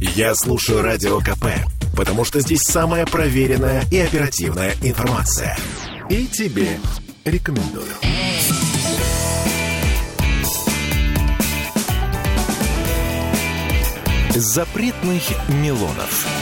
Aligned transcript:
Я 0.00 0.34
слушаю 0.34 0.80
Радио 0.80 1.20
КП, 1.20 1.44
потому 1.94 2.24
что 2.24 2.40
здесь 2.40 2.62
самая 2.62 3.04
проверенная 3.04 3.84
и 3.90 3.98
оперативная 3.98 4.74
информация. 4.82 5.58
И 6.08 6.26
тебе 6.26 6.78
рекомендую. 7.26 7.84
Запретных 14.34 15.22
Милонов. 15.48 16.39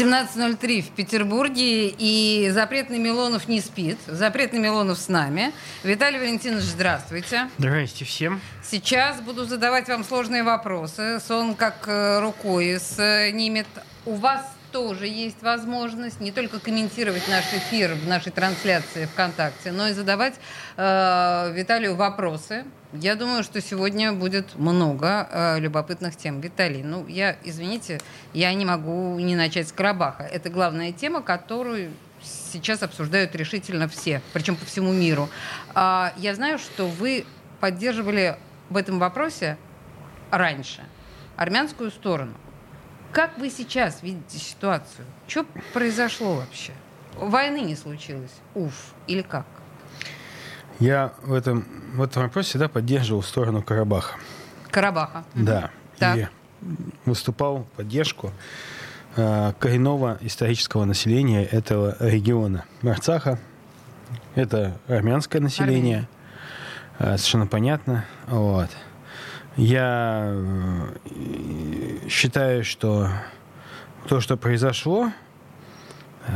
17.03 0.00 0.80
в 0.80 0.90
Петербурге, 0.92 1.88
и 1.88 2.48
запретный 2.54 2.98
Милонов 2.98 3.48
не 3.48 3.60
спит. 3.60 3.98
Запретный 4.06 4.58
Милонов 4.58 4.96
с 4.98 5.08
нами. 5.08 5.52
Виталий 5.82 6.18
Валентинович, 6.18 6.64
здравствуйте. 6.64 7.50
Здравствуйте 7.58 8.06
всем. 8.06 8.40
Сейчас 8.64 9.20
буду 9.20 9.44
задавать 9.44 9.88
вам 9.88 10.02
сложные 10.04 10.42
вопросы. 10.42 11.20
Сон 11.20 11.54
как 11.54 11.86
э, 11.86 12.20
рукой 12.20 12.78
снимет. 12.80 13.66
У 14.06 14.14
вас 14.14 14.40
тоже 14.72 15.06
есть 15.06 15.42
возможность 15.42 16.18
не 16.18 16.32
только 16.32 16.60
комментировать 16.60 17.28
наш 17.28 17.44
эфир 17.52 17.92
в 17.92 18.08
нашей 18.08 18.32
трансляции 18.32 19.04
ВКонтакте, 19.04 19.70
но 19.70 19.88
и 19.88 19.92
задавать 19.92 20.34
э, 20.78 21.52
Виталию 21.54 21.94
вопросы. 21.94 22.64
Я 22.92 23.14
думаю, 23.14 23.44
что 23.44 23.60
сегодня 23.60 24.12
будет 24.12 24.56
много 24.56 25.28
э, 25.30 25.60
любопытных 25.60 26.16
тем. 26.16 26.40
Виталий, 26.40 26.82
ну, 26.82 27.06
я, 27.06 27.36
извините, 27.44 28.00
я 28.32 28.52
не 28.52 28.64
могу 28.64 29.16
не 29.20 29.36
начать 29.36 29.68
с 29.68 29.72
Карабаха. 29.72 30.24
Это 30.24 30.50
главная 30.50 30.90
тема, 30.90 31.22
которую 31.22 31.92
сейчас 32.20 32.82
обсуждают 32.82 33.36
решительно 33.36 33.86
все, 33.86 34.20
причем 34.32 34.56
по 34.56 34.66
всему 34.66 34.92
миру. 34.92 35.28
А, 35.72 36.12
я 36.16 36.34
знаю, 36.34 36.58
что 36.58 36.88
вы 36.88 37.26
поддерживали 37.60 38.36
в 38.70 38.76
этом 38.76 38.98
вопросе 38.98 39.56
раньше 40.32 40.82
армянскую 41.36 41.92
сторону. 41.92 42.34
Как 43.12 43.38
вы 43.38 43.50
сейчас 43.50 44.02
видите 44.02 44.38
ситуацию? 44.38 45.06
Что 45.28 45.46
произошло 45.72 46.34
вообще? 46.34 46.72
Войны 47.14 47.60
не 47.60 47.76
случилось? 47.76 48.34
Уф. 48.54 48.94
Или 49.06 49.22
как? 49.22 49.46
Я 50.80 51.12
в 51.22 51.34
этом, 51.34 51.66
в 51.94 52.02
этом 52.02 52.22
вопросе 52.22 52.50
всегда 52.50 52.68
поддерживал 52.68 53.22
сторону 53.22 53.62
Карабаха. 53.62 54.16
Карабаха. 54.70 55.24
Да. 55.34 55.70
Так. 55.98 56.16
И 56.16 56.26
выступал 57.04 57.58
в 57.58 57.64
поддержку 57.76 58.32
э, 59.16 59.52
коренного 59.58 60.16
исторического 60.22 60.86
населения 60.86 61.44
этого 61.44 61.96
региона. 62.00 62.64
Арцаха– 62.82 63.38
это 64.34 64.78
армянское 64.88 65.40
население. 65.40 66.08
Э, 66.98 67.18
совершенно 67.18 67.46
понятно. 67.46 68.06
Вот. 68.26 68.70
Я 69.56 70.32
э, 70.32 72.08
считаю, 72.08 72.64
что 72.64 73.10
то, 74.08 74.20
что 74.20 74.38
произошло, 74.38 75.12
э, 76.26 76.32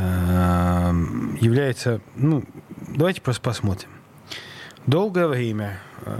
является... 1.41 1.99
Ну, 2.15 2.43
давайте 2.87 3.21
просто 3.21 3.41
посмотрим. 3.41 3.89
Долгое 4.87 5.25
время, 5.27 5.79
э, 6.01 6.19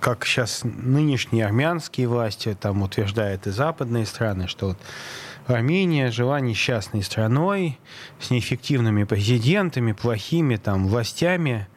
как 0.00 0.24
сейчас 0.24 0.62
нынешние 0.64 1.46
армянские 1.46 2.08
власти 2.08 2.56
там 2.60 2.82
утверждают 2.82 3.46
и 3.46 3.50
западные 3.50 4.04
страны, 4.04 4.48
что 4.48 4.68
вот 4.68 4.78
Армения 5.46 6.10
жила 6.10 6.40
несчастной 6.40 7.04
страной 7.04 7.78
с 8.18 8.30
неэффективными 8.30 9.04
президентами, 9.04 9.92
плохими 9.92 10.56
там 10.56 10.88
властями, 10.88 11.68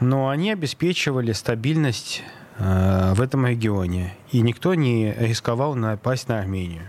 но 0.00 0.30
они 0.30 0.50
обеспечивали 0.50 1.32
стабильность 1.32 2.22
э, 2.56 3.12
в 3.12 3.20
этом 3.20 3.46
регионе, 3.46 4.14
и 4.32 4.40
никто 4.40 4.74
не 4.74 5.12
рисковал 5.12 5.74
напасть 5.74 6.28
на 6.28 6.38
Армению. 6.38 6.84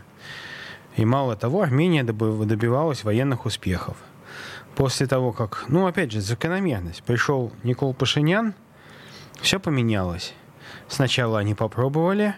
И 0.96 1.04
мало 1.04 1.36
того, 1.36 1.62
Армения 1.62 2.04
доби- 2.04 2.46
добивалась 2.46 3.04
военных 3.04 3.46
успехов. 3.46 3.98
После 4.76 5.06
того, 5.06 5.32
как, 5.34 5.66
ну, 5.68 5.86
опять 5.88 6.12
же, 6.12 6.22
закономерность, 6.22 7.04
пришел 7.04 7.52
Никол 7.64 7.94
Пашинян, 7.94 8.54
все 9.42 9.60
поменялось. 9.60 10.34
Сначала 10.88 11.40
они 11.40 11.54
попробовали, 11.56 12.36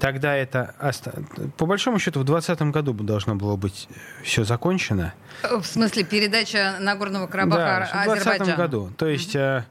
тогда 0.00 0.34
это... 0.34 0.74
оста- 0.80 1.22
По 1.56 1.66
большому 1.66 1.98
счету, 1.98 2.20
в 2.20 2.24
2020 2.24 2.72
году 2.74 2.92
должно 2.94 3.36
было 3.36 3.56
быть 3.56 3.88
все 4.24 4.44
закончено. 4.44 5.14
Э, 5.44 5.56
В 5.58 5.64
смысле, 5.66 6.04
передача 6.04 6.76
Нагорного 6.80 7.26
Карабаха 7.28 7.88
Да, 7.92 8.00
в 8.02 8.04
2020 8.04 8.26
Азербайджану? 8.26 8.56
году. 8.56 8.90
То 8.96 9.06
есть, 9.06 9.36
э, 9.36 9.64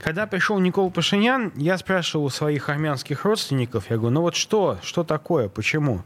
когда 0.00 0.26
пришел 0.26 0.58
Никол 0.58 0.90
Пашинян, 0.90 1.52
я 1.56 1.78
спрашивал 1.78 2.24
у 2.26 2.30
своих 2.30 2.68
армянских 2.68 3.24
родственников, 3.24 3.88
я 3.90 3.96
говорю, 3.96 4.14
ну 4.14 4.20
вот 4.22 4.34
что, 4.34 4.78
что 4.82 5.04
такое, 5.04 5.48
почему? 5.48 6.02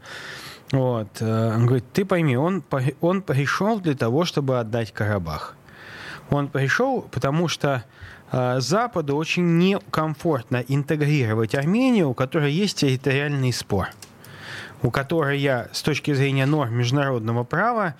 Вот, 0.71 1.17
э, 1.19 1.53
он 1.55 1.65
говорит, 1.65 1.85
ты 1.91 2.05
пойми, 2.05 2.37
он, 2.37 2.63
он 3.01 3.21
пришел 3.21 3.79
для 3.79 3.93
того, 3.93 4.23
чтобы 4.23 4.59
отдать 4.59 4.93
Карабах. 4.93 5.55
Он 6.29 6.47
пришел, 6.47 7.01
потому 7.11 7.49
что 7.49 7.83
э, 8.31 8.59
Западу 8.59 9.17
очень 9.17 9.57
некомфортно 9.57 10.63
интегрировать 10.65 11.55
Армению, 11.55 12.09
у 12.09 12.13
которой 12.13 12.53
есть 12.53 12.77
территориальный 12.77 13.51
спор, 13.51 13.89
у 14.81 14.91
которой 14.91 15.39
я 15.39 15.67
с 15.73 15.81
точки 15.81 16.13
зрения 16.13 16.45
норм 16.45 16.73
международного 16.73 17.43
права 17.43 17.95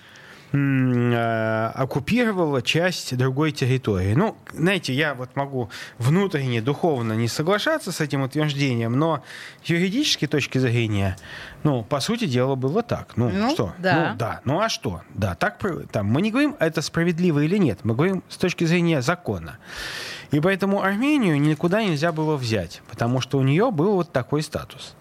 оккупировала 0.52 2.62
часть 2.62 3.16
другой 3.16 3.52
территории. 3.52 4.14
Ну, 4.14 4.36
знаете, 4.52 4.92
я 4.92 5.14
вот 5.14 5.34
могу 5.34 5.70
внутренне, 5.98 6.60
духовно 6.60 7.14
не 7.14 7.28
соглашаться 7.28 7.92
с 7.92 8.00
этим 8.00 8.22
утверждением, 8.22 8.98
но 8.98 9.22
с 9.64 9.68
юридической 9.68 10.26
точки 10.26 10.58
зрения, 10.58 11.16
ну, 11.62 11.82
по 11.82 12.00
сути 12.00 12.26
дела, 12.26 12.54
было 12.54 12.82
так. 12.82 13.16
Ну, 13.16 13.30
Ну, 13.30 13.50
что? 13.50 13.72
да. 13.78 14.10
Ну, 14.10 14.18
да. 14.18 14.40
Ну, 14.44 14.60
а 14.60 14.68
что? 14.68 15.02
Да, 15.14 15.34
так, 15.34 15.58
там, 15.90 16.06
мы 16.06 16.22
не 16.22 16.30
говорим, 16.30 16.56
это 16.58 16.82
справедливо 16.82 17.40
или 17.40 17.56
нет, 17.56 17.80
мы 17.84 17.94
говорим 17.94 18.22
с 18.28 18.36
точки 18.36 18.64
зрения 18.64 19.00
закона. 19.02 19.58
И 20.32 20.40
поэтому 20.40 20.82
Армению 20.82 21.40
никуда 21.40 21.82
нельзя 21.82 22.12
было 22.12 22.36
взять, 22.36 22.82
потому 22.90 23.20
что 23.20 23.38
у 23.38 23.42
нее 23.42 23.70
был 23.70 23.94
вот 23.94 24.12
такой 24.12 24.42
статус. 24.42 24.94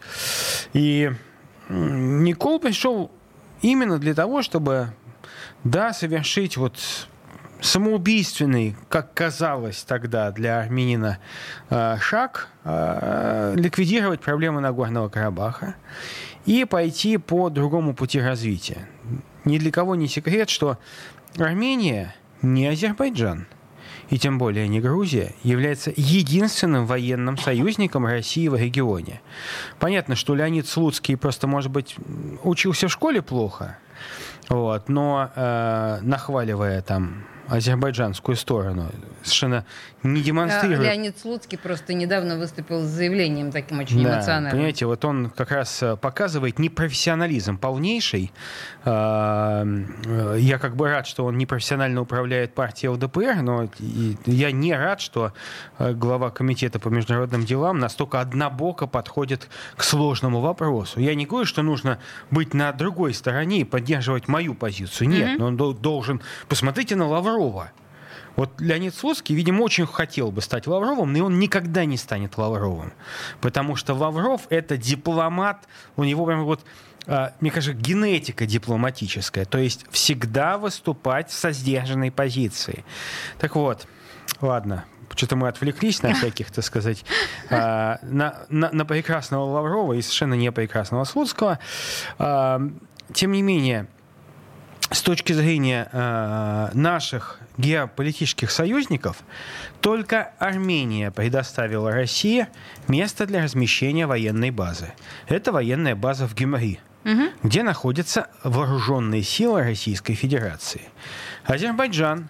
И 0.74 1.12
Никол 1.70 2.60
пришел 2.60 3.12
именно 3.62 3.98
для 3.98 4.14
того, 4.14 4.42
чтобы, 4.42 4.94
да, 5.64 5.94
совершить 5.94 6.58
вот 6.58 6.78
самоубийственный, 7.62 8.76
как 8.90 9.14
казалось 9.14 9.84
тогда 9.84 10.32
для 10.32 10.60
армянина, 10.60 11.20
э, 11.70 11.98
шаг, 12.02 12.50
э, 12.64 13.54
ликвидировать 13.56 14.22
проблемы 14.22 14.62
Нагорного 14.62 15.10
Карабаха 15.10 15.76
и 16.46 16.66
пойти 16.66 17.18
по 17.18 17.50
другому 17.50 17.94
пути 17.94 18.20
развития. 18.20 18.88
Ни 19.46 19.60
для 19.60 19.72
кого 19.72 19.96
не 19.96 20.08
секрет, 20.08 20.50
что 20.50 20.78
Армения 21.38 22.16
не 22.42 22.68
Азербайджан, 22.68 23.48
и 24.10 24.18
тем 24.18 24.38
более 24.38 24.68
не 24.68 24.82
Грузия, 24.82 25.34
является 25.44 25.94
единственным 25.96 26.86
военным 26.86 27.38
союзником 27.38 28.06
России 28.06 28.48
в 28.48 28.56
регионе. 28.56 29.22
Понятно, 29.80 30.16
что 30.16 30.36
Леонид 30.36 30.68
Слуцкий 30.68 31.16
просто, 31.16 31.48
может 31.48 31.72
быть, 31.72 31.96
учился 32.44 32.88
в 32.88 32.92
школе 32.92 33.22
плохо, 33.22 33.78
вот, 34.50 34.90
но 34.90 35.30
э, 35.36 36.00
нахваливая 36.02 36.82
там 36.82 37.26
азербайджанскую 37.48 38.36
сторону, 38.36 38.88
совершенно 39.24 39.66
не 40.04 40.22
А, 40.22 40.24
демонстрирует 40.24 40.82
Леонид 40.82 41.18
Слуцкий 41.20 41.58
просто 41.58 41.94
недавно 41.94 42.38
выступил 42.38 42.82
с 42.82 42.88
заявлением 42.88 43.52
таким 43.52 43.80
очень 43.80 44.04
да, 44.04 44.16
эмоциональным. 44.16 44.52
Понимаете, 44.52 44.86
вот 44.86 45.06
он 45.06 45.30
как 45.30 45.52
раз 45.52 45.82
э, 45.84 45.96
показывает 45.96 46.60
непрофессионализм 46.60 47.58
полнейший. 47.58 48.32
А, 48.84 49.64
э, 50.06 50.38
Я 50.40 50.58
как 50.58 50.76
бы 50.76 50.90
рад, 50.90 51.08
что 51.08 51.26
он 51.26 51.38
непрофессионально 51.38 52.02
управляет 52.02 52.54
партией 52.54 52.90
ЛДПР, 52.92 53.42
но 53.42 53.70
я 54.26 54.52
не 54.52 54.74
рад, 54.74 55.02
что 55.02 55.34
э, 55.78 55.94
глава 55.94 56.32
комитета 56.32 56.80
по 56.80 56.90
международным 56.90 57.46
делам 57.46 57.80
настолько 57.80 58.20
однобоко 58.22 58.88
подходит 58.88 59.50
к 59.76 59.84
сложному 59.84 60.42
вопросу. 60.42 61.00
Я 61.00 61.16
не 61.16 61.26
говорю, 61.26 61.46
что 61.46 61.62
нужно 61.62 62.00
быть 62.32 62.54
на 62.54 62.72
другой 62.72 63.14
стороне 63.14 63.62
и 63.62 63.64
поддерживать 63.64 64.28
мою 64.28 64.56
позицию. 64.56 65.10
Нет, 65.10 65.40
но 65.40 65.48
он 65.48 65.58
дол- 65.58 65.74
должен... 65.74 66.22
Посмотрите 66.48 66.96
на 66.96 67.08
Лаврова. 67.08 67.72
Вот 68.36 68.60
Леонид 68.60 68.96
Слуцкий, 68.96 69.36
видимо, 69.36 69.64
очень 69.64 69.86
хотел 69.86 70.32
бы 70.32 70.42
стать 70.42 70.68
Лавровым, 70.68 71.14
но 71.14 71.26
он 71.26 71.40
никогда 71.40 71.86
не 71.86 71.98
станет 71.98 72.38
Лавровым. 72.38 72.94
Потому 73.42 73.76
что 73.76 73.94
Лавров— 73.94 74.42
это 74.50 74.78
дипломат, 74.78 75.68
у 75.96 76.04
него 76.04 76.26
прям 76.26 76.46
вот, 76.46 76.62
а, 77.08 77.34
мне 77.40 77.52
кажется, 77.52 77.74
генетика 77.74 78.46
дипломатическая. 78.46 79.46
То 79.46 79.58
есть 79.58 79.86
всегда 79.92 80.58
выступать 80.58 81.32
со 81.32 81.52
сдержанной 81.52 82.12
позиции. 82.12 82.86
Так 83.38 83.56
вот, 83.56 83.88
ладно, 84.40 84.86
что-то 85.16 85.36
мы 85.36 85.48
отвлеклись 85.48 86.02
на 86.02 86.14
всяких, 86.14 86.52
так 86.52 86.64
сказать, 86.64 87.04
а, 87.50 88.00
на, 88.02 88.44
на, 88.50 88.72
на 88.72 88.86
прекрасного 88.86 89.44
Лаврова 89.44 89.94
и 89.94 90.02
совершенно 90.02 90.36
не 90.36 90.52
прекрасного 90.52 91.04
Слуцкого. 91.04 91.60
А, 92.18 92.62
Тем 93.14 93.34
не 93.34 93.42
менее, 93.42 93.88
с 94.92 95.02
точки 95.02 95.34
зрения 95.34 95.88
э, 95.92 96.70
наших 96.74 97.40
геополитических 97.58 98.52
союзников, 98.52 99.24
только 99.80 100.34
Армения 100.38 101.12
предоставила 101.12 101.92
России 101.92 102.48
место 102.88 103.26
для 103.26 103.44
размещения 103.44 104.06
военной 104.06 104.52
базы. 104.52 104.94
Это 105.28 105.52
военная 105.52 105.96
база 105.96 106.28
в 106.28 106.36
Гюмри. 106.36 106.80
где 107.42 107.64
находятся 107.64 108.28
вооруженные 108.44 109.24
силы 109.24 109.64
Российской 109.64 110.14
Федерации. 110.14 110.82
Азербайджан, 111.46 112.30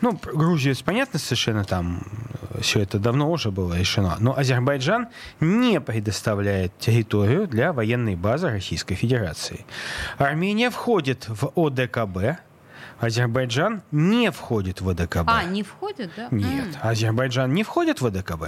ну, 0.00 0.18
Грузию, 0.22 0.74
понятно, 0.84 1.18
совершенно 1.18 1.64
там 1.64 2.02
э, 2.50 2.60
все 2.60 2.80
это 2.80 2.98
давно 2.98 3.30
уже 3.30 3.50
было 3.50 3.74
решено. 3.78 4.16
Но 4.20 4.36
Азербайджан 4.36 5.08
не 5.40 5.80
предоставляет 5.80 6.76
территорию 6.78 7.46
для 7.46 7.72
военной 7.72 8.16
базы 8.16 8.48
Российской 8.50 8.94
Федерации. 8.94 9.64
Армения 10.18 10.70
входит 10.70 11.28
в 11.28 11.52
ОДКБ, 11.56 12.40
Азербайджан 13.00 13.82
не 13.90 14.30
входит 14.30 14.80
в 14.80 14.88
ОДКБ. 14.88 15.24
А, 15.26 15.44
не 15.44 15.62
входит, 15.62 16.10
да? 16.16 16.28
Нет, 16.30 16.78
Азербайджан 16.80 17.52
не 17.52 17.62
входит 17.62 18.00
в 18.00 18.06
ОДКБ. 18.06 18.44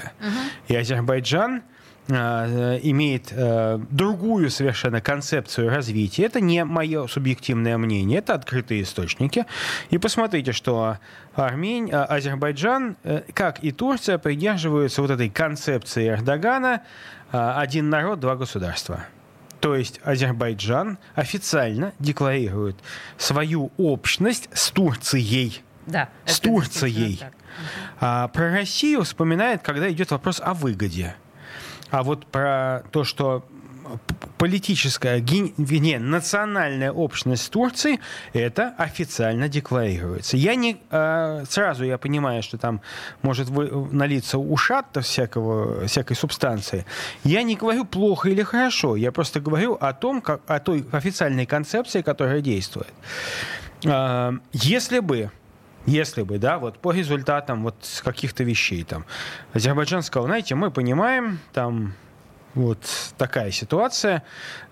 И 0.68 0.76
Азербайджан 0.76 1.62
имеет 2.08 3.32
э, 3.32 3.78
другую 3.90 4.50
совершенно 4.50 5.00
концепцию 5.00 5.70
развития. 5.70 6.24
Это 6.24 6.40
не 6.40 6.64
мое 6.64 7.06
субъективное 7.08 7.76
мнение, 7.78 8.18
это 8.18 8.34
открытые 8.34 8.82
источники. 8.82 9.44
И 9.90 9.98
посмотрите, 9.98 10.52
что 10.52 10.98
Армень, 11.34 11.90
э, 11.90 11.96
Азербайджан, 11.96 12.96
э, 13.04 13.22
как 13.34 13.62
и 13.62 13.72
Турция, 13.72 14.18
придерживаются 14.18 15.02
вот 15.02 15.10
этой 15.10 15.28
концепции 15.28 16.08
Эрдогана 16.08 16.82
э, 17.32 17.38
«один 17.38 17.90
народ, 17.90 18.20
два 18.20 18.36
государства». 18.36 19.04
То 19.60 19.74
есть 19.74 20.00
Азербайджан 20.04 20.98
официально 21.14 21.92
декларирует 21.98 22.76
свою 23.16 23.72
общность 23.78 24.48
с 24.52 24.70
Турцией. 24.70 25.62
Да. 25.86 26.08
С 26.24 26.40
Турцией. 26.40 27.20
А 28.00 28.28
про 28.28 28.52
Россию 28.52 29.02
вспоминает, 29.02 29.62
когда 29.62 29.90
идет 29.90 30.10
вопрос 30.10 30.40
о 30.44 30.52
выгоде. 30.52 31.16
А 31.90 32.02
вот 32.02 32.26
про 32.26 32.82
то, 32.90 33.04
что 33.04 33.44
политическая, 34.38 35.20
ген- 35.20 35.54
вернее, 35.56 36.00
национальная 36.00 36.90
общность 36.90 37.50
Турции, 37.52 38.00
это 38.32 38.74
официально 38.78 39.48
декларируется. 39.48 40.36
Я 40.36 40.56
не 40.56 40.76
э, 40.90 41.44
сразу 41.48 41.84
я 41.84 41.96
понимаю, 41.96 42.42
что 42.42 42.58
там 42.58 42.80
может 43.22 43.48
вы- 43.48 43.70
налиться 43.92 44.38
ушат 44.38 44.86
всякого, 45.02 45.86
всякой 45.86 46.16
субстанции. 46.16 46.84
Я 47.24 47.44
не 47.44 47.54
говорю 47.54 47.84
плохо 47.84 48.28
или 48.28 48.42
хорошо, 48.42 48.96
я 48.96 49.12
просто 49.12 49.38
говорю 49.40 49.74
о 49.80 49.92
том, 49.92 50.20
как, 50.20 50.40
о 50.48 50.58
той 50.58 50.84
официальной 50.92 51.46
концепции, 51.46 52.02
которая 52.02 52.40
действует. 52.40 52.92
А, 53.86 54.34
Если 54.52 54.98
бы 54.98 55.30
если 55.86 56.22
бы, 56.22 56.38
да, 56.38 56.58
вот 56.58 56.78
по 56.78 56.92
результатам 56.92 57.62
вот 57.62 57.76
каких-то 58.04 58.44
вещей 58.44 58.84
там, 58.84 59.06
Азербайджан 59.52 60.02
сказал, 60.02 60.26
знаете, 60.26 60.54
мы 60.54 60.70
понимаем, 60.70 61.38
там 61.52 61.94
вот 62.56 62.78
такая 63.18 63.50
ситуация. 63.50 64.22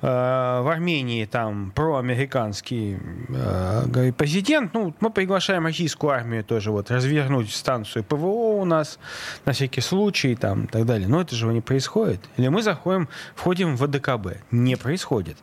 Э, 0.01 0.63
В 0.63 0.73
Армении 0.73 1.25
там 1.27 1.71
проамериканский 1.75 2.99
э, 3.29 4.13
президент. 4.17 4.75
Ну, 4.75 4.95
мы 5.01 5.11
приглашаем 5.11 5.67
российскую 5.67 6.11
армию 6.13 6.43
тоже 6.43 6.71
вот 6.71 6.91
развернуть 6.91 7.53
станцию 7.53 8.05
ПВО 8.05 8.61
у 8.61 8.65
нас 8.65 8.99
на 9.45 9.53
всякий 9.53 9.83
случай 9.83 10.35
там 10.35 10.65
и 10.65 10.67
так 10.67 10.87
далее. 10.87 11.07
Но 11.07 11.21
это 11.21 11.37
же 11.37 11.47
не 11.47 11.61
происходит. 11.61 12.21
Или 12.37 12.49
мы 12.49 12.63
заходим, 12.63 13.09
входим 13.35 13.77
в 13.77 13.87
ВДКБ. 13.87 14.39
Не 14.51 14.77
происходит. 14.77 15.37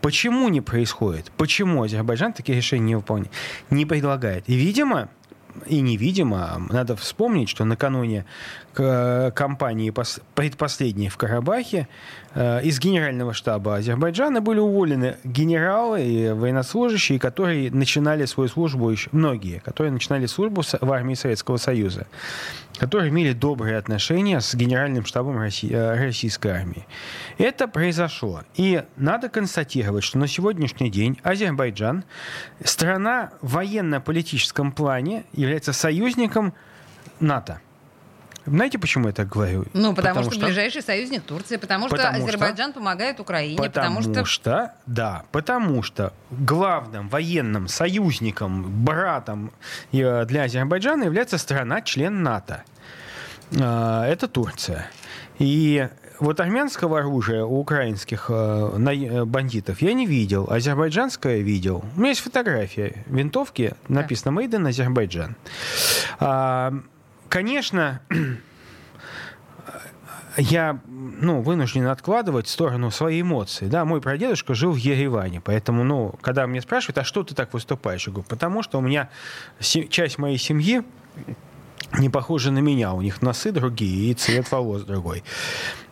Почему 0.00 0.48
не 0.48 0.60
происходит? 0.60 1.30
Почему 1.36 1.82
Азербайджан 1.82 2.32
такие 2.32 2.56
решения 2.56 2.86
не 2.86 2.96
выполняет? 2.96 3.32
Не 3.70 3.86
предлагает. 3.86 4.48
И, 4.48 4.54
видимо, 4.54 5.08
и 5.66 5.80
невидимо. 5.80 6.62
Надо 6.70 6.96
вспомнить, 6.96 7.48
что 7.48 7.64
накануне 7.64 8.24
кампании 8.74 9.90
пос- 9.90 10.22
предпоследней 10.34 11.08
в 11.08 11.16
Карабахе 11.16 11.88
э, 12.34 12.62
из 12.62 12.80
генерального 12.80 13.34
штаба 13.34 13.76
Азербайджана 13.76 14.40
были 14.40 14.58
уволены 14.58 15.16
генералы 15.24 16.02
и 16.04 16.32
военнослужащие, 16.32 17.18
которые 17.18 17.70
начинали 17.70 18.24
свою 18.24 18.48
службу 18.48 18.90
еще, 18.90 19.10
многие, 19.12 19.60
которые 19.60 19.92
начинали 19.92 20.26
службу 20.26 20.62
в 20.62 20.92
армии 20.92 21.14
Советского 21.14 21.58
Союза, 21.58 22.06
которые 22.78 23.10
имели 23.10 23.32
добрые 23.32 23.76
отношения 23.76 24.40
с 24.40 24.54
генеральным 24.54 25.04
штабом 25.04 25.38
э, 25.38 26.04
российской 26.04 26.48
армии. 26.48 26.86
Это 27.38 27.68
произошло. 27.68 28.42
И 28.54 28.82
надо 28.96 29.28
констатировать, 29.28 30.04
что 30.04 30.18
на 30.18 30.26
сегодняшний 30.28 30.90
день 30.90 31.18
Азербайджан, 31.22 32.04
страна 32.64 33.32
в 33.42 33.54
военно-политическом 33.54 34.72
плане, 34.72 35.24
является 35.32 35.72
союзником 35.72 36.54
НАТО. 37.20 37.60
Знаете, 38.46 38.78
почему 38.78 39.06
я 39.08 39.12
так 39.12 39.28
говорю? 39.28 39.66
Ну, 39.72 39.94
потому, 39.94 40.24
что, 40.24 40.38
ближайший 40.38 40.82
союзник 40.82 41.22
Турции, 41.22 41.56
потому, 41.56 41.88
Потому 41.88 42.10
что 42.10 42.18
что- 42.18 42.28
Азербайджан 42.28 42.72
помогает 42.72 43.20
Украине, 43.20 43.56
Потому, 43.56 44.00
потому, 44.02 44.24
что... 44.26 44.74
да, 44.86 45.24
потому 45.30 45.82
что 45.82 46.12
главным 46.30 47.08
военным 47.08 47.68
союзником, 47.68 48.84
братом 48.84 49.52
э, 49.92 50.24
для 50.24 50.44
Азербайджана 50.44 51.04
является 51.04 51.38
страна-член 51.38 52.22
НАТО. 52.22 52.64
Э, 53.52 54.04
Это 54.10 54.26
Турция. 54.26 54.90
И 55.38 55.88
вот 56.18 56.40
армянского 56.40 57.00
оружия 57.00 57.44
у 57.44 57.58
украинских 57.60 58.26
э, 58.28 58.70
э, 58.78 59.24
бандитов 59.24 59.82
я 59.82 59.92
не 59.92 60.06
видел, 60.06 60.46
азербайджанское 60.50 61.38
видел. 61.38 61.84
У 61.96 62.00
меня 62.00 62.10
есть 62.10 62.20
фотография 62.22 63.04
винтовки, 63.06 63.74
написано 63.88 64.38
«Made 64.38 64.50
in 64.50 64.68
Азербайджан». 64.68 65.36
А, 66.20 66.72
Конечно, 67.32 68.02
я 70.36 70.78
ну, 70.86 71.40
вынужден 71.40 71.86
откладывать 71.86 72.46
в 72.46 72.50
сторону 72.50 72.90
свои 72.90 73.22
эмоции. 73.22 73.68
Да, 73.68 73.86
мой 73.86 74.02
прадедушка 74.02 74.52
жил 74.52 74.72
в 74.72 74.76
Ереване, 74.76 75.40
поэтому, 75.40 75.82
ну, 75.82 76.14
когда 76.20 76.46
мне 76.46 76.60
спрашивают, 76.60 76.98
а 76.98 77.04
что 77.04 77.22
ты 77.24 77.34
так 77.34 77.54
выступаешь, 77.54 78.06
я 78.06 78.12
говорю, 78.12 78.28
потому 78.28 78.62
что 78.62 78.76
у 78.76 78.80
меня 78.82 79.08
часть 79.60 80.18
моей 80.18 80.36
семьи 80.36 80.82
не 81.98 82.10
похожа 82.10 82.50
на 82.50 82.58
меня, 82.58 82.92
у 82.92 83.00
них 83.00 83.22
носы 83.22 83.50
другие 83.50 84.10
и 84.10 84.14
цвет 84.14 84.52
волос 84.52 84.82
другой. 84.82 85.24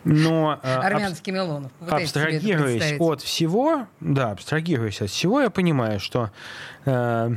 Но 0.03 0.59
э, 0.61 0.75
Армянский 0.75 1.33
Милонов. 1.33 1.71
Себе 1.79 1.87
это 1.87 1.95
абстрагируясь 1.95 2.99
от 2.99 3.21
всего, 3.23 3.87
да, 3.99 4.29
абстрагируясь 4.29 5.01
от 5.01 5.09
всего, 5.09 5.41
я 5.41 5.49
понимаю, 5.49 5.99
что 5.99 6.29
э, 6.85 7.31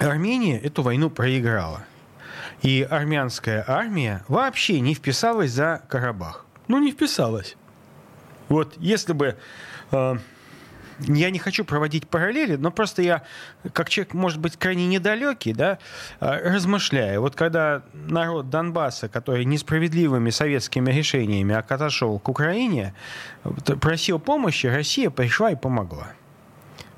Армения 0.00 0.58
эту 0.58 0.82
войну 0.82 1.10
проиграла. 1.10 1.84
И 2.62 2.86
армянская 2.88 3.64
армия 3.66 4.24
вообще 4.28 4.80
не 4.80 4.94
вписалась 4.94 5.52
за 5.52 5.82
Карабах. 5.88 6.44
Ну, 6.66 6.78
не 6.78 6.92
вписалась. 6.92 7.56
Вот 8.48 8.74
если 8.78 9.12
бы... 9.12 9.36
э, 9.92 10.16
я 11.00 11.30
не 11.30 11.38
хочу 11.38 11.64
проводить 11.64 12.08
параллели, 12.08 12.56
но 12.56 12.70
просто 12.70 13.02
я, 13.02 13.22
как 13.72 13.88
человек, 13.88 14.14
может 14.14 14.40
быть, 14.40 14.56
крайне 14.56 14.86
недалекий, 14.86 15.52
да, 15.52 15.78
э, 16.20 16.52
размышляю. 16.52 17.20
Вот 17.20 17.36
когда 17.36 17.82
народ 17.94 18.50
Донбасса, 18.50 19.08
который 19.08 19.44
несправедливыми 19.44 20.30
советскими 20.30 20.90
решениями 20.90 21.54
отошел 21.54 22.18
к 22.18 22.28
Украине, 22.28 22.94
просил 23.80 24.18
помощи, 24.18 24.66
Россия 24.66 25.10
пришла 25.10 25.52
и 25.52 25.56
помогла. 25.56 26.08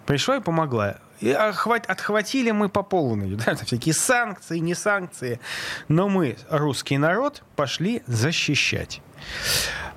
Пришла 0.06 0.38
и 0.38 0.40
помогла. 0.40 0.96
И 1.20 1.28
охват- 1.28 1.86
отхватили 1.86 2.50
мы 2.50 2.68
по 2.68 2.82
полной. 2.82 3.36
Да, 3.46 3.54
всякие 3.54 3.94
санкции, 3.94 4.58
не 4.58 4.74
санкции. 4.74 5.40
Но 5.88 6.08
мы, 6.08 6.36
русский 6.48 6.98
народ, 6.98 7.42
пошли 7.56 8.02
защищать. 8.06 9.00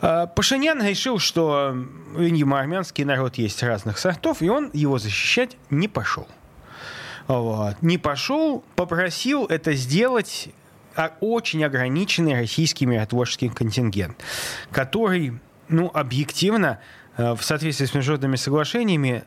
А, 0.01 0.27
Пашинян 0.27 0.83
решил, 0.83 1.19
что, 1.19 1.75
видимо, 2.15 2.59
армянский 2.59 3.05
народ 3.05 3.35
есть 3.35 3.63
разных 3.63 3.97
сортов, 3.97 4.41
и 4.41 4.49
он 4.49 4.69
его 4.73 4.97
защищать 4.97 5.57
не 5.69 5.87
пошел. 5.87 6.27
Вот. 7.27 7.81
Не 7.81 7.97
пошел, 7.97 8.63
попросил 8.75 9.45
это 9.45 9.73
сделать 9.73 10.49
а, 10.95 11.13
очень 11.21 11.63
ограниченный 11.63 12.33
российский 12.35 12.85
миротворческий 12.85 13.49
контингент, 13.49 14.17
который, 14.71 15.39
ну, 15.69 15.89
объективно, 15.93 16.79
э, 17.17 17.33
в 17.33 17.41
соответствии 17.41 17.85
с 17.85 17.93
международными 17.93 18.35
соглашениями, 18.35 19.23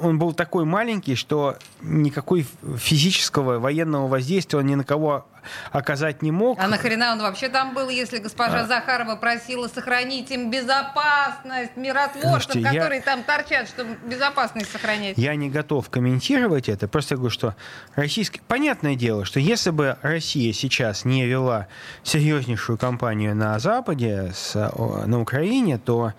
он 0.00 0.18
был 0.18 0.32
такой 0.32 0.64
маленький, 0.64 1.14
что 1.14 1.56
никакой 1.82 2.46
физического 2.76 3.58
военного 3.58 4.08
воздействия 4.08 4.58
он 4.58 4.66
ни 4.66 4.74
на 4.74 4.84
кого 4.84 5.26
оказать 5.72 6.22
не 6.22 6.30
мог. 6.30 6.58
А 6.60 6.68
нахрена 6.68 7.12
он 7.12 7.20
вообще 7.20 7.48
там 7.48 7.74
был, 7.74 7.88
если 7.88 8.18
госпожа 8.18 8.66
Захарова 8.66 9.16
просила 9.16 9.68
сохранить 9.68 10.30
им 10.30 10.50
безопасность, 10.50 11.76
миротворцев, 11.76 12.44
Слушайте, 12.44 12.60
я- 12.60 12.72
которые 12.72 13.00
там 13.00 13.22
торчат, 13.22 13.68
чтобы 13.68 13.96
безопасность 14.04 14.70
сохранять? 14.70 15.16
Я 15.16 15.34
не 15.36 15.48
готов 15.48 15.88
комментировать 15.90 16.68
это, 16.68 16.88
просто 16.88 17.16
говорю, 17.16 17.30
что 17.30 17.54
российский... 17.94 18.40
Понятное 18.46 18.94
дело, 18.94 19.24
что 19.24 19.40
если 19.40 19.70
бы 19.70 19.96
Россия 20.02 20.52
сейчас 20.52 21.04
не 21.04 21.26
вела 21.26 21.68
серьезнейшую 22.02 22.78
кампанию 22.78 23.34
на 23.34 23.58
Западе, 23.58 24.32
с, 24.34 24.54
на 24.54 25.20
Украине, 25.20 25.78
то... 25.78 26.12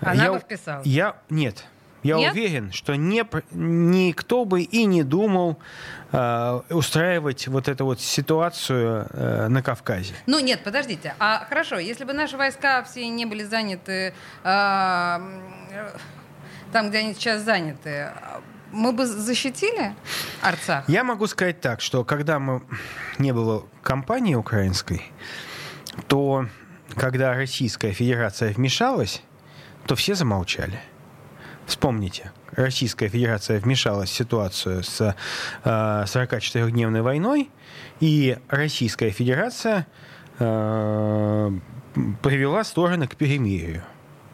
Она 0.00 0.24
я, 0.24 0.32
бы 0.32 0.38
вписалась. 0.38 0.86
Я, 0.86 1.16
нет. 1.28 1.64
Я 2.02 2.16
Нет? 2.16 2.32
уверен, 2.32 2.72
что 2.72 2.94
не, 2.94 3.24
никто 3.52 4.44
бы 4.44 4.62
и 4.62 4.84
не 4.86 5.02
думал 5.02 5.58
э, 6.12 6.60
устраивать 6.70 7.46
вот 7.48 7.68
эту 7.68 7.84
вот 7.84 8.00
ситуацию 8.00 9.06
э, 9.10 9.48
на 9.48 9.62
Кавказе. 9.62 10.14
Ну 10.26 10.40
нет, 10.40 10.64
подождите. 10.64 11.14
А 11.18 11.44
хорошо, 11.48 11.78
если 11.78 12.04
бы 12.04 12.12
наши 12.12 12.36
войска 12.36 12.82
все 12.84 13.06
не 13.08 13.26
были 13.26 13.42
заняты 13.44 14.14
м, 14.44 15.42
там, 16.72 16.88
где 16.88 16.98
они 16.98 17.14
сейчас 17.14 17.42
заняты, 17.42 18.12
мы 18.72 18.92
бы 18.92 19.06
защитили 19.06 19.94
Арцах? 20.42 20.88
Я 20.88 21.04
могу 21.04 21.26
сказать 21.26 21.60
так, 21.60 21.80
что 21.80 22.04
когда 22.04 22.38
мы 22.38 22.62
не 23.18 23.32
было 23.32 23.66
компании 23.82 24.34
украинской, 24.34 25.02
то 26.08 26.46
когда 26.96 27.34
Российская 27.34 27.92
Федерация 27.92 28.52
вмешалась, 28.52 29.22
то 29.86 29.96
все 29.96 30.14
замолчали. 30.14 30.80
Вспомните, 31.70 32.32
Российская 32.50 33.08
Федерация 33.08 33.60
вмешалась 33.60 34.10
в 34.10 34.12
ситуацию 34.12 34.82
с 34.82 35.00
э, 35.00 35.14
44-дневной 35.62 37.00
войной, 37.00 37.48
и 38.00 38.38
Российская 38.48 39.10
Федерация 39.10 39.86
э, 40.40 41.50
привела 42.22 42.64
стороны 42.64 43.06
к 43.06 43.14
перемирию 43.14 43.84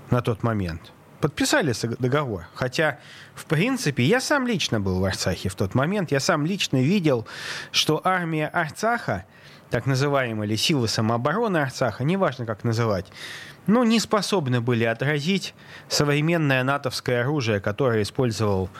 на 0.09 0.23
тот 0.23 0.43
момент. 0.45 0.93
Подписали 1.21 1.75
договор. 1.99 2.47
Хотя, 2.55 3.01
в 3.35 3.45
принципе, 3.45 4.03
я 4.05 4.23
сам 4.23 4.47
лично 4.47 4.81
был 4.81 5.01
в 5.01 5.05
Арцахе 5.05 5.51
в 5.51 5.57
тот 5.57 5.75
момент. 5.75 6.13
Я 6.13 6.21
сам 6.21 6.47
лично 6.47 6.79
видел, 6.79 7.27
что 7.71 8.01
армия 8.03 8.49
Арцаха, 8.49 9.27
так 9.69 9.85
называемые 9.85 10.49
или 10.49 10.57
силы 10.57 10.89
самообороны 10.89 11.59
Арцаха, 11.59 12.03
неважно 12.03 12.47
как 12.47 12.65
называть, 12.65 13.13
ну, 13.67 13.85
не 13.85 14.01
способны 14.01 14.61
были 14.61 14.85
отразить 14.85 15.55
современное 15.89 16.63
натовское 16.63 17.23
оружие, 17.23 17.61
которое 17.61 18.03
использовал 18.03 18.71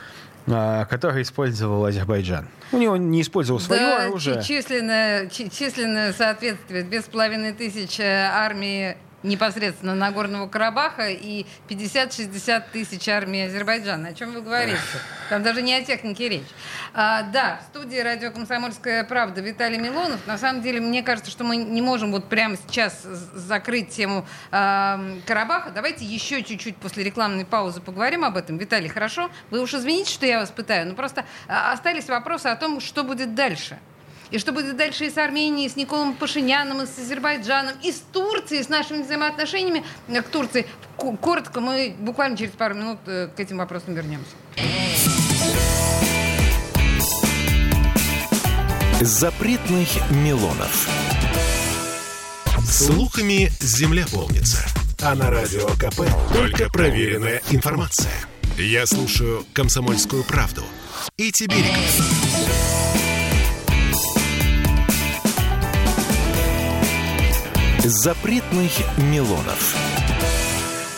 а, 0.49 0.85
который 0.85 1.23
использовал 1.23 1.85
Азербайджан. 1.85 2.47
У 2.71 2.77
него 2.77 2.95
не 2.95 3.21
использовал 3.21 3.59
свое 3.59 3.81
да, 3.81 4.05
оружие. 4.05 4.41
Численное, 4.41 5.27
численное 5.27 6.13
соответствие. 6.13 6.83
Две 6.83 7.01
с 7.01 7.05
половиной 7.05 7.51
тысячи 7.51 8.01
армии 8.01 8.95
непосредственно 9.23 9.95
Нагорного 9.95 10.47
Карабаха 10.47 11.09
и 11.09 11.45
50-60 11.69 12.63
тысяч 12.71 13.07
армии 13.09 13.47
Азербайджана. 13.47 14.09
О 14.09 14.13
чем 14.13 14.33
вы 14.33 14.41
говорите? 14.41 14.79
Там 15.29 15.43
даже 15.43 15.61
не 15.61 15.73
о 15.73 15.83
технике 15.83 16.29
речь. 16.29 16.47
А, 16.93 17.23
да, 17.23 17.59
в 17.63 17.67
студии 17.67 17.97
радио 17.97 18.31
«Комсомольская 18.31 19.03
правда» 19.03 19.41
Виталий 19.41 19.77
Милонов. 19.77 20.25
На 20.27 20.37
самом 20.37 20.61
деле, 20.61 20.79
мне 20.79 21.03
кажется, 21.03 21.31
что 21.31 21.43
мы 21.43 21.57
не 21.57 21.81
можем 21.81 22.11
вот 22.11 22.29
прямо 22.29 22.55
сейчас 22.55 23.03
закрыть 23.03 23.89
тему 23.89 24.25
а, 24.51 24.99
Карабаха. 25.25 25.71
Давайте 25.71 26.05
еще 26.05 26.43
чуть-чуть 26.43 26.77
после 26.77 27.03
рекламной 27.03 27.45
паузы 27.45 27.81
поговорим 27.81 28.23
об 28.23 28.37
этом. 28.37 28.57
Виталий, 28.57 28.89
хорошо? 28.89 29.29
Вы 29.49 29.61
уж 29.61 29.73
извините, 29.73 30.11
что 30.11 30.25
я 30.25 30.39
вас 30.39 30.51
пытаю, 30.51 30.87
но 30.87 30.95
просто 30.95 31.25
а, 31.47 31.71
остались 31.73 32.07
вопросы 32.07 32.47
о 32.47 32.55
том, 32.55 32.79
что 32.79 33.03
будет 33.03 33.35
дальше. 33.35 33.79
И 34.31 34.39
что 34.39 34.51
будет 34.51 34.75
дальше 34.75 35.05
и 35.05 35.09
с 35.09 35.17
Арменией, 35.17 35.67
и 35.67 35.69
с 35.69 35.75
Николом 35.75 36.13
Пашиняном, 36.13 36.81
и 36.81 36.85
с 36.85 36.97
Азербайджаном, 36.97 37.75
и 37.81 37.91
с 37.91 38.01
Турцией, 38.11 38.63
с 38.63 38.69
нашими 38.69 39.03
взаимоотношениями 39.03 39.83
к 40.07 40.23
Турции. 40.23 40.67
Коротко, 40.97 41.61
мы 41.61 41.95
буквально 41.99 42.35
через 42.37 42.51
пару 42.51 42.75
минут 42.75 42.99
э, 43.05 43.29
к 43.35 43.39
этим 43.39 43.57
вопросам 43.57 43.93
вернемся. 43.93 44.31
Запретных 48.99 49.89
Милонов. 50.11 50.89
Слухами 52.65 53.49
земля 53.61 54.05
полнится. 54.11 54.65
А 55.01 55.15
на 55.15 55.29
радио 55.29 55.67
КП 55.77 56.01
только 56.33 56.69
проверенная 56.69 57.41
информация. 57.51 58.11
Я 58.57 58.87
слушаю 58.87 59.45
«Комсомольскую 59.53 60.23
правду» 60.23 60.63
и 61.15 61.31
тебе 61.31 61.57
рекомендую. 61.57 62.26
Запретных 67.89 68.71
Милонов. 68.97 69.73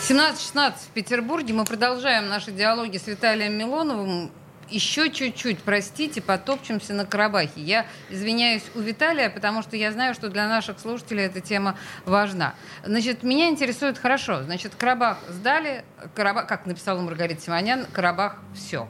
17-16 0.09 0.73
в 0.73 0.87
Петербурге. 0.95 1.53
Мы 1.53 1.63
продолжаем 1.63 2.29
наши 2.29 2.51
диалоги 2.51 2.97
с 2.97 3.05
Виталием 3.05 3.53
Милоновым. 3.53 4.31
Еще 4.69 5.11
чуть-чуть, 5.11 5.59
простите, 5.59 6.19
потопчемся 6.19 6.95
на 6.95 7.05
Карабахе. 7.05 7.61
Я 7.61 7.85
извиняюсь 8.09 8.63
у 8.73 8.79
Виталия, 8.79 9.29
потому 9.29 9.61
что 9.61 9.77
я 9.77 9.91
знаю, 9.91 10.15
что 10.15 10.29
для 10.29 10.47
наших 10.47 10.79
слушателей 10.79 11.25
эта 11.25 11.41
тема 11.41 11.77
важна. 12.05 12.55
Значит, 12.83 13.21
меня 13.21 13.49
интересует 13.49 13.99
хорошо. 13.99 14.41
Значит, 14.41 14.73
Карабах 14.73 15.19
сдали, 15.27 15.85
Карабах, 16.15 16.47
как 16.47 16.65
написала 16.65 16.99
Маргарита 17.01 17.39
Симонян, 17.39 17.85
Карабах 17.93 18.37
все. 18.55 18.89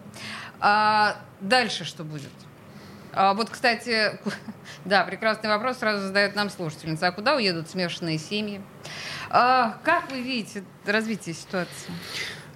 А 0.61 1.17
дальше 1.41 1.83
что 1.83 2.05
будет? 2.05 2.31
А 3.13 3.33
вот, 3.33 3.49
кстати, 3.49 4.19
да, 4.85 5.03
прекрасный 5.03 5.49
вопрос 5.49 5.77
сразу 5.77 6.07
задает 6.07 6.35
нам 6.35 6.49
слушательница. 6.49 7.07
А 7.07 7.11
куда 7.11 7.35
уедут 7.35 7.69
смешанные 7.69 8.17
семьи? 8.17 8.61
А, 9.29 9.77
как 9.83 10.11
вы 10.11 10.21
видите 10.21 10.63
развитие 10.85 11.35
ситуации? 11.35 11.91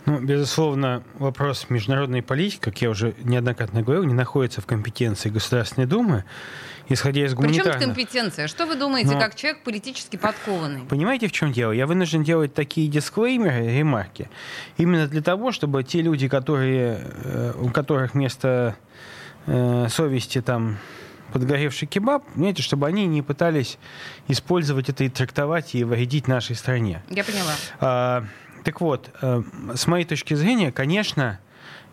Ну, 0.05 0.19
безусловно, 0.19 1.01
вопрос 1.13 1.67
международной 1.69 2.22
политики, 2.22 2.60
как 2.60 2.81
я 2.81 2.89
уже 2.89 3.15
неоднократно 3.19 3.83
говорил, 3.83 4.03
не 4.03 4.13
находится 4.13 4.60
в 4.60 4.65
компетенции 4.65 5.29
Государственной 5.29 5.88
Думы, 5.88 6.25
исходя 6.89 7.25
из 7.25 7.33
гуманитарных... 7.33 7.75
Причем 7.75 7.88
компетенция? 7.88 8.48
Что 8.48 8.65
вы 8.65 8.75
думаете, 8.75 9.12
Но... 9.12 9.19
как 9.19 9.36
человек 9.36 9.63
политически 9.63 10.17
подкованный? 10.17 10.81
Понимаете, 10.81 11.27
в 11.27 11.31
чем 11.31 11.53
дело? 11.53 11.72
Я 11.72 11.88
вынужден 11.88 12.24
делать 12.24 12.53
такие 12.53 12.89
дисклеймеры, 12.89 13.77
ремарки, 13.77 14.29
именно 14.77 15.07
для 15.07 15.22
того, 15.22 15.53
чтобы 15.53 15.83
те 15.83 16.01
люди, 16.01 16.27
которые, 16.27 17.00
э, 17.24 17.53
у 17.57 17.69
которых 17.69 18.13
место 18.13 18.75
э, 19.47 19.88
совести 19.89 20.41
там 20.41 20.77
подгоревший 21.31 21.88
кебаб, 21.88 22.23
знаете, 22.35 22.62
чтобы 22.62 22.88
они 22.88 23.07
не 23.07 23.21
пытались 23.21 23.79
использовать 24.27 24.89
это 24.89 25.03
и 25.03 25.09
трактовать 25.09 25.73
и 25.73 25.83
вредить 25.83 26.27
нашей 26.27 26.55
стране. 26.55 27.01
Я 27.09 27.23
поняла. 27.23 27.53
А, 27.79 28.25
так 28.63 28.81
вот, 28.81 29.09
э, 29.21 29.41
с 29.73 29.88
моей 29.88 30.05
точки 30.05 30.35
зрения, 30.35 30.71
конечно, 30.71 31.39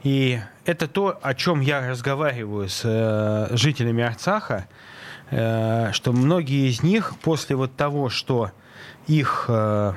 и 0.03 0.41
это 0.65 0.89
то, 0.89 1.19
о 1.21 1.35
чем 1.35 1.61
я 1.61 1.89
разговариваю 1.89 2.69
с 2.69 2.83
э, 2.85 3.57
жителями 3.57 4.03
Арцаха, 4.03 4.67
э, 5.31 5.91
что 5.93 6.13
многие 6.13 6.69
из 6.69 6.83
них 6.83 7.15
после 7.23 7.57
вот 7.57 7.77
того, 7.77 8.09
что 8.09 8.51
их 9.07 9.47
э, 9.49 9.93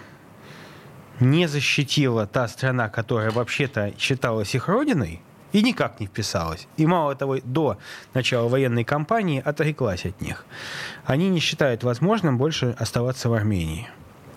не 1.20 1.48
защитила 1.48 2.28
та 2.28 2.48
страна, 2.48 2.90
которая 2.90 3.32
вообще-то 3.32 3.94
считалась 3.98 4.56
их 4.56 4.68
родиной, 4.68 5.22
и 5.54 5.62
никак 5.62 6.00
не 6.00 6.08
вписалась. 6.08 6.68
И 6.78 6.86
мало 6.86 7.16
того, 7.16 7.38
до 7.44 7.78
начала 8.14 8.50
военной 8.50 8.84
кампании 8.84 9.42
отреклась 9.44 10.06
от 10.06 10.20
них. 10.20 10.46
Они 11.06 11.30
не 11.30 11.40
считают 11.40 11.84
возможным 11.84 12.38
больше 12.38 12.76
оставаться 12.78 13.30
в 13.30 13.34
Армении. 13.34 13.88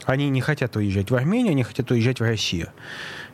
Они 0.05 0.29
не 0.29 0.41
хотят 0.41 0.77
уезжать 0.77 1.11
в 1.11 1.17
Армению, 1.17 1.53
они 1.53 1.65
хотят 1.65 1.91
уезжать 1.91 2.21
в 2.21 2.23
Россию. 2.23 2.69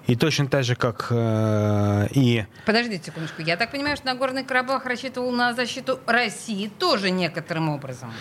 И 0.07 0.17
точно 0.17 0.49
так 0.49 0.65
же, 0.65 0.75
как 0.75 1.09
э, 1.11 2.09
и... 2.11 2.45
Подождите 2.67 3.05
секундочку. 3.07 3.43
Я 3.43 3.57
так 3.57 3.71
понимаю, 3.71 3.97
что 3.97 4.07
Нагорный 4.07 4.43
Карабах 4.43 4.85
рассчитывал 4.87 5.31
на 5.31 5.53
защиту 5.55 6.01
России 6.07 6.69
тоже 6.79 7.11
некоторым 7.11 7.69
образом. 7.69 8.13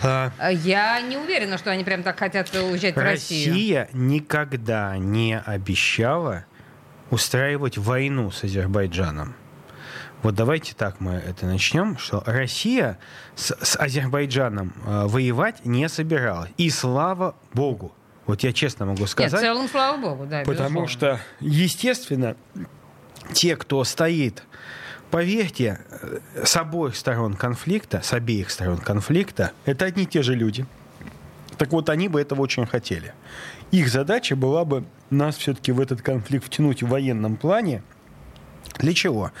А... 0.00 0.30
Я 0.50 1.00
не 1.00 1.16
уверена, 1.16 1.58
что 1.58 1.70
они 1.70 1.82
прям 1.82 2.04
так 2.04 2.18
хотят 2.18 2.54
уезжать 2.54 2.96
Россия 2.96 2.96
в 2.96 2.98
Россию. 2.98 3.52
Россия 3.52 3.88
никогда 3.94 4.96
не 4.96 5.38
обещала 5.38 6.44
устраивать 7.10 7.78
войну 7.78 8.30
с 8.30 8.44
Азербайджаном. 8.44 9.34
Вот 10.22 10.34
давайте 10.34 10.74
так 10.74 11.00
мы 11.00 11.12
это 11.12 11.46
начнем, 11.46 11.96
что 11.96 12.22
Россия 12.26 12.98
с, 13.36 13.56
с 13.62 13.76
Азербайджаном 13.76 14.72
э, 14.84 15.06
воевать 15.06 15.64
не 15.64 15.88
собиралась. 15.88 16.50
И 16.56 16.70
слава 16.70 17.36
богу. 17.52 17.92
Вот 18.26 18.42
я 18.42 18.52
честно 18.52 18.86
могу 18.86 19.06
сказать. 19.06 19.32
Нет, 19.32 19.40
в 19.40 19.44
целом, 19.44 19.68
слава 19.68 19.96
богу, 19.96 20.26
да. 20.26 20.42
Потому 20.44 20.84
безусловно. 20.84 20.88
что, 20.88 21.20
естественно, 21.40 22.36
те, 23.32 23.56
кто 23.56 23.84
стоит, 23.84 24.42
поверьте, 25.10 25.80
с 26.34 26.56
обоих 26.56 26.96
сторон 26.96 27.34
конфликта, 27.34 28.00
с 28.02 28.12
обеих 28.12 28.50
сторон 28.50 28.78
конфликта, 28.78 29.52
это 29.64 29.84
одни 29.84 30.02
и 30.02 30.06
те 30.06 30.22
же 30.22 30.34
люди. 30.34 30.66
Так 31.56 31.72
вот, 31.72 31.88
они 31.88 32.08
бы 32.08 32.20
этого 32.20 32.40
очень 32.42 32.66
хотели. 32.66 33.14
Их 33.70 33.88
задача 33.88 34.36
была 34.36 34.64
бы 34.64 34.84
нас 35.10 35.36
все-таки 35.36 35.72
в 35.72 35.80
этот 35.80 36.02
конфликт 36.02 36.46
втянуть 36.46 36.82
в 36.82 36.88
военном 36.88 37.36
плане. 37.36 37.82
Для 38.78 38.94
чего? 38.94 39.32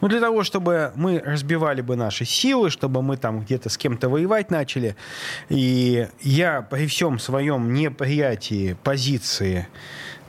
Ну, 0.00 0.08
для 0.08 0.20
того, 0.20 0.44
чтобы 0.44 0.92
мы 0.94 1.18
разбивали 1.18 1.80
бы 1.80 1.96
наши 1.96 2.24
силы, 2.24 2.70
чтобы 2.70 3.02
мы 3.02 3.16
там 3.16 3.40
где-то 3.40 3.68
с 3.68 3.76
кем-то 3.76 4.08
воевать 4.08 4.50
начали. 4.50 4.96
И 5.48 6.08
я 6.20 6.62
при 6.62 6.86
всем 6.86 7.18
своем 7.18 7.72
неприятии 7.72 8.76
позиции 8.84 9.68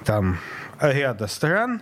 там 0.04 0.40
ряда 0.80 1.28
стран, 1.28 1.82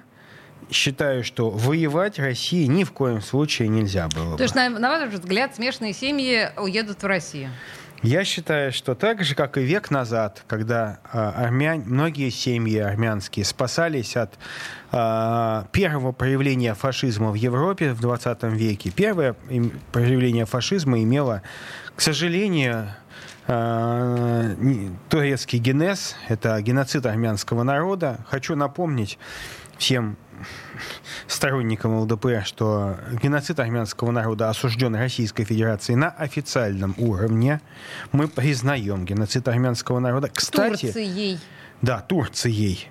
считаю, 0.72 1.24
что 1.24 1.50
воевать 1.50 2.20
России 2.20 2.66
ни 2.66 2.84
в 2.84 2.92
коем 2.92 3.22
случае 3.22 3.68
нельзя 3.68 4.08
было. 4.10 4.38
То 4.38 4.44
есть, 4.44 4.56
на, 4.56 4.70
на 4.70 4.90
ваш 4.90 5.10
взгляд, 5.10 5.56
смешанные 5.56 5.94
семьи 5.94 6.50
уедут 6.58 7.02
в 7.04 7.06
Россию? 7.06 7.50
Я 8.04 8.26
считаю, 8.26 8.74
что 8.74 8.96
так 8.96 9.24
же, 9.24 9.34
как 9.34 9.58
и 9.58 9.62
век 9.62 9.90
назад, 9.90 10.44
когда 10.48 11.00
э, 11.14 11.18
армян, 11.18 11.84
многие 11.86 12.32
семьи 12.32 12.78
армянские 12.78 13.46
спасались 13.46 14.18
от 14.18 14.34
э, 14.92 15.64
первого 15.72 16.12
проявления 16.12 16.74
фашизма 16.74 17.32
в 17.32 17.36
Европе 17.36 17.94
в 17.94 18.02
20 18.02 18.44
веке. 18.44 18.92
Первое 18.92 19.38
проявление 19.94 20.46
фашизма 20.46 21.02
имело, 21.02 21.44
к 21.96 22.02
сожалению, 22.02 22.90
э, 23.48 24.56
турецкий 25.08 25.60
генез, 25.60 26.18
это 26.28 26.62
геноцид 26.62 27.06
армянского 27.06 27.64
народа. 27.64 28.18
Хочу 28.28 28.58
напомнить 28.58 29.18
всем 29.84 30.16
сторонникам 31.28 32.00
ЛДПР, 32.00 32.44
что 32.46 32.98
геноцид 33.22 33.60
армянского 33.60 34.12
народа 34.12 34.50
осужден 34.50 34.96
Российской 34.96 35.44
Федерацией 35.44 35.98
на 35.98 36.10
официальном 36.10 36.96
уровне. 36.98 37.60
Мы 38.14 38.30
признаем 38.30 39.04
геноцид 39.04 39.46
армянского 39.48 40.00
народа. 40.00 40.30
Кстати, 40.34 40.86
Турцией. 40.86 41.40
Да, 41.82 42.00
Турцией. 42.00 42.88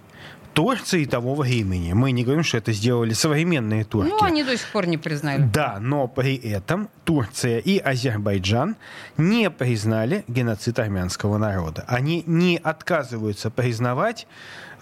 Турции 0.53 1.07
того 1.07 1.35
времени. 1.35 1.95
Мы 1.95 2.13
не 2.13 2.25
говорим, 2.25 2.45
что 2.45 2.59
это 2.59 2.73
сделали 2.73 3.15
современные 3.15 3.85
турки. 3.85 4.11
Ну, 4.11 4.23
они 4.23 4.45
до 4.45 4.55
сих 4.55 4.69
пор 4.69 4.87
не 4.87 4.99
признали. 4.99 5.49
Да, 5.51 5.79
но 5.81 6.09
при 6.09 6.37
этом 6.37 6.91
Турция 7.05 7.59
и 7.59 7.79
Азербайджан 7.79 8.77
не 9.17 9.49
признали 9.51 10.25
геноцид 10.29 10.79
армянского 10.79 11.39
народа. 11.39 11.85
Они 11.89 12.23
не 12.27 12.59
отказываются 12.63 13.51
признавать 13.51 14.27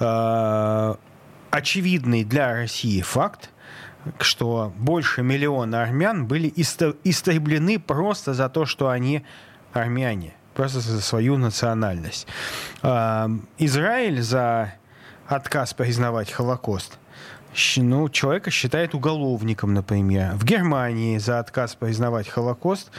э, 0.00 0.94
очевидный 1.50 2.24
для 2.24 2.52
России 2.52 3.00
факт, 3.02 3.50
что 4.18 4.72
больше 4.76 5.22
миллиона 5.22 5.82
армян 5.82 6.26
были 6.26 6.52
истреблены 6.56 7.78
просто 7.78 8.34
за 8.34 8.48
то, 8.48 8.66
что 8.66 8.88
они 8.88 9.24
армяне, 9.72 10.34
просто 10.54 10.80
за 10.80 11.00
свою 11.00 11.36
национальность. 11.36 12.26
Э, 12.82 13.28
Израиль 13.58 14.22
за 14.22 14.74
отказ 15.26 15.74
признавать 15.74 16.30
Холокост 16.30 16.98
ну, 17.76 18.08
человека 18.08 18.50
считает 18.50 18.94
уголовником, 18.94 19.74
например. 19.74 20.34
В 20.34 20.44
Германии 20.44 21.18
за 21.18 21.40
отказ 21.40 21.74
признавать 21.74 22.28
Холокост 22.28 22.90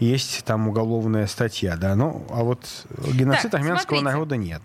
есть 0.00 0.44
там 0.44 0.68
уголовная 0.68 1.26
статья, 1.26 1.76
да, 1.76 1.94
ну, 1.94 2.26
а 2.30 2.42
вот 2.42 2.66
геноцид 3.12 3.52
так, 3.52 3.60
армянского 3.60 3.98
смотрите, 3.98 4.04
народа 4.04 4.36
нет. 4.36 4.62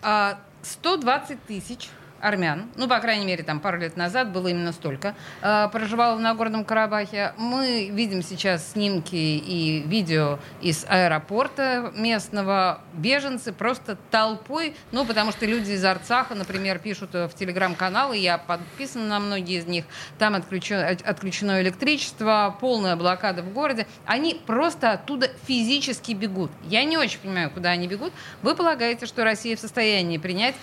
120 0.63 1.31
а, 1.31 1.47
тысяч 1.47 1.89
армян, 2.25 2.69
ну, 2.75 2.87
по 2.87 2.99
крайней 2.99 3.25
мере, 3.25 3.43
там 3.43 3.59
пару 3.59 3.77
лет 3.79 3.97
назад 3.97 4.31
было 4.31 4.47
именно 4.47 4.71
столько, 4.71 5.15
э, 5.41 5.69
проживало 5.71 6.15
в 6.15 6.19
Нагорном 6.19 6.65
Карабахе. 6.65 7.33
Мы 7.37 7.89
видим 7.91 8.23
сейчас 8.23 8.71
снимки 8.71 9.15
и 9.15 9.83
видео 9.85 10.39
из 10.61 10.85
аэропорта 10.87 11.91
местного. 11.95 12.81
Беженцы 12.93 13.53
просто 13.53 13.97
толпой, 14.09 14.75
ну, 14.91 15.05
потому 15.05 15.31
что 15.31 15.45
люди 15.45 15.71
из 15.71 15.85
Арцаха, 15.85 16.35
например, 16.35 16.79
пишут 16.79 17.13
в 17.13 17.29
телеграм-каналы, 17.35 18.17
я 18.17 18.37
подписана 18.37 19.05
на 19.05 19.19
многие 19.19 19.59
из 19.59 19.67
них, 19.67 19.85
там 20.17 20.35
отключено, 20.35 20.87
отключено 20.87 21.61
электричество, 21.61 22.55
полная 22.59 22.95
блокада 22.95 23.43
в 23.43 23.53
городе. 23.53 23.87
Они 24.05 24.41
просто 24.45 24.91
оттуда 24.91 25.29
физически 25.47 26.13
бегут. 26.13 26.51
Я 26.63 26.83
не 26.83 26.97
очень 26.97 27.19
понимаю, 27.19 27.51
куда 27.51 27.69
они 27.69 27.87
бегут. 27.87 28.13
Вы 28.41 28.55
полагаете, 28.55 29.05
что 29.05 29.23
Россия 29.23 29.55
в 29.55 29.59
состоянии 29.59 30.17
принять 30.17 30.55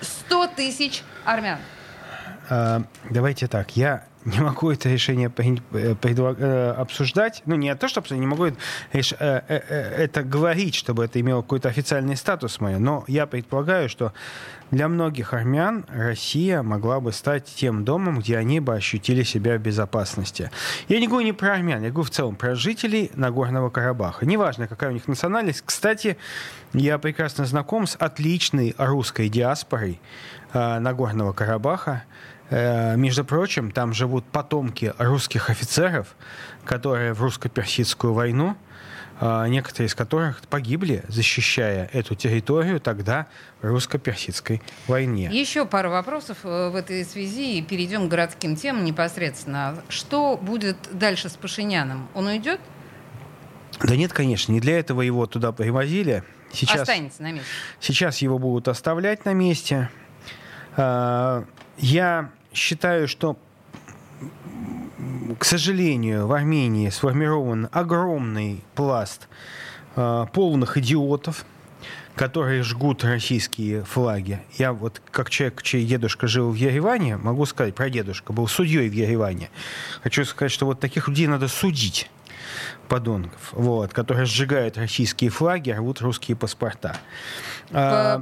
100 0.00 0.48
тысяч 0.48 1.02
армян. 1.24 1.58
А, 2.50 2.82
давайте 3.10 3.46
так, 3.46 3.76
я 3.76 4.07
не 4.24 4.40
могу 4.40 4.70
это 4.70 4.88
решение 4.88 5.32
э, 5.36 5.94
э, 6.02 6.70
обсуждать. 6.76 7.42
Ну, 7.46 7.56
не 7.56 7.74
то, 7.74 7.88
что 7.88 8.02
не 8.14 8.26
могу 8.26 8.46
э, 8.46 8.52
это 8.92 10.22
говорить, 10.22 10.74
чтобы 10.74 11.04
это 11.04 11.20
имело 11.20 11.42
какой-то 11.42 11.68
официальный 11.68 12.16
статус 12.16 12.60
мой, 12.60 12.78
но 12.78 13.04
я 13.06 13.26
предполагаю, 13.26 13.88
что 13.88 14.12
для 14.70 14.88
многих 14.88 15.32
армян 15.32 15.86
Россия 15.88 16.62
могла 16.62 17.00
бы 17.00 17.12
стать 17.12 17.46
тем 17.46 17.84
домом, 17.84 18.18
где 18.18 18.36
они 18.36 18.60
бы 18.60 18.74
ощутили 18.74 19.22
себя 19.22 19.56
в 19.56 19.62
безопасности. 19.62 20.50
Я 20.88 21.00
не 21.00 21.06
говорю 21.06 21.24
не 21.24 21.32
про 21.32 21.54
армян, 21.54 21.82
я 21.82 21.90
говорю 21.90 22.06
в 22.06 22.10
целом 22.10 22.36
про 22.36 22.54
жителей 22.54 23.10
Нагорного 23.14 23.70
Карабаха. 23.70 24.26
Неважно, 24.26 24.68
какая 24.68 24.90
у 24.90 24.92
них 24.92 25.08
национальность. 25.08 25.62
Кстати, 25.64 26.18
я 26.74 26.98
прекрасно 26.98 27.46
знаком 27.46 27.86
с 27.86 27.96
отличной 27.96 28.74
русской 28.76 29.28
диаспорой 29.28 30.00
Нагорного 30.52 31.32
Карабаха. 31.32 32.02
Э, 32.50 32.96
между 32.96 33.24
прочим, 33.24 33.70
там 33.70 33.92
живут 33.92 34.24
потомки 34.24 34.94
русских 34.98 35.50
офицеров, 35.50 36.16
которые 36.64 37.12
в 37.12 37.22
русско-персидскую 37.22 38.14
войну, 38.14 38.56
э, 39.20 39.48
некоторые 39.48 39.88
из 39.88 39.94
которых 39.94 40.40
погибли, 40.48 41.04
защищая 41.08 41.90
эту 41.92 42.14
территорию 42.14 42.80
тогда 42.80 43.26
в 43.60 43.66
русско-персидской 43.66 44.62
войне. 44.86 45.28
Еще 45.30 45.66
пару 45.66 45.90
вопросов 45.90 46.38
э, 46.44 46.70
в 46.70 46.76
этой 46.76 47.04
связи 47.04 47.58
и 47.58 47.62
перейдем 47.62 48.06
к 48.06 48.10
городским 48.10 48.56
темам 48.56 48.84
непосредственно. 48.84 49.82
Что 49.90 50.38
будет 50.38 50.76
дальше 50.90 51.28
с 51.28 51.36
Пашиняном? 51.36 52.08
Он 52.14 52.28
уйдет? 52.28 52.60
Да 53.80 53.94
нет, 53.94 54.12
конечно, 54.12 54.52
не 54.52 54.60
для 54.60 54.78
этого 54.78 55.02
его 55.02 55.26
туда 55.26 55.52
привозили. 55.52 56.24
Сейчас, 56.50 56.80
Останется 56.80 57.22
на 57.22 57.32
месте. 57.32 57.46
Сейчас 57.78 58.18
его 58.18 58.38
будут 58.38 58.68
оставлять 58.68 59.26
на 59.26 59.34
месте. 59.34 59.90
Я 60.76 62.30
считаю, 62.52 63.08
что, 63.08 63.36
к 65.38 65.44
сожалению, 65.44 66.26
в 66.26 66.32
Армении 66.32 66.88
сформирован 66.90 67.68
огромный 67.72 68.62
пласт 68.74 69.28
э, 69.96 70.26
полных 70.32 70.76
идиотов, 70.76 71.44
которые 72.14 72.62
жгут 72.64 73.04
российские 73.04 73.84
флаги. 73.84 74.40
Я 74.58 74.72
вот, 74.72 75.00
как 75.10 75.30
человек, 75.30 75.62
чей 75.62 75.86
дедушка 75.86 76.26
жил 76.26 76.50
в 76.50 76.54
Ереване, 76.54 77.16
могу 77.16 77.46
сказать, 77.46 77.74
про 77.74 77.88
дедушка 77.88 78.32
был 78.32 78.48
судьей 78.48 78.88
в 78.88 78.92
Ереване. 78.92 79.50
Хочу 80.02 80.24
сказать, 80.24 80.50
что 80.50 80.66
вот 80.66 80.80
таких 80.80 81.06
людей 81.08 81.28
надо 81.28 81.46
судить 81.46 82.10
подонков, 82.88 83.52
вот, 83.52 83.92
которые 83.92 84.26
сжигают 84.26 84.78
российские 84.78 85.30
флаги, 85.30 85.70
рвут 85.70 86.00
русские 86.00 86.36
паспорта. 86.36 86.96
А, 87.70 88.20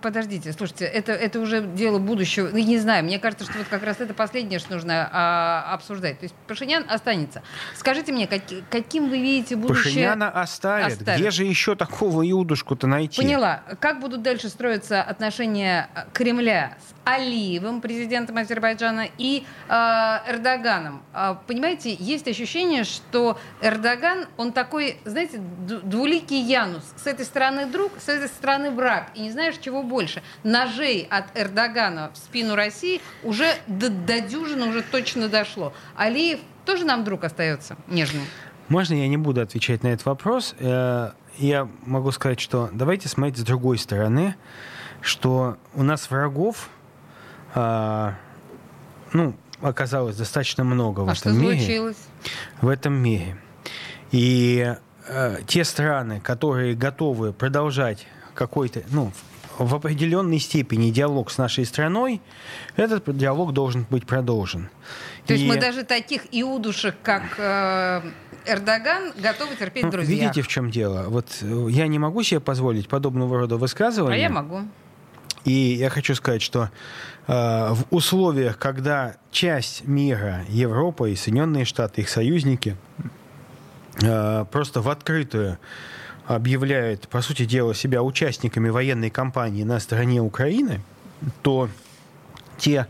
подождите, 0.00 0.52
слушайте, 0.52 0.84
это, 0.84 1.12
это 1.12 1.40
уже 1.40 1.62
дело 1.62 1.98
будущего. 1.98 2.48
Ну, 2.52 2.58
не 2.58 2.78
знаю, 2.78 3.04
мне 3.04 3.18
кажется, 3.18 3.44
что 3.44 3.58
вот 3.58 3.66
как 3.68 3.82
раз 3.82 4.00
это 4.00 4.14
последнее, 4.14 4.58
что 4.58 4.74
нужно 4.74 5.08
а, 5.12 5.74
обсуждать. 5.74 6.20
То 6.20 6.24
есть 6.24 6.34
Пашинян 6.46 6.84
останется. 6.88 7.42
Скажите 7.76 8.12
мне, 8.12 8.26
как, 8.26 8.42
каким 8.70 9.08
вы 9.08 9.20
видите 9.20 9.56
будущее? 9.56 9.84
Пашиняна 9.84 10.30
оставит. 10.30 10.98
оставит. 10.98 11.20
Где 11.20 11.30
же 11.30 11.44
еще 11.44 11.74
такого 11.74 12.28
иудушку-то 12.30 12.86
найти? 12.86 13.20
Поняла. 13.20 13.62
Как 13.80 14.00
будут 14.00 14.22
дальше 14.22 14.48
строиться 14.48 15.02
отношения 15.02 15.88
Кремля 16.12 16.76
с 16.80 16.94
Алиевым, 17.04 17.80
президентом 17.80 18.38
Азербайджана, 18.38 19.08
и 19.18 19.44
э, 19.68 19.72
Эрдоганом? 20.28 21.02
Понимаете, 21.46 21.94
есть 21.94 22.28
ощущение, 22.28 22.84
что 22.84 23.13
Эрдоган, 23.60 24.26
он 24.36 24.52
такой, 24.52 24.98
знаете, 25.04 25.38
двуликий 25.38 26.40
Янус. 26.42 26.84
С 26.96 27.06
этой 27.06 27.24
стороны 27.24 27.66
друг, 27.66 27.92
с 27.98 28.08
этой 28.08 28.28
стороны 28.28 28.70
враг. 28.70 29.10
И 29.14 29.22
не 29.22 29.30
знаешь, 29.30 29.56
чего 29.60 29.82
больше. 29.82 30.22
Ножей 30.42 31.06
от 31.10 31.24
Эрдогана 31.34 32.10
в 32.12 32.16
спину 32.16 32.54
России 32.54 33.00
уже 33.22 33.54
до, 33.66 33.90
до 33.90 34.20
дюжины 34.20 34.66
уже 34.66 34.82
точно 34.82 35.28
дошло. 35.28 35.72
Алиев 35.96 36.40
тоже 36.64 36.84
нам 36.84 37.04
друг 37.04 37.24
остается 37.24 37.76
нежный. 37.88 38.22
Можно 38.68 38.94
я 38.94 39.08
не 39.08 39.18
буду 39.18 39.40
отвечать 39.40 39.82
на 39.82 39.88
этот 39.88 40.06
вопрос? 40.06 40.54
Э, 40.58 41.12
я 41.36 41.68
могу 41.84 42.10
сказать, 42.12 42.40
что 42.40 42.70
давайте 42.72 43.08
смотреть 43.08 43.38
с 43.38 43.42
другой 43.42 43.78
стороны, 43.78 44.36
что 45.00 45.58
у 45.74 45.82
нас 45.82 46.10
врагов, 46.10 46.70
а, 47.54 48.14
ну, 49.12 49.34
оказалось 49.60 50.16
достаточно 50.16 50.64
много 50.64 51.00
в 51.00 51.08
а 51.08 51.12
этом 51.12 51.16
что 51.16 51.30
мире. 51.30 51.56
случилось? 51.58 51.96
В 52.60 52.68
этом 52.68 52.94
мире. 52.94 53.36
И 54.12 54.74
э, 55.08 55.36
те 55.46 55.64
страны, 55.64 56.20
которые 56.20 56.74
готовы 56.74 57.32
продолжать 57.32 58.06
какой-то, 58.34 58.82
ну, 58.90 59.12
в 59.58 59.74
определенной 59.74 60.38
степени 60.38 60.90
диалог 60.90 61.30
с 61.30 61.38
нашей 61.38 61.64
страной, 61.64 62.20
этот 62.76 63.16
диалог 63.16 63.52
должен 63.52 63.86
быть 63.88 64.06
продолжен. 64.06 64.68
То 65.26 65.34
и... 65.34 65.38
есть 65.38 65.48
мы 65.48 65.60
даже 65.60 65.84
таких 65.84 66.22
иудушек, 66.32 66.96
как 67.02 67.22
э, 67.38 68.02
Эрдоган, 68.46 69.12
готовы 69.16 69.56
терпеть 69.56 69.84
ну, 69.84 69.90
друзья. 69.90 70.14
Видите, 70.14 70.42
в 70.42 70.48
чем 70.48 70.70
дело? 70.70 71.06
Вот 71.08 71.26
э, 71.42 71.66
я 71.70 71.86
не 71.86 71.98
могу 71.98 72.22
себе 72.22 72.40
позволить 72.40 72.88
подобного 72.88 73.38
рода 73.38 73.56
высказывания. 73.56 74.16
А 74.16 74.18
я 74.18 74.28
могу. 74.28 74.62
И 75.44 75.52
я 75.52 75.90
хочу 75.90 76.14
сказать, 76.14 76.42
что 76.42 76.70
э, 77.26 77.32
в 77.74 77.84
условиях, 77.90 78.58
когда 78.58 79.16
часть 79.30 79.86
мира, 79.86 80.44
Европа 80.48 81.04
и 81.08 81.16
Соединенные 81.16 81.64
Штаты, 81.64 82.00
их 82.00 82.08
союзники, 82.08 82.76
э, 84.02 84.46
просто 84.50 84.80
в 84.80 84.88
открытую 84.88 85.58
объявляют, 86.26 87.08
по 87.08 87.20
сути 87.20 87.44
дела, 87.44 87.74
себя 87.74 88.02
участниками 88.02 88.70
военной 88.70 89.10
кампании 89.10 89.64
на 89.64 89.78
стороне 89.80 90.22
Украины, 90.22 90.80
то 91.42 91.68
те 92.56 92.86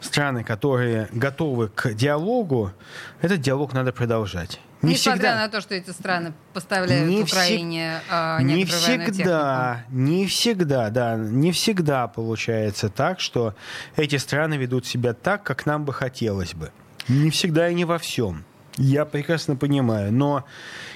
страны, 0.00 0.44
которые 0.44 1.08
готовы 1.12 1.68
к 1.68 1.92
диалогу, 1.94 2.72
этот 3.20 3.40
диалог 3.40 3.72
надо 3.72 3.92
продолжать. 3.92 4.60
Не 4.80 4.92
Несмотря 4.92 5.18
всегда, 5.18 5.34
на 5.36 5.48
то, 5.48 5.60
что 5.60 5.74
эти 5.74 5.90
страны 5.90 6.32
поставляют 6.52 7.08
не 7.08 7.22
Украине 7.22 8.00
всег, 8.06 8.12
э, 8.12 8.42
не 8.42 8.64
всегда, 8.64 9.84
не 9.90 10.26
всегда, 10.26 10.90
да, 10.90 11.16
не 11.16 11.50
всегда 11.50 12.06
получается 12.06 12.88
так, 12.88 13.18
что 13.18 13.54
эти 13.96 14.16
страны 14.16 14.54
ведут 14.54 14.86
себя 14.86 15.14
так, 15.14 15.42
как 15.42 15.66
нам 15.66 15.84
бы 15.84 15.92
хотелось 15.92 16.54
бы. 16.54 16.70
Не 17.08 17.30
всегда 17.30 17.68
и 17.68 17.74
не 17.74 17.84
во 17.84 17.98
всем. 17.98 18.44
Я 18.76 19.04
прекрасно 19.04 19.56
понимаю, 19.56 20.12
но 20.12 20.44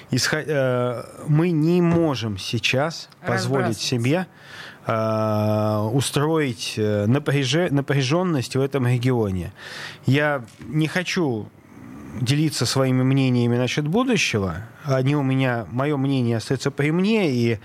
исход... 0.09 0.45
э, 0.47 1.03
мы 1.27 1.51
не 1.51 1.81
можем 1.81 2.37
сейчас 2.37 3.09
позволить 3.27 3.77
себе 3.77 4.27
э, 4.87 5.89
устроить 5.91 6.75
э, 6.77 7.05
напряже... 7.07 7.67
напряженность 7.69 8.55
в 8.55 8.61
этом 8.61 8.87
регионе. 8.87 9.51
Я 10.05 10.45
не 10.61 10.87
хочу 10.87 11.49
делиться 12.19 12.65
своими 12.65 13.03
мнениями 13.03 13.57
насчет 13.57 13.87
будущего. 13.87 14.57
Они 14.83 15.15
у 15.15 15.23
меня, 15.23 15.65
мое 15.71 15.97
мнение 15.97 16.37
остается 16.37 16.71
при 16.71 16.91
мне, 16.91 17.31
и 17.31 17.59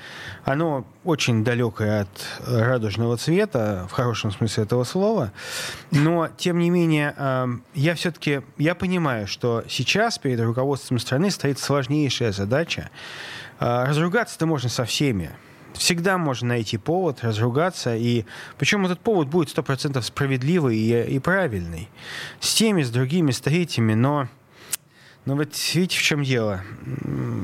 оно 0.45 0.87
очень 1.05 1.45
далекое 1.45 2.03
от 2.03 2.27
радужного 2.47 3.17
цвета, 3.17 3.87
в 3.91 3.93
хорошем 3.93 4.31
смысле 4.33 4.65
этого 4.65 4.85
слова. 4.85 5.33
Но, 5.91 6.29
тем 6.37 6.59
не 6.59 6.71
менее, 6.71 7.15
эм, 7.17 7.63
я 7.75 7.95
все-таки, 7.95 8.43
я 8.57 8.75
понимаю, 8.75 9.27
что 9.27 9.65
сейчас 9.69 10.19
перед 10.19 10.41
руководством 10.41 10.99
страны 10.99 11.31
стоит 11.31 11.59
сложнейшая 11.59 12.33
задача. 12.33 12.91
Э, 13.61 13.85
разругаться-то 13.87 14.47
можно 14.47 14.69
со 14.69 14.85
всеми 14.85 15.31
всегда 15.75 16.19
можно 16.19 16.49
найти 16.49 16.77
повод 16.77 17.23
разругаться, 17.23 17.95
и 17.95 18.25
причем 18.59 18.85
этот 18.85 19.01
повод 19.01 19.29
будет 19.29 19.51
сто 19.51 19.63
процентов 19.63 20.05
справедливый 20.05 20.77
и, 20.77 21.15
и 21.15 21.19
правильный. 21.19 21.89
С 22.41 22.55
теми, 22.55 22.83
с 22.83 22.91
другими, 22.91 23.31
с 23.31 23.41
третьими, 23.41 23.95
но 23.95 24.29
но 25.25 25.37
вот 25.37 25.55
видите, 25.75 25.99
в 25.99 26.03
чем 26.03 26.23
дело? 26.23 26.63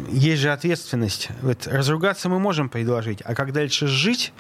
Есть 0.09 0.43
же 0.43 0.53
ответственность. 0.53 1.29
Вот 1.43 1.67
разругаться 1.67 2.29
мы 2.29 2.39
можем 2.39 2.69
предложить, 2.69 3.21
а 3.25 3.35
как 3.35 3.53
дальше 3.53 3.87
жить 3.87 4.33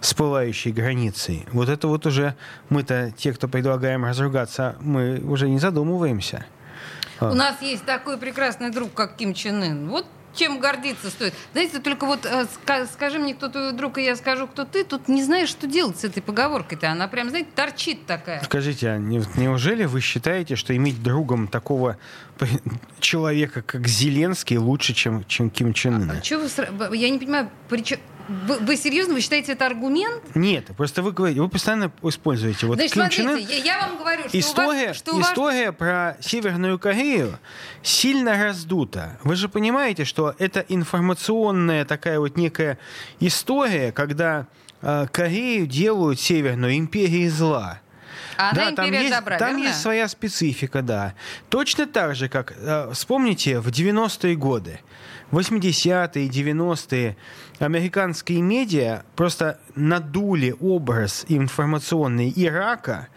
с 0.00 0.14
пылающей 0.14 0.70
границей, 0.70 1.46
вот 1.52 1.68
это 1.68 1.88
вот 1.88 2.06
уже 2.06 2.34
мы-то, 2.68 3.12
те, 3.16 3.32
кто 3.32 3.48
предлагаем 3.48 4.04
разругаться, 4.04 4.76
мы 4.80 5.18
уже 5.18 5.48
не 5.48 5.58
задумываемся. 5.58 6.46
У 7.20 7.34
нас 7.34 7.60
есть 7.62 7.84
такой 7.84 8.16
прекрасный 8.16 8.70
друг, 8.70 8.94
как 8.94 9.16
Ким 9.16 9.34
Чен 9.34 9.62
Ын. 9.62 9.88
Вот 9.88 10.06
чем 10.38 10.60
гордиться 10.60 11.10
стоит. 11.10 11.34
Знаете, 11.52 11.80
только 11.80 12.06
вот 12.06 12.24
э, 12.24 12.46
скажи 12.92 13.18
мне, 13.18 13.34
кто 13.34 13.48
твой 13.48 13.72
друг, 13.72 13.98
и 13.98 14.04
я 14.04 14.16
скажу, 14.16 14.46
кто 14.46 14.64
ты, 14.64 14.84
тут 14.84 15.08
не 15.08 15.22
знаешь, 15.22 15.48
что 15.48 15.66
делать 15.66 15.98
с 15.98 16.04
этой 16.04 16.22
поговоркой-то. 16.22 16.90
Она 16.90 17.08
прям, 17.08 17.28
знаете, 17.30 17.48
торчит 17.54 18.06
такая. 18.06 18.42
Скажите, 18.44 18.90
а 18.90 18.98
не, 18.98 19.22
неужели 19.36 19.84
вы 19.84 20.00
считаете, 20.00 20.56
что 20.56 20.76
иметь 20.76 21.02
другом 21.02 21.48
такого 21.48 21.98
человека, 23.00 23.62
как 23.62 23.88
Зеленский, 23.88 24.56
лучше, 24.56 24.94
чем, 24.94 25.24
чем 25.26 25.50
Ким 25.50 25.72
Чен 25.72 26.02
Ын? 26.02 26.10
А, 26.10 26.62
а 26.62 26.88
вы... 26.88 26.96
Я 26.96 27.10
не 27.10 27.18
понимаю, 27.18 27.50
при 27.68 27.82
чем... 27.82 27.98
Вы, 28.28 28.58
вы 28.58 28.76
серьезно, 28.76 29.14
вы 29.14 29.20
считаете 29.22 29.52
это 29.52 29.64
аргумент? 29.66 30.22
Нет, 30.34 30.66
просто 30.76 31.02
вы 31.02 31.12
говорите, 31.12 31.40
вы 31.40 31.48
постоянно 31.48 31.90
используете. 32.02 32.66
Вот 32.66 32.76
Значит, 32.76 33.16
Ким 33.16 33.24
смотрите, 33.24 33.58
я, 33.58 33.64
я 33.64 33.86
вам 33.86 33.96
говорю, 33.96 34.28
что 34.28 34.38
история, 34.38 34.84
у 34.84 34.88
вас, 34.88 34.96
что 34.96 35.20
история 35.20 35.66
вас... 35.68 35.76
про 35.76 36.16
Северную 36.20 36.78
Корею 36.78 37.38
сильно 37.82 38.42
раздута. 38.42 39.18
Вы 39.24 39.34
же 39.34 39.48
понимаете, 39.48 40.04
что 40.04 40.34
это 40.38 40.60
информационная 40.68 41.86
такая 41.86 42.18
вот 42.18 42.36
некая 42.36 42.78
история, 43.18 43.92
когда 43.92 44.46
э, 44.82 45.06
Корею 45.10 45.66
делают 45.66 46.20
Северную 46.20 46.76
империей 46.76 47.28
зла. 47.28 47.80
А 48.36 48.54
да, 48.54 48.72
там 48.72 48.92
есть, 48.92 49.10
добра, 49.10 49.38
там 49.38 49.56
есть 49.56 49.80
своя 49.80 50.06
специфика, 50.06 50.82
да. 50.82 51.14
Точно 51.48 51.86
так 51.86 52.14
же, 52.14 52.28
как, 52.28 52.54
э, 52.56 52.90
вспомните, 52.92 53.58
в 53.58 53.68
90-е 53.68 54.36
годы 54.36 54.80
80-е, 55.30 56.28
90-е 56.28 57.16
американские 57.58 58.42
медиа 58.42 59.02
просто 59.16 59.58
надули 59.74 60.54
образ 60.60 61.26
информационный 61.28 62.32
Ирака 62.34 63.08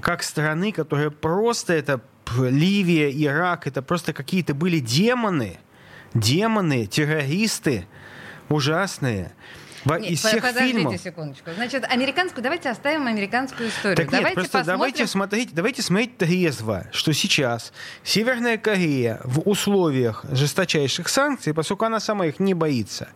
как 0.00 0.22
страны, 0.22 0.72
которая 0.72 1.10
просто 1.10 1.72
это 1.72 2.00
Ливия, 2.38 3.10
Ирак, 3.10 3.66
это 3.66 3.82
просто 3.82 4.12
какие-то 4.12 4.54
были 4.54 4.78
демоны, 4.78 5.58
демоны, 6.14 6.86
террористы 6.86 7.86
ужасные. 8.48 9.32
Нет, 9.86 10.10
из 10.10 10.18
всех 10.20 10.42
подождите 10.42 10.78
фильмов. 10.78 11.00
секундочку. 11.00 11.50
Значит, 11.54 11.84
американскую, 11.84 12.42
давайте 12.42 12.70
оставим 12.70 13.06
американскую 13.06 13.68
историю. 13.68 13.96
Так 13.96 14.06
давайте 14.06 14.26
нет, 14.26 14.34
просто 14.34 14.58
посмотрим... 14.58 14.78
давайте 14.78 15.06
смотреть, 15.06 15.54
давайте 15.54 15.82
смотреть 15.82 16.18
трезво, 16.18 16.86
что 16.92 17.12
сейчас 17.12 17.72
Северная 18.02 18.58
Корея 18.58 19.20
в 19.24 19.40
условиях 19.48 20.24
жесточайших 20.30 21.08
санкций, 21.08 21.54
поскольку 21.54 21.84
она 21.84 22.00
сама 22.00 22.26
их 22.26 22.40
не 22.40 22.54
боится. 22.54 23.08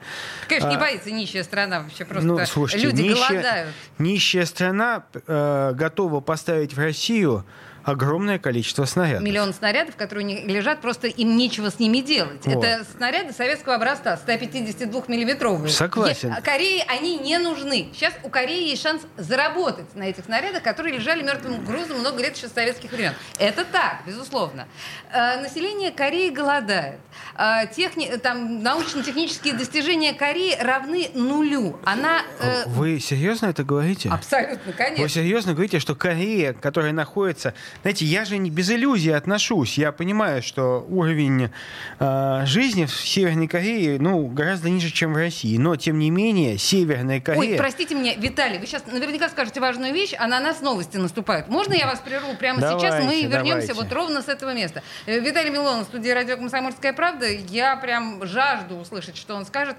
Конечно, 0.49 0.69
а, 0.69 0.73
не 0.73 0.79
боится 0.79 1.11
нищая 1.11 1.43
страна 1.43 1.81
вообще 1.81 2.05
просто. 2.05 2.27
Ну, 2.27 2.47
слушайте, 2.47 2.87
люди 2.87 3.03
нищая, 3.03 3.29
голодают. 3.29 3.75
Нищая 3.99 4.47
страна 4.47 5.05
э, 5.13 5.73
готова 5.75 6.21
поставить 6.21 6.75
в 6.75 6.79
Россию 6.79 7.45
огромное 7.85 8.38
количество 8.38 8.85
снарядов. 8.85 9.23
Миллион 9.23 9.55
снарядов, 9.55 9.97
которые 9.97 10.25
них 10.25 10.45
лежат, 10.45 10.81
просто 10.81 11.07
им 11.07 11.37
нечего 11.37 11.71
с 11.71 11.79
ними 11.79 11.99
делать. 11.99 12.45
Вот. 12.45 12.64
Это 12.64 12.85
снаряды 12.97 13.33
советского 13.33 13.77
образца, 13.77 14.19
152-миллиметровые. 14.27 15.69
Согласен. 15.69 16.35
Корее 16.43 16.85
они 16.88 17.19
не 17.19 17.38
нужны. 17.38 17.90
Сейчас 17.93 18.14
у 18.23 18.29
Кореи 18.29 18.69
есть 18.69 18.83
шанс 18.83 19.03
заработать 19.16 19.95
на 19.95 20.05
этих 20.05 20.25
снарядах, 20.25 20.62
которые 20.62 20.97
лежали 20.97 21.23
мертвым 21.23 21.64
грузом 21.64 22.01
много 22.01 22.23
лет 22.23 22.37
еще 22.37 22.49
с 22.49 22.53
советских 22.53 22.93
времен. 22.93 23.12
Это 23.38 23.64
так, 23.64 24.03
безусловно. 24.07 24.66
Э, 25.12 25.40
население 25.40 25.90
Кореи 25.90 26.31
голодает. 26.31 27.01
Э, 27.37 27.66
техни... 27.75 28.07
Там, 28.23 28.62
научно-технические 28.62 29.55
достижения 29.55 30.12
Кореи 30.12 30.57
равны 30.61 31.11
нулю. 31.14 31.79
Она, 31.85 32.23
э... 32.40 32.64
Вы 32.66 33.01
серьезно 33.01 33.47
это 33.47 33.64
говорите? 33.64 34.09
Абсолютно, 34.11 34.73
конечно. 34.73 35.03
Вы 35.03 35.09
серьезно 35.09 35.53
говорите, 35.53 35.79
что 35.79 35.95
Корея, 35.95 36.53
которая 36.53 36.93
находится 36.93 37.55
знаете, 37.83 38.05
я 38.05 38.25
же 38.25 38.37
не 38.39 38.51
без 38.51 38.71
иллюзий 38.71 39.11
отношусь. 39.11 39.79
Я 39.79 39.93
понимаю, 39.93 40.43
что 40.43 40.87
уровень 40.89 41.51
э, 41.99 42.43
жизни 42.47 42.85
в 42.85 42.93
Северной 42.93 43.47
Корее 43.47 43.99
ну, 43.99 44.27
гораздо 44.27 44.69
ниже, 44.69 44.91
чем 44.91 45.15
в 45.15 45.17
России. 45.17 45.57
Но, 45.57 45.77
тем 45.77 45.99
не 45.99 46.11
менее, 46.11 46.59
Северная 46.59 47.21
Корея... 47.21 47.53
Ой, 47.53 47.57
простите 47.57 47.95
меня, 47.95 48.15
Виталий, 48.15 48.59
вы 48.59 48.67
сейчас 48.67 48.87
наверняка 48.87 49.29
скажете 49.29 49.61
важную 49.61 49.95
вещь, 49.95 50.15
а 50.19 50.27
на 50.27 50.41
нас 50.41 50.61
новости 50.61 50.97
наступают. 50.97 51.49
Можно 51.49 51.75
я 51.75 51.87
вас 51.87 52.01
прерву 52.01 52.35
прямо 52.37 52.61
давайте, 52.61 52.87
сейчас? 52.87 53.05
Мы 53.05 53.23
вернемся 53.23 53.69
давайте. 53.69 53.75
вот 53.75 53.93
ровно 53.93 54.23
с 54.23 54.29
этого 54.29 54.55
места. 54.55 54.83
Э, 55.07 55.19
Виталий 55.19 55.51
Милонов, 55.51 55.87
студия 55.87 56.15
«Радио 56.15 56.37
Комсомольская 56.37 56.93
правда». 56.93 57.27
Я 57.29 57.77
прям 57.77 58.25
жажду 58.27 58.77
услышать, 58.77 59.17
что 59.17 59.35
он 59.35 59.47
скажет. 59.47 59.77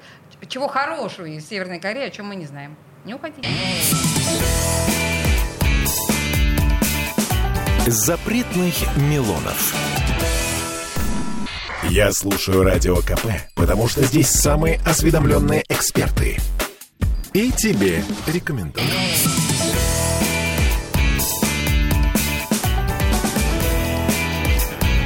Чего 0.47 0.67
хорошего 0.67 1.25
из 1.25 1.47
Северной 1.47 1.79
Кореи, 1.79 2.07
о 2.07 2.09
чем 2.09 2.27
мы 2.27 2.35
не 2.35 2.45
знаем. 2.45 2.75
Не 3.05 3.13
уходите. 3.13 3.47
Запретных 7.87 8.75
Милонов. 8.95 9.73
Я 11.89 12.11
слушаю 12.11 12.63
Радио 12.63 12.97
КП, 12.97 13.25
потому 13.55 13.87
что 13.87 14.03
здесь 14.03 14.29
самые 14.29 14.79
осведомленные 14.85 15.63
эксперты. 15.67 16.37
И 17.33 17.51
тебе 17.51 18.03
рекомендую. 18.27 18.85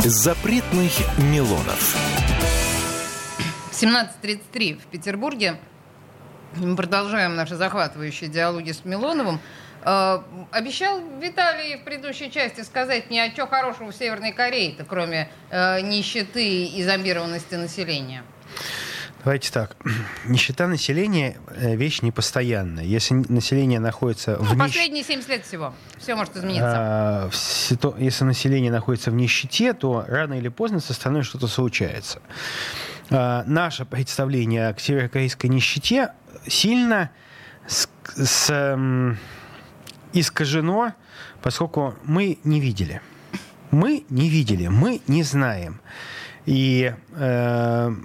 Запретных 0.04 0.92
Милонов. 1.32 1.96
17.33 3.72 4.82
в 4.82 4.86
Петербурге. 4.88 5.62
Мы 6.58 6.76
продолжаем 6.76 7.38
наши 7.38 7.56
захватывающие 7.56 8.30
диалоги 8.30 8.74
с 8.74 8.84
Милоновым. 8.84 9.40
Э, 9.86 10.20
обещал 10.52 11.00
Виталий 11.22 11.78
в 11.78 11.84
предыдущей 11.84 12.32
части 12.32 12.62
сказать 12.62 13.10
мне, 13.10 13.24
а 13.24 13.32
что 13.32 13.46
хорошего 13.46 13.92
в 13.92 13.96
Северной 13.96 14.34
Корее-то, 14.34 14.84
кроме 14.84 15.30
э, 15.52 15.82
нищеты 15.82 16.66
и 16.66 16.84
зомбированности 16.84 17.56
населения? 17.56 18.24
Давайте 19.24 19.52
так. 19.52 19.76
Нищета 20.26 20.68
населения 20.68 21.38
э,– 21.50 21.76
вещь 21.78 22.02
непостоянная. 22.02 22.84
Если 22.84 23.14
население 23.14 23.80
находится 23.80 24.38
ну, 24.38 24.56
в 24.56 24.58
Последние 24.58 25.04
70 25.04 25.30
лет 25.30 25.46
всего. 25.46 25.74
Все 25.98 26.16
может 26.16 26.36
измениться. 26.36 26.76
А, 26.76 27.30
если 28.00 28.24
население 28.24 28.72
находится 28.72 29.12
в 29.12 29.16
нищете, 29.16 29.74
то 29.74 30.04
рано 30.08 30.34
или 30.34 30.50
поздно 30.50 30.80
со 30.80 30.94
страной 30.94 31.22
что-то 31.22 31.48
случается. 31.48 32.22
А, 33.12 33.44
наше 33.46 33.86
представление 33.86 34.74
к 34.74 34.80
северокорейской 34.80 35.50
нищете 35.50 36.12
сильно 36.48 37.12
с, 37.68 37.88
с 38.16 38.78
искажено, 40.20 40.94
поскольку 41.42 41.96
мы 42.04 42.40
не 42.44 42.60
видели. 42.60 43.02
Мы 43.72 44.06
не 44.10 44.30
видели, 44.30 44.68
мы 44.68 45.02
не 45.08 45.24
знаем. 45.24 45.80
И 46.46 46.94
э, 47.12 47.96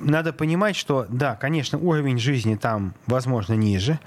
надо 0.00 0.32
понимать, 0.32 0.76
что, 0.76 1.06
да, 1.08 1.34
конечно, 1.36 1.78
уровень 1.78 2.18
жизни 2.18 2.54
там, 2.56 2.94
возможно, 3.06 3.54
ниже, 3.54 3.98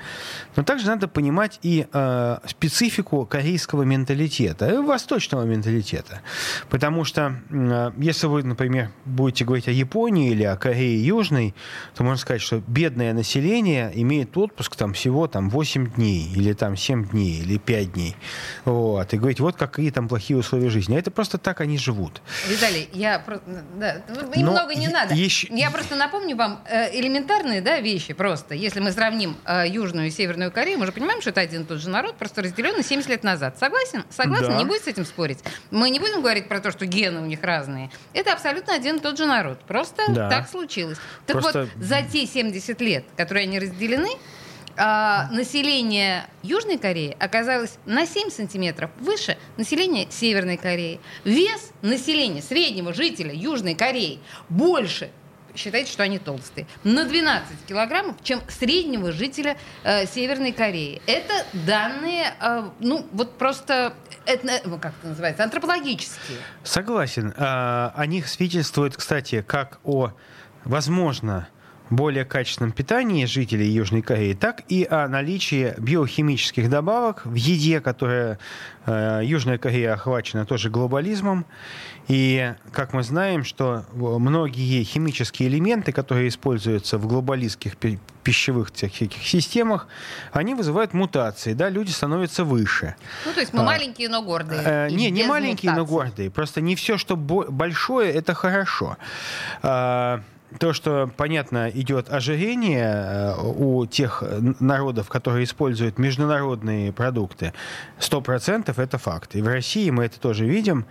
но 0.56 0.64
также 0.64 0.88
надо 0.88 1.08
понимать 1.08 1.60
и 1.62 1.88
э, 1.92 2.38
специфику 2.46 3.26
корейского 3.26 3.84
менталитета, 3.84 4.66
э, 4.66 4.82
восточного 4.82 5.44
менталитета. 5.44 6.22
Потому 6.70 7.04
что, 7.06 7.36
э, 7.50 7.92
если 7.98 8.28
вы, 8.28 8.44
например, 8.44 8.92
будете 9.06 9.46
говорить 9.46 9.68
о 9.68 9.72
Японии 9.72 10.32
или 10.32 10.44
о 10.44 10.56
Корее 10.58 11.06
Южной, 11.06 11.54
то 11.96 12.04
можно 12.04 12.18
сказать, 12.18 12.42
что 12.42 12.62
бедное 12.68 13.14
население 13.14 13.92
имеет 13.94 14.36
отпуск 14.38 14.76
там 14.76 14.94
всего 14.94 15.28
там, 15.28 15.50
8 15.50 15.92
дней, 15.94 16.32
или 16.36 16.54
там 16.54 16.76
7 16.76 17.10
дней, 17.10 17.42
или 17.42 17.58
5 17.58 17.94
дней. 17.94 18.16
Вот. 18.66 19.14
И 19.14 19.18
говорить, 19.18 19.40
вот 19.40 19.56
какие 19.56 19.92
там 19.92 20.08
плохие 20.08 20.38
условия 20.38 20.70
жизни. 20.70 20.96
А 20.96 21.00
это 21.00 21.12
просто 21.12 21.38
так 21.38 21.62
они 21.62 21.78
живут. 21.78 22.22
Виталий, 22.48 22.90
я... 22.94 23.24
Да, 23.80 23.96
им 24.36 24.48
много 24.48 24.76
не 24.76 24.88
надо. 24.88 25.14
Еще... 25.14 25.48
Я 25.52 25.72
просто 25.80 25.96
напомню 25.96 26.36
вам 26.36 26.62
э, 26.68 26.94
элементарные 27.00 27.62
да, 27.62 27.80
вещи 27.80 28.14
просто. 28.14 28.54
Если 28.54 28.82
мы 28.82 28.92
сравним 28.92 29.38
э, 29.46 29.64
Южную 29.66 30.08
и 30.08 30.12
Северную 30.12 30.52
Корею, 30.52 30.78
мы 30.78 30.86
же 30.86 30.92
понимаем, 30.92 31.22
что 31.22 31.30
это 31.30 31.40
один 31.40 31.62
и 31.62 31.66
тот 31.66 31.80
же 31.80 31.90
народ, 31.90 32.18
просто 32.18 32.42
разделенный 32.42 32.84
70 32.84 33.10
лет 33.10 33.24
назад. 33.24 33.58
Согласен? 33.58 34.04
Согласен? 34.10 34.50
Да. 34.50 34.58
Не 34.58 34.66
будет 34.66 34.84
с 34.84 34.88
этим 34.88 35.06
спорить. 35.06 35.40
Мы 35.72 35.90
не 35.90 36.00
будем 36.00 36.22
говорить 36.22 36.50
про 36.50 36.60
то, 36.60 36.72
что 36.72 36.86
гены 36.86 37.22
у 37.22 37.26
них 37.26 37.42
разные. 37.44 37.90
Это 38.14 38.34
абсолютно 38.34 38.74
один 38.74 38.98
и 38.98 39.00
тот 39.00 39.18
же 39.18 39.26
народ. 39.26 39.60
Просто 39.62 40.04
да. 40.10 40.30
так 40.30 40.50
случилось. 40.50 40.98
Так 41.26 41.40
просто... 41.40 41.62
вот, 41.62 41.70
за 41.82 42.02
те 42.02 42.26
70 42.26 42.82
лет, 42.82 43.06
которые 43.16 43.44
они 43.44 43.58
разделены, 43.58 44.10
а, 44.76 45.30
население 45.32 46.26
Южной 46.42 46.78
Кореи 46.78 47.16
оказалось 47.20 47.78
на 47.86 48.06
7 48.06 48.30
сантиметров 48.30 48.92
выше 49.00 49.38
населения 49.58 50.08
Северной 50.10 50.58
Кореи. 50.58 51.00
Вес 51.24 51.72
населения 51.82 52.42
среднего 52.42 52.94
жителя 52.94 53.34
Южной 53.34 53.76
Кореи 53.76 54.20
больше 54.48 55.10
считайте, 55.60 55.92
что 55.92 56.04
они 56.04 56.20
толстые, 56.20 56.66
на 56.84 57.06
12 57.06 57.66
килограммов, 57.68 58.16
чем 58.24 58.42
среднего 58.48 59.12
жителя 59.12 59.58
э, 59.84 60.06
Северной 60.06 60.52
Кореи. 60.52 61.02
Это 61.06 61.46
данные, 61.54 62.34
э, 62.40 62.70
ну, 62.80 63.06
вот 63.12 63.38
просто, 63.38 63.94
это, 64.26 64.62
ну, 64.66 64.80
как 64.80 64.94
это 65.00 65.10
называется, 65.10 65.44
антропологические. 65.44 66.40
Согласен. 66.64 67.34
А, 67.38 67.94
о 67.96 68.06
них 68.06 68.28
свидетельствует, 68.28 68.96
кстати, 68.96 69.44
как 69.46 69.80
о, 69.84 70.14
возможно, 70.64 71.50
более 71.90 72.26
качественном 72.26 72.72
питании 72.72 73.26
жителей 73.26 73.68
Южной 73.68 74.02
Кореи, 74.02 74.34
так 74.34 74.64
и 74.68 74.88
о 74.90 75.08
наличии 75.08 75.74
биохимических 75.78 76.70
добавок 76.70 77.26
в 77.26 77.34
еде, 77.34 77.82
которая 77.82 78.40
э, 78.86 79.22
Южная 79.24 79.58
Корея 79.58 79.94
охвачена 79.94 80.46
тоже 80.46 80.70
глобализмом. 80.70 81.46
И, 82.08 82.56
как 82.72 82.94
мы 82.94 83.04
знаем, 83.04 83.44
что 83.44 83.86
многие 83.94 84.84
химические 84.84 85.48
элементы, 85.48 85.92
которые 85.92 86.30
используются 86.30 86.98
в 86.98 87.06
глобалистских 87.06 87.78
пищевых 88.24 88.72
всяких 88.74 89.22
системах, 89.24 89.88
они 90.32 90.56
вызывают 90.56 90.94
мутации, 90.94 91.54
да, 91.54 91.70
люди 91.70 91.92
становятся 91.92 92.44
выше. 92.44 92.96
Ну, 93.26 93.34
то 93.34 93.40
есть 93.40 93.54
мы 93.54 93.62
а, 93.62 93.64
маленькие, 93.64 94.10
но 94.10 94.24
гордые. 94.24 94.62
Э, 94.66 94.90
не, 94.90 95.12
не 95.12 95.24
маленькие, 95.24 95.72
мутаций. 95.72 95.78
но 95.78 95.86
гордые. 95.86 96.32
Просто 96.32 96.62
не 96.62 96.76
все, 96.76 96.98
что 96.98 97.16
большое, 97.16 98.12
это 98.12 98.34
хорошо. 98.34 98.98
А, 99.62 100.22
то, 100.58 100.74
что, 100.74 101.12
понятно, 101.16 101.70
идет 101.70 102.10
ожирение 102.10 102.88
э, 102.88 103.36
у 103.40 103.86
тех 103.86 104.24
народов, 104.60 105.08
которые 105.08 105.44
используют 105.44 106.00
международные 106.00 106.92
продукты, 106.92 107.54
100% 108.00 108.74
это 108.82 108.98
факт. 108.98 109.36
И 109.36 109.42
в 109.42 109.48
России 109.48 109.90
мы 109.92 110.06
это 110.06 110.20
тоже 110.20 110.46
видим. 110.46 110.86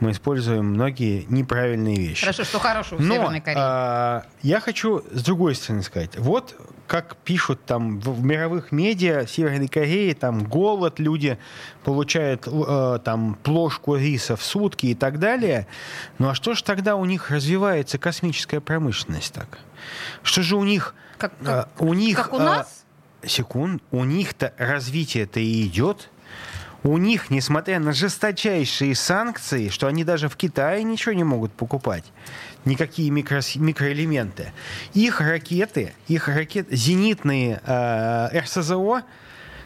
Мы 0.00 0.12
используем 0.12 0.66
многие 0.66 1.26
неправильные 1.28 1.96
вещи. 1.96 2.22
Хорошо, 2.22 2.44
что 2.44 2.58
хорошего 2.58 2.98
в 2.98 3.02
Но, 3.02 3.14
Северной 3.14 3.40
Корее? 3.40 3.62
А, 3.62 4.24
я 4.42 4.60
хочу 4.60 5.02
с 5.12 5.22
другой 5.22 5.54
стороны 5.54 5.82
сказать. 5.82 6.18
Вот 6.18 6.56
как 6.86 7.16
пишут 7.16 7.64
там 7.64 8.00
в 8.00 8.22
мировых 8.24 8.72
медиа 8.72 9.26
Северной 9.26 9.68
Кореи, 9.68 10.12
там 10.12 10.44
голод, 10.44 10.98
люди 10.98 11.38
получают 11.84 12.46
э, 12.46 12.98
там 13.04 13.38
плошку 13.42 13.96
риса 13.96 14.36
в 14.36 14.42
сутки 14.42 14.86
и 14.86 14.94
так 14.94 15.18
далее. 15.18 15.66
Ну 16.18 16.28
а 16.28 16.34
что 16.34 16.54
же 16.54 16.62
тогда 16.62 16.96
у 16.96 17.04
них 17.04 17.30
развивается 17.30 17.98
космическая 17.98 18.60
промышленность 18.60 19.01
так? 19.30 19.58
Что 20.22 20.42
же 20.42 20.56
у 20.56 20.64
них... 20.64 20.94
Как, 21.18 21.32
как, 21.42 21.68
э, 21.78 21.82
у 21.82 21.94
них 21.94 22.16
как 22.16 22.32
у 22.32 22.38
нас? 22.38 22.84
Э, 23.22 23.28
секунд, 23.28 23.82
у 23.90 24.04
них-то 24.04 24.52
развитие-то 24.58 25.40
и 25.40 25.66
идет. 25.66 26.10
У 26.84 26.98
них, 26.98 27.30
несмотря 27.30 27.78
на 27.78 27.92
жесточайшие 27.92 28.96
санкции, 28.96 29.68
что 29.68 29.86
они 29.86 30.02
даже 30.02 30.28
в 30.28 30.36
Китае 30.36 30.82
ничего 30.82 31.12
не 31.12 31.22
могут 31.22 31.52
покупать, 31.52 32.04
никакие 32.64 33.10
микро, 33.10 33.40
микроэлементы. 33.54 34.52
Их 34.92 35.20
ракеты, 35.20 35.94
их 36.08 36.26
ракет, 36.26 36.66
зенитные 36.70 37.60
э, 37.64 38.40
РСЗО 38.40 39.04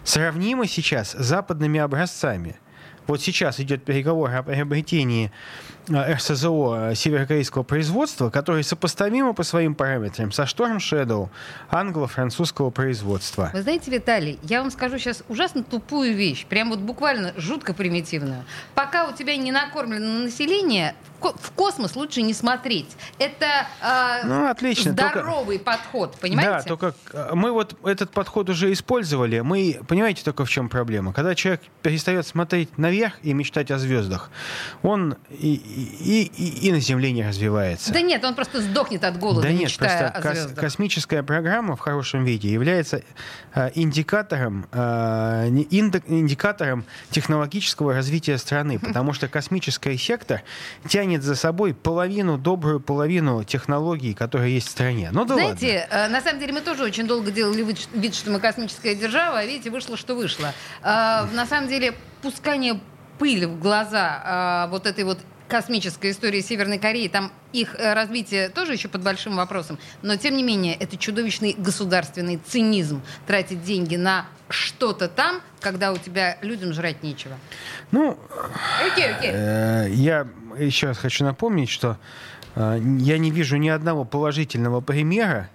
сравнимы 0.05 0.67
сейчас 0.67 1.13
с 1.13 1.25
западными 1.25 1.81
образцами. 1.81 2.57
Вот 3.07 3.23
сейчас 3.23 3.61
идет 3.61 3.85
переговор 3.85 4.35
о 4.35 4.43
приобретении 4.43 5.33
РСЗО 5.91 6.91
э, 6.91 6.95
северокорейского 6.95 7.63
производства, 7.63 8.31
которые 8.31 8.65
сопоставимы 8.65 9.35
по 9.35 9.43
своим 9.43 9.75
параметрам 9.75 10.33
со 10.33 10.43
Storm 10.43 10.79
Shadow 10.79 11.29
англо-французского 11.71 12.71
производства. 12.71 13.51
Вы 13.53 13.63
знаете, 13.63 13.91
Виталий, 13.91 14.39
я 14.43 14.63
вам 14.63 14.71
скажу 14.71 14.99
сейчас 14.99 15.23
ужасно 15.29 15.63
тупую 15.63 16.15
вещь, 16.15 16.47
прям 16.47 16.71
вот 16.71 16.81
буквально 16.81 17.33
жутко 17.37 17.75
примитивную. 17.75 18.45
Пока 18.75 19.09
у 19.09 19.13
тебя 19.13 19.37
не 19.37 19.53
накормлено 19.53 20.25
население, 20.25 20.95
в 21.21 21.51
космос 21.53 21.97
лучше 21.97 22.23
не 22.23 22.35
смотреть. 22.35 22.97
Это 23.19 23.67
э, 23.83 24.27
ну, 24.27 24.49
отлично. 24.49 24.93
здоровый 24.93 25.59
только, 25.59 25.73
подход, 25.73 26.17
понимаете? 26.21 26.51
Да, 26.51 26.63
только 26.63 26.95
э, 27.13 27.31
мы 27.35 27.53
вот 27.53 27.77
этот 27.85 28.11
подход 28.11 28.49
уже 28.51 28.73
использовали. 28.73 29.41
Мы, 29.41 29.81
понимаете, 29.89 30.23
только 30.23 30.45
в 30.45 30.51
чем 30.51 30.69
проблема? 30.69 31.13
Когда 31.13 31.35
человек 31.35 31.63
перестает 31.83 32.27
смотреть 32.27 32.77
наверх 32.79 33.15
и 33.23 33.33
мечтать 33.33 33.71
о 33.71 33.79
звездах, 33.79 34.31
он 34.83 35.17
и, 35.31 35.55
и, 35.77 36.31
и, 36.37 36.69
и 36.69 36.73
на 36.73 36.81
Земле 36.81 37.13
не 37.13 37.27
развивается. 37.27 37.93
Да 37.93 38.01
нет, 38.01 38.25
он 38.25 38.35
просто 38.35 38.61
сдохнет 38.63 39.05
от 39.05 39.19
голода, 39.19 39.43
да 39.43 39.53
нет, 39.53 39.77
просто 39.77 40.09
о 40.09 40.23
кос- 40.23 40.53
космическая 40.57 41.23
программа 41.23 41.77
в 41.77 41.81
хорошем 41.81 42.25
виде 42.25 42.51
является 42.51 43.03
э, 43.55 43.71
индикатором, 43.75 44.67
э, 44.73 45.49
индикатором 45.49 46.85
технологического 47.11 47.93
развития 47.93 48.39
страны, 48.39 48.79
потому 48.79 49.13
что 49.13 49.29
космический 49.29 49.99
сектор 49.99 50.43
тянет 50.89 51.23
за 51.23 51.35
собой 51.35 51.75
половину, 51.75 52.39
добрую 52.39 52.81
половину 52.81 53.45
технологий, 53.45 54.15
которые 54.15 54.55
есть 54.55 54.69
в 54.69 54.71
стране. 54.71 55.11
Ну 55.13 55.25
да 55.25 55.35
Знаете, 55.35 55.89
ладно. 55.91 56.07
Э, 56.07 56.09
на 56.09 56.21
самом 56.23 56.41
деле 56.41 56.53
мы 56.55 56.61
тоже 56.63 56.85
очень 56.85 57.07
долго 57.07 57.31
делали 57.31 57.63
вид, 57.93 58.15
что 58.15 58.31
мы 58.31 58.41
космическая 58.41 58.95
держава, 58.95 59.41
а 59.41 59.45
видите, 59.45 59.71
вышло, 59.71 59.97
что 59.97 60.15
вышло. 60.15 60.55
Э, 60.83 61.27
на 61.33 61.47
самом 61.47 61.69
деле, 61.69 61.95
пускание 62.23 62.81
пыли 63.19 63.47
в 63.47 63.59
глаза 63.59 64.67
э, 64.67 64.71
вот 64.71 64.87
этой 64.87 65.05
вот 65.05 65.19
космической 65.49 66.11
истории 66.11 66.41
Северной 66.41 66.79
Кореи, 66.79 67.09
там 67.09 67.33
их 67.53 67.75
развитие 67.79 68.49
тоже 68.49 68.73
еще 68.73 68.89
под 68.89 69.03
большим 69.03 69.37
вопросом, 69.37 69.79
но 70.03 70.17
тем 70.17 70.37
не 70.37 70.43
менее 70.43 70.75
это 70.75 70.97
чудовищный 70.97 71.55
государственный 71.57 72.39
цинизм 72.39 73.03
тратить 73.27 73.63
деньги 73.63 73.97
на 73.97 74.27
что-то 74.49 75.09
там, 75.09 75.41
когда 75.61 75.93
у 75.93 75.97
тебя 75.97 76.39
людям 76.43 76.73
жрать 76.73 77.03
нечего. 77.03 77.35
Ну, 77.91 78.19
окей, 78.93 79.13
окей. 79.13 79.31
Э, 79.33 79.87
я 79.91 80.27
еще 80.59 80.89
раз 80.89 80.99
хочу 80.99 81.25
напомнить, 81.25 81.69
что 81.69 81.99
э, 82.55 82.79
я 82.99 83.19
не 83.19 83.31
вижу 83.31 83.57
ни 83.57 83.69
одного 83.69 84.05
положительного 84.05 84.81
примера 84.81 85.49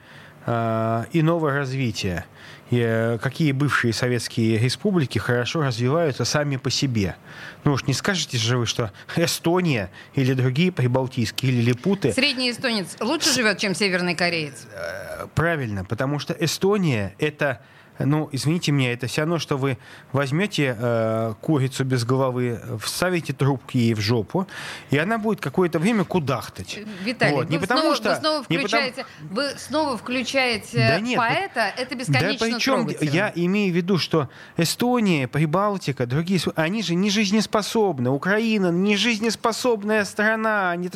э, 0.46 1.06
иного 1.14 1.52
развития. 1.52 2.26
Э, 2.72 3.18
какие 3.22 3.52
бывшие 3.52 3.92
советские 3.92 4.58
республики 4.58 5.18
хорошо 5.18 5.62
развиваются 5.62 6.24
сами 6.24 6.56
по 6.56 6.70
себе. 6.70 7.18
Ну 7.66 7.74
уж 7.74 7.84
не 7.84 7.94
скажете 7.94 8.38
же 8.38 8.58
вы, 8.58 8.66
что 8.66 8.92
Эстония 9.18 9.92
или 10.16 10.34
другие 10.34 10.72
прибалтийские 10.72 11.52
или 11.52 11.62
Липуты... 11.62 12.14
Средний 12.14 12.50
эстонец 12.50 12.96
лучше 13.02 13.34
живет, 13.34 13.58
чем 13.58 13.76
северный 13.76 14.16
кореец? 14.16 14.68
Э, 14.74 15.28
правильно, 15.36 15.84
потому 15.84 16.18
что 16.20 16.34
Эстония— 16.40 17.14
это 17.20 17.62
ну, 18.06 18.30
извините 18.32 18.72
меня, 18.72 18.94
это 18.94 19.08
все 19.08 19.22
равно, 19.22 19.40
что 19.40 19.58
вы 19.58 19.78
возьмете 20.12 20.76
э, 20.78 21.34
курицу 21.42 21.86
без 21.86 22.04
головы, 22.04 22.60
вставите 22.82 23.34
трубки 23.34 23.78
ей 23.78 23.94
в 23.94 24.00
жопу, 24.00 24.48
и 24.90 24.98
она 24.98 25.18
будет 25.18 25.42
какое-то 25.42 25.80
время 25.80 26.04
кудахтать. 26.04 26.80
Виталий, 27.04 27.36
вот. 27.36 27.50
не 27.50 27.58
вы, 27.58 27.62
потому, 27.62 27.82
снова, 27.82 27.96
что, 27.96 28.10
вы 28.10 28.16
снова 28.16 28.44
включаете, 28.44 29.06
потому... 29.06 29.36
вы 29.36 29.50
снова 29.58 29.98
включаете 29.98 30.78
да 30.78 31.00
нет, 31.00 31.18
поэта, 31.18 31.74
это 31.78 31.96
бесконечно 31.96 32.48
да 32.48 32.56
причем 32.56 32.90
я 33.02 33.32
имею 33.36 33.74
в 33.74 33.76
виду, 33.76 33.98
что 33.98 34.30
Эстония, 34.58 35.28
Прибалтика, 35.28 36.06
другие, 36.06 36.40
они 36.56 36.84
же 36.84 36.96
не 36.96 37.10
жизнеспособны. 37.10 38.10
Украина 38.10 38.72
не 38.72 38.98
жизнеспособная 38.98 40.06
страна, 40.06 40.72
они 40.72 40.90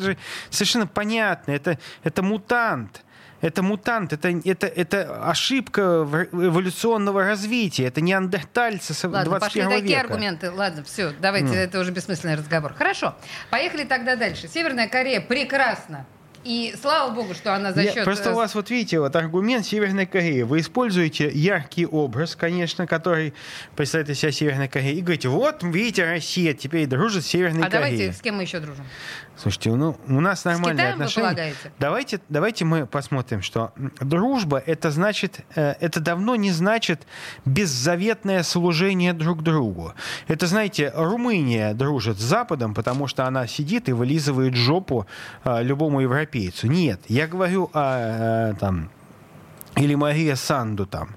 совершенно 0.49 0.87
понятно, 0.87 1.51
это, 1.51 1.79
это 2.03 2.23
мутант 2.23 3.04
это 3.41 3.61
мутант, 3.63 4.13
это, 4.13 4.29
это, 4.29 4.67
это 4.67 5.29
ошибка 5.29 5.81
эволюционного 6.31 7.25
развития, 7.25 7.85
это 7.85 8.01
неандертальцы 8.01 8.93
Ладно, 9.07 9.25
21 9.25 9.39
пошли 9.39 9.61
века. 9.61 9.81
такие 9.81 9.99
аргументы. 9.99 10.51
Ладно, 10.51 10.83
все, 10.83 11.11
давайте, 11.19 11.53
mm. 11.53 11.55
это 11.55 11.79
уже 11.79 11.91
бессмысленный 11.91 12.35
разговор. 12.35 12.73
Хорошо, 12.73 13.15
поехали 13.49 13.83
тогда 13.83 14.15
дальше. 14.15 14.47
Северная 14.47 14.87
Корея 14.87 15.21
прекрасно 15.21 16.05
И 16.45 16.75
слава 16.79 17.11
богу, 17.11 17.33
что 17.33 17.55
она 17.55 17.73
за 17.73 17.83
счет... 17.85 18.03
Просто 18.03 18.29
э, 18.29 18.33
у 18.33 18.35
вас, 18.35 18.53
вот 18.53 18.69
видите, 18.69 18.99
вот 18.99 19.15
аргумент 19.15 19.65
Северной 19.65 20.05
Кореи. 20.05 20.43
Вы 20.43 20.59
используете 20.59 21.27
яркий 21.27 21.87
образ, 21.87 22.35
конечно, 22.35 22.85
который 22.85 23.33
представляет 23.75 24.11
из 24.11 24.19
себя 24.19 24.31
Северная 24.31 24.67
Корея, 24.67 24.93
и 24.93 25.01
говорите, 25.01 25.27
вот, 25.27 25.63
видите, 25.63 26.05
Россия 26.05 26.53
теперь 26.53 26.85
дружит 26.85 27.25
с 27.25 27.27
Северной 27.29 27.65
А 27.65 27.69
Кореей. 27.71 27.97
давайте, 27.97 28.13
с 28.13 28.21
кем 28.21 28.35
мы 28.35 28.43
еще 28.43 28.59
дружим? 28.59 28.85
Слушайте, 29.35 29.73
ну, 29.73 29.97
у 30.07 30.21
нас 30.21 30.45
нормальные 30.45 30.75
Китаем, 30.75 30.97
вы 30.97 31.03
отношения. 31.03 31.25
полагаете? 31.25 31.71
Давайте, 31.79 32.21
давайте 32.29 32.65
мы 32.65 32.85
посмотрим, 32.85 33.41
что 33.41 33.73
дружба 33.99 34.61
это 34.63 34.91
значит, 34.91 35.39
э, 35.55 35.73
это 35.81 35.99
давно 35.99 36.35
не 36.35 36.51
значит 36.51 37.07
беззаветное 37.45 38.43
служение 38.43 39.13
друг 39.13 39.41
другу. 39.41 39.93
Это, 40.27 40.45
знаете, 40.45 40.93
Румыния 40.95 41.73
дружит 41.73 42.19
с 42.19 42.23
Западом, 42.23 42.75
потому 42.75 43.07
что 43.07 43.25
она 43.25 43.47
сидит 43.47 43.89
и 43.89 43.93
вылизывает 43.93 44.53
жопу 44.55 45.07
э, 45.43 45.63
любому 45.63 46.01
европейцу. 46.01 46.34
Нет, 46.63 46.99
я 47.07 47.27
говорю 47.27 47.69
о 47.73 48.51
э, 48.51 48.53
там 48.59 48.89
или 49.77 49.93
Мария 49.95 50.35
Санду 50.35 50.85
там, 50.85 51.09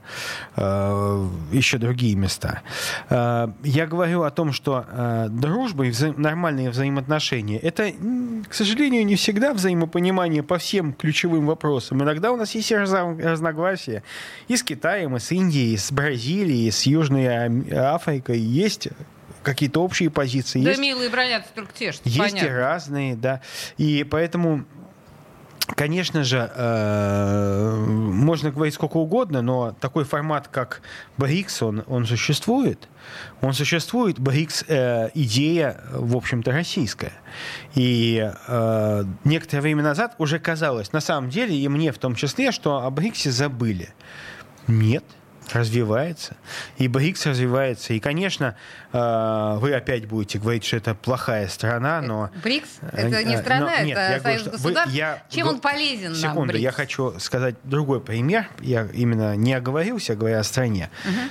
э, 0.57 1.27
еще 1.53 1.79
другие 1.79 2.17
места. 2.17 2.63
Э, 3.09 3.49
я 3.63 3.87
говорю 3.87 4.23
о 4.23 4.31
том, 4.31 4.53
что 4.53 4.85
э, 4.91 5.27
дружба 5.31 5.87
и 5.87 5.91
вза- 5.91 6.19
нормальные 6.19 6.71
взаимоотношения 6.71 7.59
это, 7.59 7.93
к 8.49 8.53
сожалению, 8.53 9.07
не 9.07 9.15
всегда 9.15 9.55
взаимопонимание 9.55 10.43
по 10.43 10.59
всем 10.59 10.93
ключевым 10.93 11.47
вопросам. 11.47 12.03
Иногда 12.03 12.33
у 12.33 12.37
нас 12.37 12.53
есть 12.57 12.73
разно- 12.73 13.21
разногласия 13.23 14.03
и 14.49 14.57
с 14.57 14.65
Китаем, 14.65 15.15
и 15.17 15.21
с 15.21 15.31
Индией, 15.31 15.75
и 15.75 15.77
с 15.77 15.93
Бразилией, 15.93 16.67
и 16.67 16.71
с 16.73 16.83
Южной 16.83 17.29
Африкой. 17.95 18.41
Есть 18.41 18.89
какие-то 19.45 19.83
общие 19.85 20.11
позиции. 20.11 20.63
Да 20.65 20.71
есть 20.71 20.81
милые 20.81 21.11
бронятся, 21.11 21.51
только 21.55 21.73
тешат. 21.73 22.03
есть 22.05 22.17
и 22.17 22.19
понятно. 22.19 22.57
разные, 22.57 23.15
да. 23.17 23.41
И 23.77 24.05
поэтому, 24.05 24.65
конечно 25.75 26.25
же, 26.25 26.51
э, 26.55 27.77
можно 27.77 28.51
говорить 28.51 28.75
сколько 28.75 28.97
угодно, 28.97 29.43
но 29.43 29.73
такой 29.81 30.05
формат, 30.05 30.49
как 30.49 30.83
БРИКС, 31.17 31.63
он, 31.63 31.85
он 31.87 32.07
существует. 32.07 32.89
Он 33.41 33.53
существует. 33.53 34.19
БРИКС 34.19 34.65
э, 34.69 35.11
идея, 35.15 35.81
в 35.93 36.17
общем-то, 36.17 36.53
российская. 36.53 37.13
И 37.75 38.31
э, 38.49 39.05
некоторое 39.25 39.61
время 39.63 39.83
назад 39.83 40.15
уже 40.19 40.39
казалось, 40.39 40.93
на 40.93 41.01
самом 41.01 41.31
деле, 41.31 41.57
и 41.57 41.69
мне 41.69 41.93
в 41.93 41.99
том 41.99 42.15
числе, 42.15 42.53
что 42.53 42.85
о 42.85 42.91
БРИКСе 42.91 43.31
забыли. 43.31 43.95
Нет 44.67 45.05
развивается, 45.55 46.37
и 46.77 46.89
БРИКС 46.89 47.27
развивается. 47.27 47.93
И, 47.95 48.01
конечно, 48.01 48.57
э, 48.93 49.57
вы 49.61 49.73
опять 49.75 50.07
будете 50.07 50.39
говорить, 50.39 50.65
что 50.65 50.77
это 50.77 50.95
плохая 50.95 51.49
страна, 51.49 52.01
но... 52.01 52.31
БРИКС— 52.43 52.69
Э, 52.93 53.09
это 53.09 53.25
не 53.25 53.35
э, 53.35 53.41
страна, 53.41 53.73
но- 53.79 53.85
нет, 53.85 53.97
это 53.99 54.13
я 54.13 54.19
говорю, 54.21 54.39
союз 54.39 54.45
вы- 54.47 54.51
государств. 54.53 54.95
я 54.95 55.23
Чем 55.31 55.49
он 55.49 55.61
полезен 55.61 56.13
нам, 56.13 56.21
Секунду, 56.21 56.57
я 56.57 56.71
БРИКС? 56.71 56.77
хочу 56.77 57.19
сказать 57.19 57.55
другой 57.65 58.01
пример. 58.01 58.49
Я 58.61 58.87
именно 58.93 59.37
не 59.37 59.55
оговорился, 59.55 60.15
говоря 60.17 60.41
о 60.41 60.45
стране. 60.45 60.91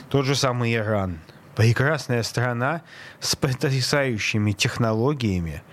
Тот 0.09 0.25
же 0.25 0.35
самый 0.35 0.73
Иран. 0.75 1.19
Прекрасная 1.55 2.21
страна 2.21 2.81
с 3.19 3.35
потрясающими 3.35 4.51
технологиями. 4.51 5.63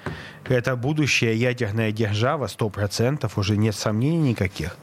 Это 0.49 0.77
будущая 0.77 1.33
ядерная 1.33 1.93
держава, 1.93 2.47
100%, 2.47 3.31
уже 3.37 3.57
нет 3.57 3.75
сомнений 3.75 4.31
никаких. 4.31 4.77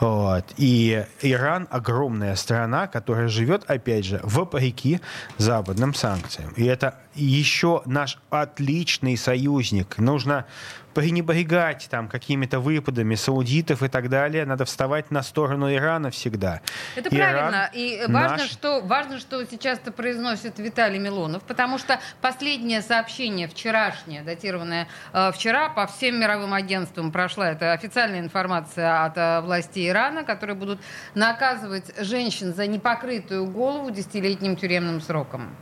Вот. 0.00 0.44
И 0.56 1.04
Иран 1.22 1.68
огромная 1.70 2.34
страна, 2.36 2.86
которая 2.86 3.28
живет, 3.28 3.64
опять 3.66 4.04
же, 4.04 4.20
вопреки 4.22 5.00
западным 5.38 5.94
санкциям. 5.94 6.52
И 6.56 6.64
это 6.64 6.94
еще 7.14 7.82
наш 7.86 8.18
отличный 8.30 9.16
союзник. 9.16 9.98
Нужно 9.98 10.46
пренебрегать 10.94 11.88
там 11.90 12.08
какими-то 12.08 12.60
выпадами 12.60 13.14
саудитов 13.14 13.82
и 13.82 13.88
так 13.88 14.08
далее. 14.08 14.44
Надо 14.44 14.64
вставать 14.64 15.10
на 15.10 15.22
сторону 15.22 15.72
Ирана 15.72 16.10
всегда. 16.10 16.60
Это 16.96 17.14
Иран 17.14 17.32
правильно. 17.32 17.70
И 17.72 18.04
важно, 18.08 18.36
наш- 18.36 18.50
что, 18.50 18.80
важно, 18.82 19.18
что 19.18 19.44
сейчас 19.46 19.78
это 19.78 19.92
произносит 19.92 20.58
Виталий 20.58 20.98
Милонов, 20.98 21.42
потому 21.44 21.78
что 21.78 21.98
последнее 22.20 22.82
сообщение 22.82 23.48
вчерашнее, 23.48 24.22
датированное 24.22 24.88
э, 25.12 25.32
вчера, 25.32 25.70
по 25.70 25.86
всем 25.86 26.20
мировым 26.20 26.52
агентствам 26.52 27.10
прошла 27.10 27.50
это 27.50 27.72
официальная 27.72 28.20
информация 28.20 29.04
от 29.04 29.16
э, 29.16 29.40
властей 29.40 29.88
Ирана, 29.88 30.24
которые 30.24 30.56
будут 30.56 30.80
наказывать 31.14 31.92
женщин 32.00 32.54
за 32.54 32.66
непокрытую 32.66 33.46
голову 33.46 33.90
десятилетним 33.90 34.56
тюремным 34.56 35.00
сроком. 35.00 35.56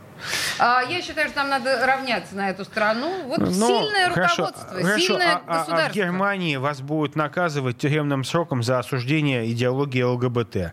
А, 0.59 0.83
Я 0.89 1.03
считаю, 1.03 1.29
что 1.29 1.39
нам 1.41 1.51
надо 1.51 1.85
равняться 1.87 2.35
на 2.35 2.51
эту 2.51 2.65
страну. 2.65 3.13
Вот 3.27 3.39
Ну, 3.39 3.51
сильное 3.51 4.11
хорошо, 4.11 4.47
руководство, 4.47 4.69
хорошо, 4.83 4.99
сильное 4.99 5.33
а- 5.35 5.37
а- 5.37 5.41
А, 5.47 5.55
в 5.55 5.59
государство. 5.67 5.95
Германии 5.95 6.57
вас 6.57 6.81
будут 6.81 7.17
наказывать 7.17 7.79
тюремным 7.79 8.25
сроком 8.25 8.63
за 8.63 8.79
осуждение 8.79 9.51
идеологии 9.53 10.03
ЛГБТ. 10.03 10.73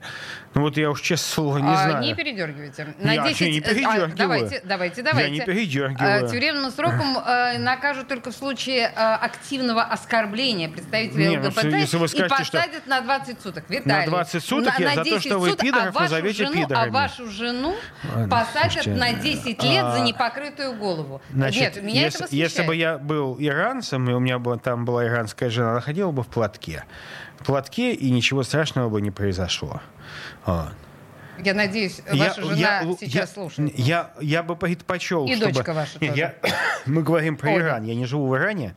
Ну 0.53 0.61
вот 0.63 0.77
я 0.77 0.89
уж 0.89 1.01
честное 1.01 1.33
слово 1.33 1.57
не 1.59 1.71
А, 1.71 1.75
знаю. 1.75 2.03
Не 2.03 2.15
передергивайте. 2.15 2.95
Я 2.99 3.21
вообще 3.21 3.51
не 3.51 3.59
э, 3.59 3.61
а, 3.61 3.69
передергиваю. 3.69 4.13
давайте, 4.17 4.61
давайте, 4.65 5.03
давайте. 5.03 5.31
Я 5.31 5.39
не 5.39 5.45
передергиваю. 5.45 6.25
Э, 6.25 6.29
Тюремным 6.29 6.71
сроком 6.71 7.17
э, 7.19 7.57
накажут 7.59 8.07
только 8.07 8.31
в 8.31 8.35
случае 8.35 8.91
э, 8.95 9.13
активного 9.13 9.83
оскорбления 9.83 10.69
представителей 10.69 11.27
Не, 11.29 11.37
ну, 11.37 11.47
ЛГБТ 11.49 11.63
если 11.65 11.97
вы 11.97 12.05
и 12.05 12.07
скажете, 12.07 12.43
что- 12.43 12.57
посадят 12.57 12.87
на 12.87 13.01
20 13.01 13.41
суток. 13.41 13.65
Виталий, 13.69 14.07
20 14.07 14.43
суток 14.43 14.79
я 14.79 14.89
за 14.89 14.95
то, 14.95 15.03
10 15.03 15.21
что 15.25 15.37
вы 15.39 15.49
суток, 15.51 15.65
пидоров 15.65 15.95
а 15.95 15.99
назовете 16.01 16.45
жену, 16.45 16.53
пидорами. 16.63 16.87
А 16.89 16.91
вашу 16.91 17.29
жену 17.29 17.75
Ладно, 18.15 18.27
посадят 18.29 18.71
слушайте, 18.83 18.91
на 18.99 19.13
10 19.13 19.36
лет 19.45 19.85
за 19.85 19.95
а, 19.95 19.99
непокрытую 19.99 20.77
голову. 20.77 21.21
Значит, 21.31 21.75
Нет, 21.75 21.83
меня 21.83 22.05
если, 22.05 22.25
это 22.25 22.35
если 22.35 22.63
бы 22.63 22.75
я 22.75 22.97
был 22.97 23.37
иранцем, 23.39 24.09
и 24.09 24.13
у 24.13 24.19
меня 24.19 24.39
была, 24.39 24.57
там 24.57 24.85
была 24.85 25.05
иранская 25.05 25.49
жена, 25.49 25.71
она 25.71 25.81
ходила 25.81 26.11
бы 26.11 26.23
в 26.23 26.27
платке. 26.27 26.85
В 27.39 27.45
платке, 27.45 27.93
и 27.93 28.09
ничего 28.09 28.43
страшного 28.43 28.89
бы 28.89 29.01
не 29.01 29.11
произошло. 29.11 29.81
Вот. 30.45 30.73
Я 31.43 31.53
надеюсь, 31.53 32.01
ваша 32.11 32.41
жена 32.41 32.81
лу- 32.83 32.97
сейчас 32.99 33.33
слушает. 33.33 33.77
Я, 33.77 34.11
я 34.21 34.43
бы 34.43 34.55
предпочел, 34.55 35.25
И 35.25 35.35
чтобы... 35.35 35.53
дочка 35.53 35.73
ваша 35.73 35.99
тоже. 35.99 36.13
я- 36.15 36.35
Мы 36.85 37.03
говорим 37.03 37.37
про 37.37 37.51
Оля. 37.51 37.59
Иран. 37.65 37.83
Я 37.83 37.95
не 37.95 38.05
живу 38.05 38.27
в 38.27 38.35
Иране. 38.35 38.75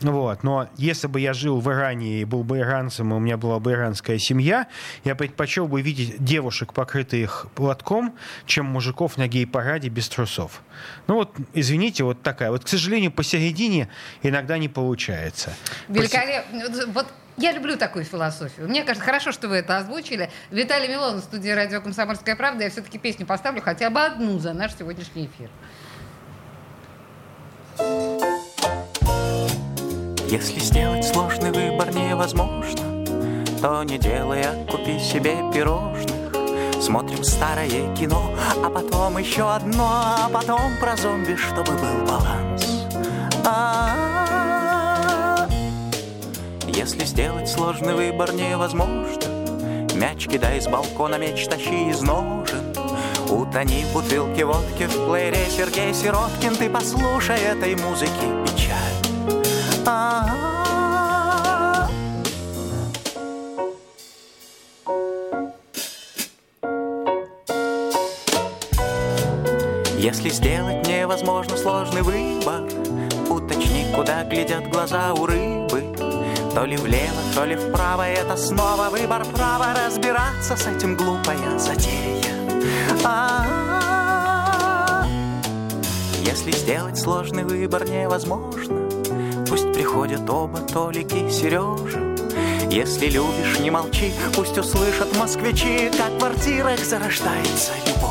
Вот. 0.00 0.42
Но 0.42 0.68
если 0.76 1.06
бы 1.06 1.20
я 1.20 1.32
жил 1.32 1.60
в 1.60 1.70
Иране 1.70 2.20
и 2.20 2.24
был 2.24 2.42
бы 2.44 2.58
иранцем, 2.58 3.12
и 3.12 3.16
у 3.16 3.18
меня 3.18 3.36
была 3.36 3.58
бы 3.60 3.72
иранская 3.72 4.18
семья, 4.18 4.66
я 5.04 5.14
предпочел 5.14 5.68
бы 5.68 5.80
видеть 5.80 6.22
девушек, 6.22 6.72
покрытых 6.72 7.46
платком, 7.54 8.14
чем 8.46 8.66
мужиков 8.66 9.16
на 9.16 9.28
гей-параде 9.28 9.88
без 9.88 10.08
трусов. 10.08 10.62
Ну 11.06 11.14
вот, 11.16 11.34
извините, 11.54 12.04
вот 12.04 12.22
такая. 12.22 12.50
Вот, 12.50 12.64
к 12.64 12.68
сожалению, 12.68 13.10
посередине 13.12 13.88
иногда 14.22 14.58
не 14.58 14.68
получается. 14.68 15.54
Великолепно. 15.88 16.64
Вот 16.92 17.06
я 17.36 17.52
люблю 17.52 17.76
такую 17.76 18.04
философию. 18.04 18.68
Мне 18.68 18.82
кажется, 18.82 19.04
хорошо, 19.04 19.32
что 19.32 19.48
вы 19.48 19.56
это 19.56 19.78
озвучили. 19.78 20.30
Виталий 20.50 20.88
Милонов, 20.88 21.24
студия 21.24 21.54
радио 21.54 21.80
«Комсомольская 21.80 22.36
правда». 22.36 22.64
Я 22.64 22.70
все-таки 22.70 22.98
песню 22.98 23.26
поставлю, 23.26 23.60
хотя 23.62 23.90
бы 23.90 24.00
одну 24.00 24.38
за 24.38 24.52
наш 24.52 24.74
сегодняшний 24.74 25.26
эфир. 25.26 25.50
Если 30.28 30.58
сделать 30.58 31.04
сложный 31.04 31.52
выбор 31.52 31.94
невозможно, 31.94 33.04
то 33.60 33.82
не 33.84 33.98
делай, 33.98 34.42
а 34.42 34.66
купи 34.70 34.98
себе 34.98 35.36
пирожных. 35.52 36.16
Смотрим 36.82 37.22
старое 37.22 37.94
кино, 37.96 38.34
а 38.64 38.70
потом 38.70 39.18
еще 39.18 39.52
одно, 39.52 39.88
а 39.88 40.28
потом 40.32 40.72
про 40.80 40.96
зомби, 40.96 41.36
чтобы 41.36 41.72
был 41.72 42.06
баланс. 42.06 42.86
А-а-а. 43.44 44.15
Если 46.76 47.06
сделать 47.06 47.48
сложный 47.48 47.94
выбор 47.94 48.34
невозможно, 48.34 49.30
мяч 49.94 50.28
кидай 50.28 50.60
с 50.60 50.68
балкона, 50.68 51.16
меч 51.16 51.46
тащи 51.46 51.88
из 51.88 52.02
ножен. 52.02 52.74
Утони 53.30 53.82
в 53.84 53.94
бутылке 53.94 54.44
водки 54.44 54.82
в 54.84 55.08
плеере 55.08 55.46
Сергей 55.48 55.94
Сироткин, 55.94 56.54
ты 56.54 56.68
послушай 56.68 57.40
этой 57.40 57.76
музыки 57.76 58.10
печаль. 58.44 58.76
А-а-а. 59.86 60.36
Если 69.98 70.28
сделать 70.28 70.86
невозможно 70.86 71.56
сложный 71.56 72.02
выбор, 72.02 72.68
уточни, 73.30 73.86
куда 73.94 74.24
глядят 74.24 74.68
глаза 74.68 75.14
у 75.14 75.24
рыбы. 75.24 75.55
То 76.56 76.64
ли 76.64 76.76
влево, 76.78 77.20
то 77.34 77.44
ли 77.44 77.54
вправо, 77.54 78.08
это 78.08 78.34
снова 78.38 78.88
выбор 78.90 79.26
права 79.26 79.74
разбираться 79.74 80.56
с 80.56 80.66
этим 80.66 80.96
глупая 80.96 81.58
затея. 81.58 82.32
А-а-а. 83.04 84.26
Если 86.24 86.52
сделать 86.52 86.98
сложный 86.98 87.44
выбор 87.44 87.86
невозможно, 87.86 88.88
Пусть 89.46 89.70
приходят 89.74 90.30
оба 90.30 90.60
Толики, 90.60 91.28
Сережа. 91.28 92.00
Если 92.70 93.10
любишь, 93.10 93.58
не 93.60 93.70
молчи, 93.70 94.14
пусть 94.34 94.56
услышат 94.56 95.14
москвичи, 95.18 95.90
как 95.90 96.12
в 96.12 96.18
квартирах 96.18 96.80
зарождается 96.82 97.72
любовь. 97.86 98.05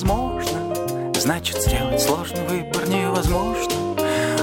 Невозможно, 0.00 1.12
значит 1.14 1.62
сделать 1.62 2.00
сложный 2.00 2.46
выбор 2.46 2.88
невозможно. 2.88 3.96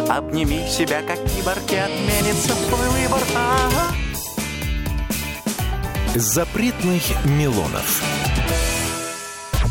Обними 0.10 0.68
себя, 0.70 1.02
как 1.02 1.20
киборг, 1.26 1.72
и 1.72 1.76
отменится 1.76 2.56
твой 2.68 2.90
выбор. 2.90 3.22
Ага. 3.36 3.96
Запретных 6.16 7.04
Милонов. 7.26 8.02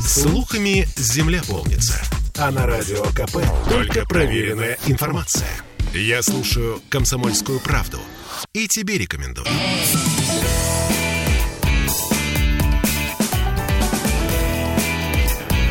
Слухами 0.06 0.86
земля 0.96 1.42
полнится. 1.48 2.00
А 2.38 2.50
на 2.50 2.66
радио 2.66 3.02
КП 3.06 3.38
только 3.68 4.04
проверенная 4.06 4.78
информация. 4.86 5.48
Я 5.94 6.22
слушаю 6.22 6.82
«Комсомольскую 6.90 7.60
правду» 7.60 7.98
и 8.52 8.68
тебе 8.68 8.98
рекомендую. 8.98 9.46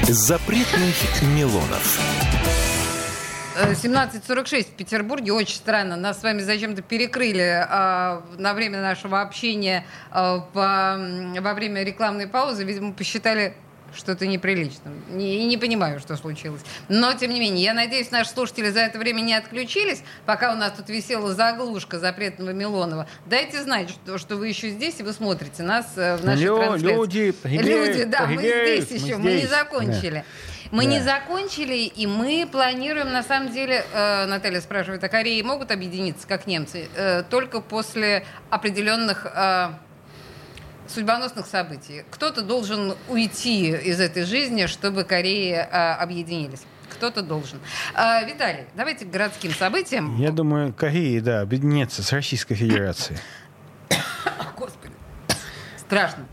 Запретных 0.08 1.24
Милонов. 1.36 2.00
17.46 3.56 4.64
в 4.66 4.76
Петербурге. 4.76 5.34
Очень 5.34 5.56
странно. 5.56 5.96
Нас 5.96 6.20
с 6.20 6.24
вами 6.24 6.42
зачем-то 6.42 6.84
перекрыли 6.84 7.66
э, 7.68 8.22
на 8.38 8.54
время 8.54 8.82
нашего 8.82 9.22
общения 9.22 9.84
э, 10.12 10.40
по, 10.54 11.00
во 11.42 11.54
время 11.56 11.84
рекламной 11.84 12.28
паузы. 12.28 12.66
Видимо, 12.66 12.94
посчитали 12.94 13.56
что-то 13.94 14.26
неприличным. 14.28 15.02
Не, 15.10 15.44
и 15.44 15.46
не 15.46 15.58
понимаю, 15.58 16.00
что 16.00 16.16
случилось. 16.18 16.62
Но, 16.90 17.14
тем 17.14 17.32
не 17.32 17.40
менее, 17.40 17.64
я 17.64 17.74
надеюсь, 17.74 18.12
наши 18.12 18.30
слушатели 18.32 18.70
за 18.70 18.80
это 18.82 18.98
время 19.00 19.22
не 19.22 19.34
отключились, 19.34 20.04
пока 20.26 20.54
у 20.54 20.56
нас 20.56 20.74
тут 20.74 20.90
висела 20.90 21.34
заглушка 21.34 22.00
запретного 22.00 22.50
Милонова. 22.52 23.08
Дайте 23.26 23.62
знать, 23.62 23.90
что, 23.90 24.18
что 24.18 24.36
вы 24.38 24.48
еще 24.50 24.70
здесь, 24.70 25.00
и 25.00 25.04
вы 25.04 25.14
смотрите 25.14 25.64
нас 25.64 25.94
э, 25.96 26.18
в 26.18 26.26
нашей 26.26 26.44
Лю- 26.44 26.58
трансляции. 26.58 26.94
люди, 26.96 27.36
Люди, 27.46 28.04
да, 28.04 28.26
мы 28.28 28.38
привет, 28.38 28.84
здесь 28.84 29.02
мы 29.02 29.08
еще, 29.08 29.18
мы 29.18 29.32
не 29.32 29.38
здесь. 29.40 29.50
закончили. 29.50 30.26
Мы 30.72 30.86
Да. 30.86 30.90
не 30.90 31.00
закончили, 31.00 31.76
и 31.84 32.08
мы 32.08 32.48
планируем, 32.52 33.14
на 33.14 33.22
самом 33.22 33.52
деле, 33.52 33.86
э, 33.94 34.26
Наталья 34.26 34.60
спрашивает, 34.62 35.04
а 35.04 35.10
Кореи 35.10 35.42
могут 35.44 35.70
объединиться, 35.72 36.28
как 36.28 36.48
немцы, 36.48 36.90
э, 36.96 37.24
только 37.30 37.62
после 37.62 38.26
определенных 38.50 39.26
э, 39.28 39.70
судьбоносных 40.88 41.46
событий. 41.46 42.04
Кто-то 42.12 42.42
должен 42.42 42.96
уйти 43.08 43.70
из 43.70 44.00
этой 44.00 44.24
жизни, 44.24 44.66
чтобы 44.66 45.04
Кореи 45.04 45.54
э, 45.54 45.94
объединились. 45.94 46.62
Кто-то 46.92 47.22
должен. 47.22 47.60
Э, 47.94 48.26
Виталий, 48.26 48.66
давайте 48.76 49.06
к 49.06 49.10
городским 49.10 49.52
событиям. 49.52 50.18
Я 50.18 50.32
думаю, 50.32 50.74
Корея, 50.74 51.22
да, 51.22 51.42
объединится 51.42 52.04
с 52.04 52.12
Российской 52.12 52.56
Федерацией. 52.56 53.20
Господи, 54.56 54.94
страшно. 55.78 56.26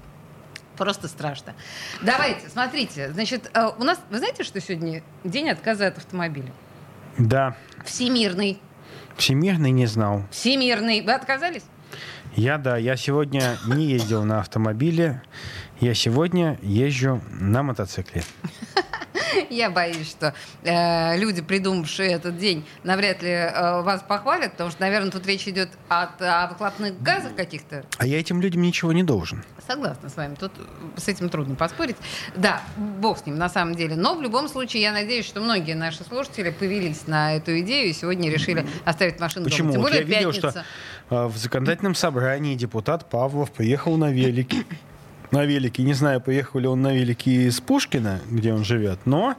Просто 0.76 1.08
страшно. 1.08 1.54
Давайте, 2.00 2.48
смотрите. 2.48 3.12
Значит, 3.12 3.50
э, 3.54 3.70
у 3.78 3.84
нас, 3.84 4.00
вы 4.10 4.18
знаете, 4.18 4.42
что 4.44 4.60
сегодня 4.60 5.02
день 5.24 5.50
отказа 5.50 5.88
от 5.88 5.98
автомобиля? 5.98 6.52
Да, 7.18 7.56
Всемирный. 7.84 8.60
Всемирный 9.16 9.70
не 9.70 9.86
знал. 9.86 10.22
Всемирный. 10.30 11.02
Вы 11.02 11.12
отказались? 11.12 11.64
Я, 12.34 12.56
да, 12.56 12.78
я 12.78 12.96
сегодня 12.96 13.58
не 13.66 13.86
ездил 13.86 14.24
на 14.24 14.40
автомобиле, 14.40 15.22
я 15.80 15.92
сегодня 15.94 16.58
езжу 16.62 17.20
на 17.30 17.62
мотоцикле. 17.62 18.22
Я 19.48 19.70
боюсь, 19.70 20.08
что 20.10 20.34
э, 20.62 21.18
люди, 21.18 21.42
придумавшие 21.42 22.10
этот 22.10 22.36
день, 22.38 22.66
навряд 22.84 23.22
ли 23.22 23.30
э, 23.30 23.82
вас 23.82 24.02
похвалят, 24.02 24.52
потому 24.52 24.70
что, 24.70 24.80
наверное, 24.82 25.10
тут 25.10 25.26
речь 25.26 25.46
идет 25.48 25.70
от, 25.88 26.20
о 26.20 26.48
выхлопных 26.48 27.00
газах 27.02 27.34
каких-то. 27.34 27.84
А 27.98 28.06
я 28.06 28.20
этим 28.20 28.40
людям 28.40 28.62
ничего 28.62 28.92
не 28.92 29.02
должен. 29.02 29.42
Согласна 29.66 30.08
с 30.08 30.16
вами. 30.16 30.34
Тут 30.34 30.52
с 30.96 31.08
этим 31.08 31.28
трудно 31.28 31.54
поспорить. 31.54 31.96
Да, 32.36 32.60
бог 32.76 33.18
с 33.18 33.26
ним, 33.26 33.36
на 33.36 33.48
самом 33.48 33.74
деле. 33.74 33.96
Но 33.96 34.14
в 34.14 34.22
любом 34.22 34.48
случае, 34.48 34.82
я 34.82 34.92
надеюсь, 34.92 35.26
что 35.26 35.40
многие 35.40 35.74
наши 35.74 36.04
слушатели 36.04 36.50
повелись 36.50 37.06
на 37.06 37.34
эту 37.36 37.58
идею 37.60 37.88
и 37.88 37.92
сегодня 37.92 38.30
решили 38.30 38.66
оставить 38.84 39.18
машину 39.20 39.44
Почему? 39.46 39.72
дома. 39.72 39.90
Тем 39.90 39.98
Вот 40.00 40.10
я 40.10 40.16
видел, 40.16 40.32
пятница. 40.32 40.50
что 40.50 40.64
в 41.12 41.36
законодательном 41.36 41.94
собрании 41.94 42.54
депутат 42.54 43.08
Павлов 43.10 43.50
приехал 43.52 43.96
на 43.96 44.10
велике. 44.10 44.64
На 45.30 45.44
велике. 45.44 45.82
Не 45.82 45.94
знаю, 45.94 46.20
поехал 46.20 46.60
ли 46.60 46.66
он 46.66 46.82
на 46.82 46.92
велике 46.94 47.46
из 47.46 47.60
Пушкина, 47.60 48.20
где 48.30 48.52
он 48.52 48.64
живет, 48.64 48.98
но, 49.06 49.34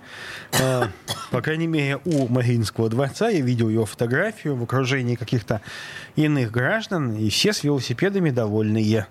э, 0.59 0.83
по 1.31 1.41
крайней 1.41 1.67
мере, 1.67 1.99
у 2.05 2.27
Мариинского 2.27 2.89
дворца 2.89 3.29
я 3.29 3.41
видел 3.41 3.69
его 3.69 3.85
фотографию 3.85 4.55
в 4.55 4.63
окружении 4.63 5.15
каких-то 5.15 5.61
иных 6.15 6.51
граждан, 6.51 7.15
и 7.15 7.29
все 7.29 7.53
с 7.53 7.63
велосипедами 7.63 8.31
довольные. 8.31 9.05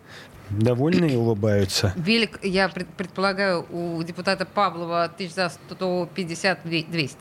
Довольные 0.50 1.16
улыбаются. 1.16 1.94
Велик, 1.96 2.38
я 2.42 2.68
пред- 2.68 2.88
предполагаю, 2.88 3.64
у 3.70 4.02
депутата 4.02 4.44
Павлова 4.44 5.08
тысяч 5.16 5.34
за 5.34 5.52
150-200. 5.70 7.16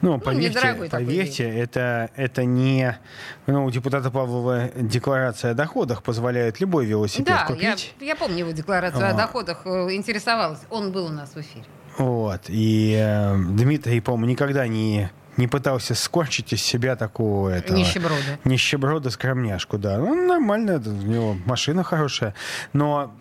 Ну, 0.00 0.18
поверьте, 0.18 0.48
недорогой 0.48 0.88
такой 0.88 1.06
поверьте 1.06 1.44
это, 1.48 2.10
это 2.16 2.44
не... 2.44 2.98
Ну, 3.46 3.64
у 3.64 3.70
депутата 3.70 4.10
Павлова 4.10 4.70
декларация 4.76 5.52
о 5.52 5.54
доходах 5.54 6.02
позволяет 6.02 6.60
любой 6.60 6.86
велосипед 6.86 7.26
Да, 7.26 7.46
я, 7.54 7.72
купить. 7.72 7.94
я 8.00 8.16
помню 8.16 8.38
его 8.38 8.50
декларацию 8.50 9.06
о 9.06 9.10
А. 9.10 9.14
доходах, 9.14 9.62
э, 9.64 9.92
интересовалась. 9.92 10.60
Он 10.70 10.92
был 10.92 11.06
у 11.06 11.10
нас 11.10 11.34
в 11.34 11.40
эфире. 11.40 11.64
Вот. 11.98 12.42
И 12.48 12.96
э, 12.98 13.36
Дмитрий, 13.36 14.00
по-моему, 14.00 14.26
никогда 14.26 14.66
не, 14.66 15.10
не 15.36 15.46
пытался 15.46 15.94
скорчить 15.94 16.52
из 16.52 16.62
себя 16.62 16.96
такого 16.96 17.50
этого... 17.50 17.76
Нищеброда. 17.76 18.38
Нищеброда 18.44 19.10
скромняшку, 19.10 19.78
да. 19.78 19.98
Ну, 19.98 20.26
нормально, 20.26 20.82
у 20.84 20.90
него 20.90 21.36
машина 21.44 21.84
хорошая. 21.84 22.34
Но 22.72 23.14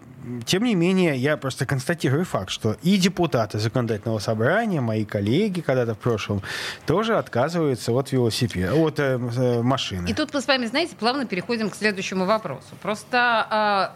тем 0.46 0.64
не 0.64 0.76
менее, 0.76 1.16
я 1.16 1.38
просто 1.38 1.66
констатирую 1.66 2.26
факт, 2.26 2.50
что 2.50 2.76
и 2.84 2.98
депутаты 2.98 3.60
законодательного 3.60 4.20
собрания, 4.20 4.82
мои 4.82 5.06
коллеги 5.06 5.62
когда-то 5.62 5.96
в 5.96 5.98
прошлом, 5.98 6.42
тоже 6.86 7.18
отказываются 7.18 7.92
от 7.92 8.12
велосипеда, 8.12 8.76
от 8.76 9.00
э, 9.00 9.18
э, 9.18 9.62
машины. 9.62 10.08
И 10.10 10.14
тут 10.14 10.34
мы 10.34 10.42
с 10.42 10.48
вами, 10.48 10.66
знаете, 10.68 10.96
плавно 10.96 11.26
переходим 11.26 11.70
к 11.70 11.76
следующему 11.76 12.26
вопросу. 12.26 12.68
Просто 12.82 13.48
а, 13.50 13.96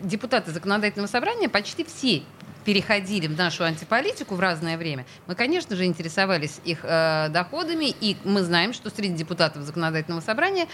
депутаты 0.00 0.50
законодательного 0.50 1.08
собрания 1.08 1.48
почти 1.48 1.84
все 1.84 2.22
переходили 2.66 3.28
в 3.28 3.38
нашу 3.38 3.62
антиполитику 3.64 4.34
в 4.34 4.40
разное 4.40 4.76
время, 4.76 5.06
мы, 5.28 5.36
конечно 5.36 5.76
же, 5.76 5.84
интересовались 5.84 6.60
их 6.64 6.80
э, 6.82 7.28
доходами, 7.30 7.94
и 8.00 8.16
мы 8.24 8.42
знаем, 8.42 8.72
что 8.72 8.90
среди 8.90 9.14
депутатов 9.14 9.62
законодательного 9.62 10.20
собрания 10.20 10.66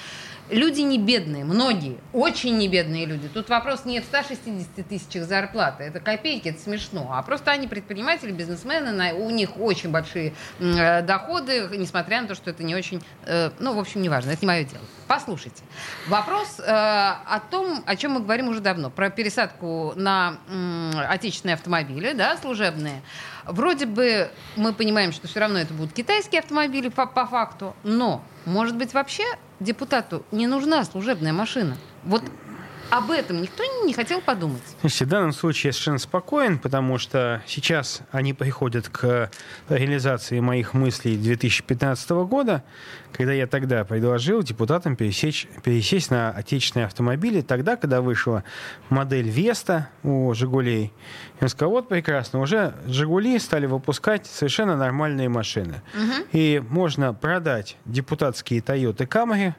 люди 0.51 0.81
не 0.81 0.99
бедные, 0.99 1.45
многие, 1.45 1.99
очень 2.15 2.57
не 2.57 2.67
бедные 2.67 3.05
люди. 3.05 3.29
Тут 3.29 3.51
вопрос 3.51 3.85
не 3.85 4.01
в 4.01 4.05
160 4.05 4.89
тысячах 4.89 5.25
зарплаты, 5.25 5.85
это 5.85 6.01
копейки, 6.01 6.49
это 6.49 6.61
смешно, 6.63 7.11
а 7.13 7.23
просто 7.23 7.51
они 7.51 7.69
предприниматели, 7.69 8.33
бизнесмены, 8.33 8.93
на- 8.93 9.13
у 9.13 9.29
них 9.29 9.59
очень 9.61 9.91
большие 9.91 10.33
э, 10.61 11.03
доходы, 11.03 11.69
несмотря 11.77 12.23
на 12.23 12.29
то, 12.29 12.35
что 12.35 12.49
это 12.51 12.63
не 12.65 12.75
очень, 12.75 13.03
э, 13.27 13.51
ну, 13.59 13.75
в 13.75 13.79
общем, 13.79 14.01
неважно, 14.01 14.31
это 14.31 14.41
не 14.41 14.47
мое 14.47 14.65
дело. 14.65 14.83
Послушайте, 15.09 15.63
вопрос 16.09 16.59
э, 16.59 16.63
о 16.65 17.39
том, 17.51 17.83
о 17.85 17.97
чем 17.97 18.13
мы 18.13 18.21
говорим 18.21 18.49
уже 18.49 18.61
давно, 18.61 18.89
про 18.89 19.11
пересадку 19.11 19.93
на 19.95 20.39
м, 20.49 20.93
отечественные 21.09 21.55
автомобили, 21.55 21.82
да, 22.15 22.37
служебные. 22.37 23.03
Вроде 23.45 23.87
бы 23.87 24.31
мы 24.57 24.73
понимаем, 24.73 25.13
что 25.13 25.27
все 25.27 25.41
равно 25.41 25.59
это 25.59 25.75
будут 25.75 25.93
китайские 25.93 26.41
автомобили 26.41 26.89
по, 26.89 27.07
по 27.07 27.27
факту, 27.27 27.75
но, 27.83 28.23
может 28.45 28.77
быть, 28.77 28.95
вообще 28.95 29.25
депутату 29.61 30.25
не 30.33 30.47
нужна 30.47 30.85
служебная 30.85 31.33
машина. 31.33 31.77
Вот 32.05 32.23
об 32.93 33.11
этом 33.11 33.41
никто 33.41 33.65
не 33.87 33.95
хотел 33.95 34.21
подумать. 34.21 34.61
Слушайте, 34.83 35.07
в 35.07 35.09
данном 35.09 35.33
случае 35.33 35.71
я 35.71 35.73
совершенно 35.73 35.99
спокоен, 35.99 36.59
потому 36.59 36.99
что 36.99 37.43
сейчас 37.47 38.03
они 38.11 38.35
приходят 38.35 38.91
к 38.91 39.31
реализации 39.71 40.41
моих 40.41 40.75
мыслей 40.75 41.17
2015 41.17 42.11
года, 42.11 42.63
когда 43.15 43.33
я 43.33 43.47
тогда 43.47 43.85
предложил 43.85 44.43
депутатам 44.43 44.97
пересечь, 44.97 45.49
пересесть 45.65 46.11
на 46.11 46.33
отечественные 46.33 46.85
автомобили, 46.85 47.41
тогда, 47.41 47.77
когда 47.77 48.03
вышла 48.03 48.45
модель 48.91 49.31
Веста 49.31 49.89
у 50.03 50.35
«Жигулей». 50.35 50.93
Я 51.41 51.49
сказал, 51.49 51.71
вот 51.71 51.89
прекрасно, 51.89 52.41
уже 52.41 52.75
«Жигули» 52.87 53.39
стали 53.39 53.65
выпускать 53.65 54.27
совершенно 54.27 54.77
нормальные 54.77 55.31
машины. 55.31 55.81
И 56.33 56.63
можно 56.69 57.15
продать 57.15 57.79
депутатские 57.87 58.61
«Тойоты 58.61 59.07
Камри», 59.07 59.55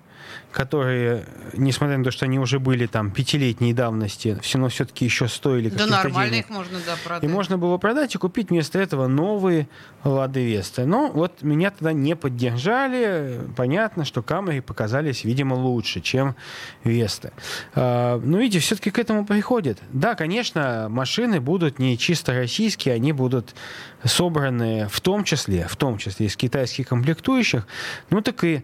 которые, 0.52 1.26
несмотря 1.54 1.98
на 1.98 2.04
то, 2.04 2.12
что 2.12 2.26
они 2.26 2.40
уже 2.40 2.60
были 2.60 2.86
там 2.86 3.12
пятилетней 3.12 3.74
давности, 3.74 4.38
все 4.42 4.58
равно 4.58 4.70
все-таки 4.70 5.06
еще 5.06 5.28
стоили 5.28 5.70
Да 5.70 5.78
каких-то 5.78 6.04
нормально 6.04 6.32
денег. 6.32 6.46
их 6.46 6.52
можно, 6.52 6.80
да, 6.86 6.96
продать. 7.04 7.24
И 7.24 7.28
можно 7.28 7.58
было 7.58 7.78
продать 7.78 8.16
и 8.16 8.18
купить 8.18 8.50
вместо 8.50 8.80
этого 8.80 9.08
новые 9.08 9.68
Лады 10.04 10.46
Весты. 10.46 10.86
Но 10.86 11.10
вот 11.10 11.42
меня 11.42 11.72
тогда 11.72 11.94
не 11.94 12.16
поддержали. 12.16 13.42
Понятно, 13.56 14.06
что 14.06 14.22
Камри 14.22 14.62
показались, 14.62 15.24
видимо, 15.24 15.56
лучше, 15.56 16.02
чем 16.02 16.36
Весты. 16.84 17.32
А, 17.74 18.20
Но 18.20 18.38
видите, 18.38 18.60
все-таки 18.60 18.92
к 18.92 19.00
этому 19.00 19.26
приходит. 19.26 19.80
Да, 19.92 20.16
конечно, 20.16 20.88
машины 20.90 21.40
будут 21.40 21.80
не 21.80 21.98
чисто 21.98 22.34
российские, 22.34 22.96
они 22.96 23.12
будут 23.12 23.56
собраны 24.04 24.88
в 24.90 25.02
том 25.02 25.24
числе, 25.24 25.68
в 25.68 25.76
том 25.76 25.98
числе 25.98 26.28
из 26.28 26.36
китайских 26.36 26.88
комплектующих. 26.90 27.68
Ну 28.10 28.22
так 28.22 28.44
и 28.44 28.64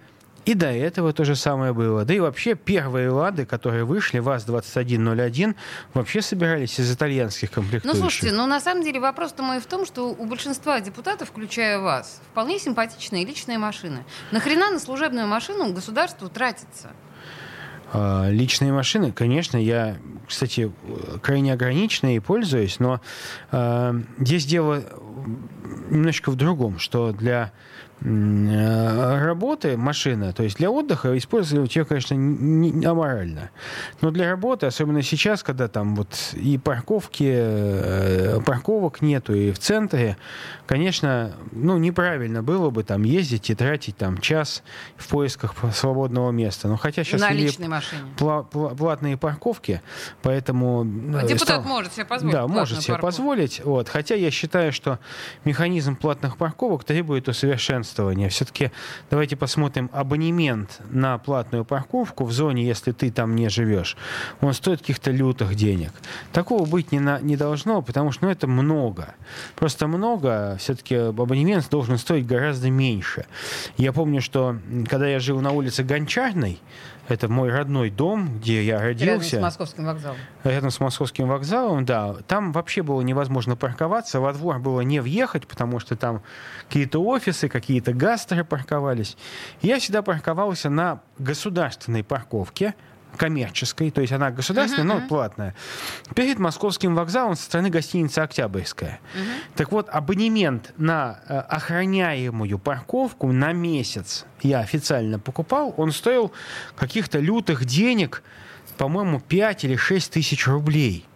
И 0.49 0.55
до 0.55 0.65
этого 0.71 1.13
то 1.13 1.25
же 1.25 1.35
самое 1.35 1.73
было. 1.73 2.05
Да 2.05 2.13
и 2.15 2.19
вообще 2.19 2.55
первые 2.55 3.11
«Лады», 3.11 3.45
которые 3.45 3.83
вышли, 3.83 4.17
ВАЗ-2101, 4.17 5.55
вообще 5.93 6.23
собирались 6.23 6.79
из 6.79 6.91
итальянских 6.91 7.51
комплектующих. 7.51 7.93
Ну, 7.93 8.01
слушайте, 8.01 8.35
ну, 8.35 8.47
на 8.47 8.59
самом 8.59 8.83
деле 8.83 8.99
вопрос-то 8.99 9.43
мой 9.43 9.59
в 9.59 9.67
том, 9.67 9.85
что 9.85 10.09
у 10.09 10.25
большинства 10.25 10.79
депутатов, 10.79 11.29
включая 11.29 11.77
вас, 11.77 12.19
вполне 12.31 12.57
симпатичные 12.57 13.25
личные 13.25 13.59
машины. 13.59 14.03
Нахрена 14.31 14.71
на 14.71 14.79
служебную 14.79 15.27
машину 15.27 15.71
государству 15.71 16.29
тратится? 16.29 16.89
А, 17.93 18.27
личные 18.31 18.73
машины, 18.73 19.11
конечно, 19.11 19.55
я, 19.55 19.97
кстати, 20.27 20.71
крайне 21.21 21.53
ограниченно 21.53 22.15
и 22.15 22.19
пользуюсь, 22.19 22.79
но 22.79 23.01
э, 23.51 24.01
здесь 24.17 24.45
дело 24.45 24.83
немножечко 25.91 26.31
в 26.31 26.35
другом, 26.35 26.79
что 26.79 27.11
для 27.11 27.51
работы 28.01 29.75
машина, 29.77 30.31
то 30.33 30.43
есть 30.43 30.57
для 30.57 30.69
отдыха 30.71 31.17
использовать 31.17 31.75
ее, 31.75 31.85
конечно, 31.85 32.15
не 32.15 32.85
аморально. 32.85 33.49
Но 34.01 34.11
для 34.11 34.29
работы, 34.29 34.67
особенно 34.67 35.01
сейчас, 35.01 35.43
когда 35.43 35.67
там 35.67 35.95
вот 35.95 36.33
и 36.33 36.57
парковки, 36.57 37.29
э, 37.29 38.39
парковок 38.45 39.01
нету, 39.01 39.33
и 39.33 39.51
в 39.51 39.59
центре, 39.59 40.17
конечно, 40.65 41.33
ну, 41.51 41.77
неправильно 41.77 42.41
было 42.41 42.69
бы 42.69 42.83
там 42.83 43.03
ездить 43.03 43.49
и 43.49 43.55
тратить 43.55 43.97
там 43.97 44.19
час 44.19 44.63
в 44.95 45.07
поисках 45.09 45.55
свободного 45.73 46.31
места. 46.31 46.67
Но 46.69 46.77
хотя 46.77 47.03
сейчас 47.03 47.19
На 47.21 47.31
личной 47.31 47.67
машине. 47.67 48.01
Пла- 48.17 48.45
пла- 48.49 48.75
платные 48.75 49.17
парковки, 49.17 49.81
поэтому... 50.21 50.81
А 51.15 51.23
депутат 51.23 51.61
стал... 51.61 51.63
может 51.63 51.93
себе 51.93 52.05
позволить 52.05 52.33
Да, 52.33 52.47
может 52.47 52.81
себе 52.81 52.93
парковку. 52.93 53.05
позволить. 53.07 53.61
Вот. 53.65 53.89
Хотя 53.89 54.15
я 54.15 54.31
считаю, 54.31 54.71
что 54.71 54.99
механизм 55.43 55.95
платных 55.97 56.37
парковок 56.37 56.85
требует 56.85 57.27
усовершенствования 57.27 57.88
усовершенствования. 57.89 58.29
Все-таки 58.29 58.71
давайте 59.09 59.35
посмотрим 59.35 59.89
абонемент 59.93 60.81
на 60.89 61.17
платную 61.17 61.65
парковку 61.65 62.25
в 62.25 62.31
зоне, 62.31 62.65
если 62.65 62.91
ты 62.91 63.11
там 63.11 63.35
не 63.35 63.49
живешь. 63.49 63.97
Он 64.41 64.53
стоит 64.53 64.79
каких-то 64.79 65.11
лютых 65.11 65.55
денег. 65.55 65.91
Такого 66.31 66.65
быть 66.65 66.91
не, 66.91 66.99
на, 66.99 67.19
не 67.19 67.35
должно, 67.35 67.81
потому 67.81 68.11
что 68.11 68.25
ну, 68.25 68.31
это 68.31 68.47
много. 68.47 69.15
Просто 69.55 69.87
много. 69.87 70.57
Все-таки 70.59 70.95
абонемент 70.95 71.69
должен 71.69 71.97
стоить 71.97 72.25
гораздо 72.25 72.69
меньше. 72.69 73.25
Я 73.77 73.93
помню, 73.93 74.21
что 74.21 74.57
когда 74.87 75.07
я 75.07 75.19
жил 75.19 75.41
на 75.41 75.51
улице 75.51 75.83
Гончарной, 75.83 76.59
это 77.09 77.27
мой 77.27 77.49
родной 77.49 77.89
дом, 77.89 78.37
где 78.37 78.63
я 78.63 78.79
родился. 78.79 79.05
Рядом 79.05 79.23
с 79.23 79.41
Московским 79.41 79.85
вокзалом. 79.85 80.17
Рядом 80.43 80.71
с 80.71 80.79
Московским 80.79 81.27
вокзалом, 81.27 81.85
да. 81.85 82.15
Там 82.27 82.51
вообще 82.51 82.83
было 82.83 83.01
невозможно 83.01 83.55
парковаться. 83.55 84.19
Во 84.19 84.31
двор 84.31 84.59
было 84.59 84.81
не 84.81 84.99
въехать, 84.99 85.47
потому 85.47 85.79
что 85.79 85.95
там 85.95 86.21
какие-то 86.67 87.03
офисы, 87.03 87.49
какие-то 87.79 87.93
гастры 87.93 88.43
парковались. 88.43 89.17
Я 89.61 89.79
всегда 89.79 90.01
парковался 90.01 90.69
на 90.69 91.01
государственной 91.17 92.03
парковке– 92.03 92.75
коммерческой, 93.17 93.89
то 93.89 94.01
есть 94.01 94.13
она 94.13 94.29
государственная, 94.29 94.97
uh-huh, 94.97 95.01
но 95.01 95.07
платная, 95.07 95.55
перед 96.15 96.37
московским 96.37 96.93
вокзалом 96.93 97.35
со 97.35 97.43
стороны 97.43 97.69
гостиницы 97.71 98.19
«Октябрьская». 98.19 98.99
Uh-huh. 99.15 99.55
Так 99.55 99.71
вот, 99.71 99.89
абонемент 99.89 100.73
на 100.77 101.19
э, 101.27 101.39
охраняемую 101.39 102.59
парковку 102.59 103.31
на 103.31 103.51
месяц 103.51 104.25
я 104.41 104.59
официально 104.59 105.17
покупал, 105.17 105.73
он 105.77 105.91
стоил 105.91 106.31
каких-то 106.75 107.17
лютых 107.19 107.65
денег, 107.65 108.21
по-моему, 108.77 109.19
5 109.19 109.63
или 109.63 109.75
6 109.75 110.13
тысяч 110.13 110.47
рублей. 110.47 111.08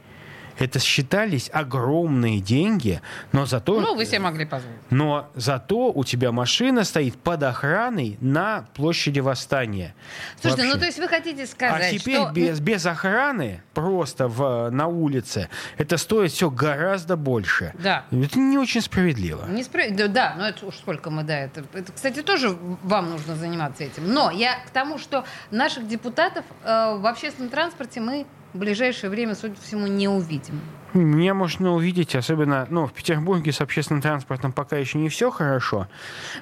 Это 0.59 0.79
считались 0.79 1.49
огромные 1.51 2.39
деньги, 2.39 3.01
но 3.31 3.45
зато... 3.45 3.79
Ну, 3.79 3.95
вы 3.95 4.05
себе 4.05 4.19
могли 4.19 4.45
позволить. 4.45 4.77
Но 4.89 5.29
зато 5.35 5.91
у 5.91 6.03
тебя 6.03 6.31
машина 6.31 6.83
стоит 6.83 7.17
под 7.17 7.43
охраной 7.43 8.17
на 8.21 8.65
площади 8.73 9.19
Восстания. 9.19 9.95
Слушайте, 10.39 10.63
Вообще. 10.63 10.73
ну 10.73 10.79
то 10.79 10.85
есть 10.85 10.99
вы 10.99 11.07
хотите 11.07 11.45
сказать, 11.47 11.93
А 11.93 11.97
теперь 11.97 12.21
что... 12.21 12.31
без, 12.31 12.59
без 12.59 12.85
охраны, 12.85 13.61
просто 13.73 14.27
в, 14.27 14.69
на 14.69 14.87
улице, 14.87 15.49
это 15.77 15.97
стоит 15.97 16.31
все 16.31 16.49
гораздо 16.49 17.15
больше. 17.15 17.73
Да. 17.79 18.05
Это 18.11 18.39
не 18.39 18.57
очень 18.57 18.81
справедливо. 18.81 19.45
Не 19.47 19.63
справедливо, 19.63 20.09
да, 20.09 20.35
но 20.37 20.47
это 20.47 20.65
уж 20.65 20.75
сколько 20.75 21.09
мы, 21.09 21.23
да, 21.23 21.39
это, 21.39 21.63
это, 21.73 21.91
кстати, 21.91 22.21
тоже 22.21 22.55
вам 22.83 23.09
нужно 23.09 23.35
заниматься 23.35 23.83
этим. 23.83 24.11
Но 24.13 24.31
я 24.31 24.59
к 24.65 24.69
тому, 24.69 24.97
что 24.97 25.25
наших 25.51 25.87
депутатов 25.87 26.45
э, 26.63 26.97
в 26.97 27.05
общественном 27.05 27.49
транспорте 27.49 27.99
мы 27.99 28.25
в 28.53 28.57
ближайшее 28.57 29.09
время, 29.09 29.35
судя 29.35 29.55
по 29.55 29.61
всему, 29.61 29.87
не 29.87 30.07
увидим. 30.07 30.61
Меня 30.93 31.33
можно 31.33 31.73
увидеть, 31.73 32.15
особенно 32.15 32.67
ну, 32.69 32.85
в 32.85 32.93
Петербурге 32.93 33.51
с 33.51 33.61
общественным 33.61 34.01
транспортом 34.01 34.51
пока 34.51 34.77
еще 34.77 34.99
не 34.99 35.09
все 35.09 35.31
хорошо. 35.31 35.87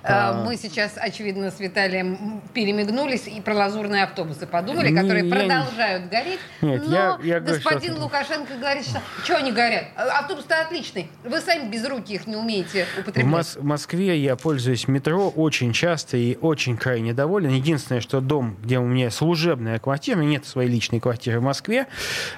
А, 0.03 0.31
а, 0.31 0.45
мы 0.45 0.57
сейчас, 0.57 0.93
очевидно, 0.97 1.51
с 1.51 1.59
Виталием 1.59 2.41
перемигнулись 2.53 3.27
и 3.27 3.39
про 3.39 3.55
лазурные 3.55 4.03
автобусы 4.03 4.45
подумали, 4.45 4.93
которые 4.93 5.25
я 5.25 5.35
продолжают 5.35 6.03
не... 6.03 6.09
гореть. 6.09 6.39
Нет, 6.61 6.83
но 6.85 6.93
я, 6.93 7.19
я 7.23 7.39
господин 7.39 7.93
говорю, 7.93 8.03
Лукашенко 8.03 8.57
говорит, 8.57 8.85
что 8.85 9.01
что 9.23 9.37
они 9.37 9.53
горят? 9.53 9.85
А, 9.95 10.19
автобус-то 10.19 10.59
отличный. 10.61 11.09
Вы 11.23 11.39
сами 11.39 11.69
без 11.69 11.87
руки 11.87 12.15
их 12.15 12.27
не 12.27 12.35
умеете 12.35 12.85
употреблять. 12.99 13.25
В, 13.25 13.29
Мос- 13.29 13.59
в 13.59 13.63
Москве 13.63 14.17
я 14.17 14.35
пользуюсь 14.35 14.87
метро 14.89 15.29
очень 15.29 15.71
часто 15.71 16.17
и 16.17 16.37
очень 16.41 16.75
крайне 16.75 17.13
доволен. 17.13 17.51
Единственное, 17.51 18.01
что 18.01 18.19
дом, 18.19 18.57
где 18.61 18.79
у 18.79 18.85
меня 18.85 19.11
служебная 19.11 19.79
квартира, 19.79 20.17
у 20.17 20.21
меня 20.21 20.31
нет 20.31 20.45
своей 20.45 20.69
личной 20.69 20.99
квартиры 20.99 21.39
в 21.39 21.43
Москве, 21.43 21.87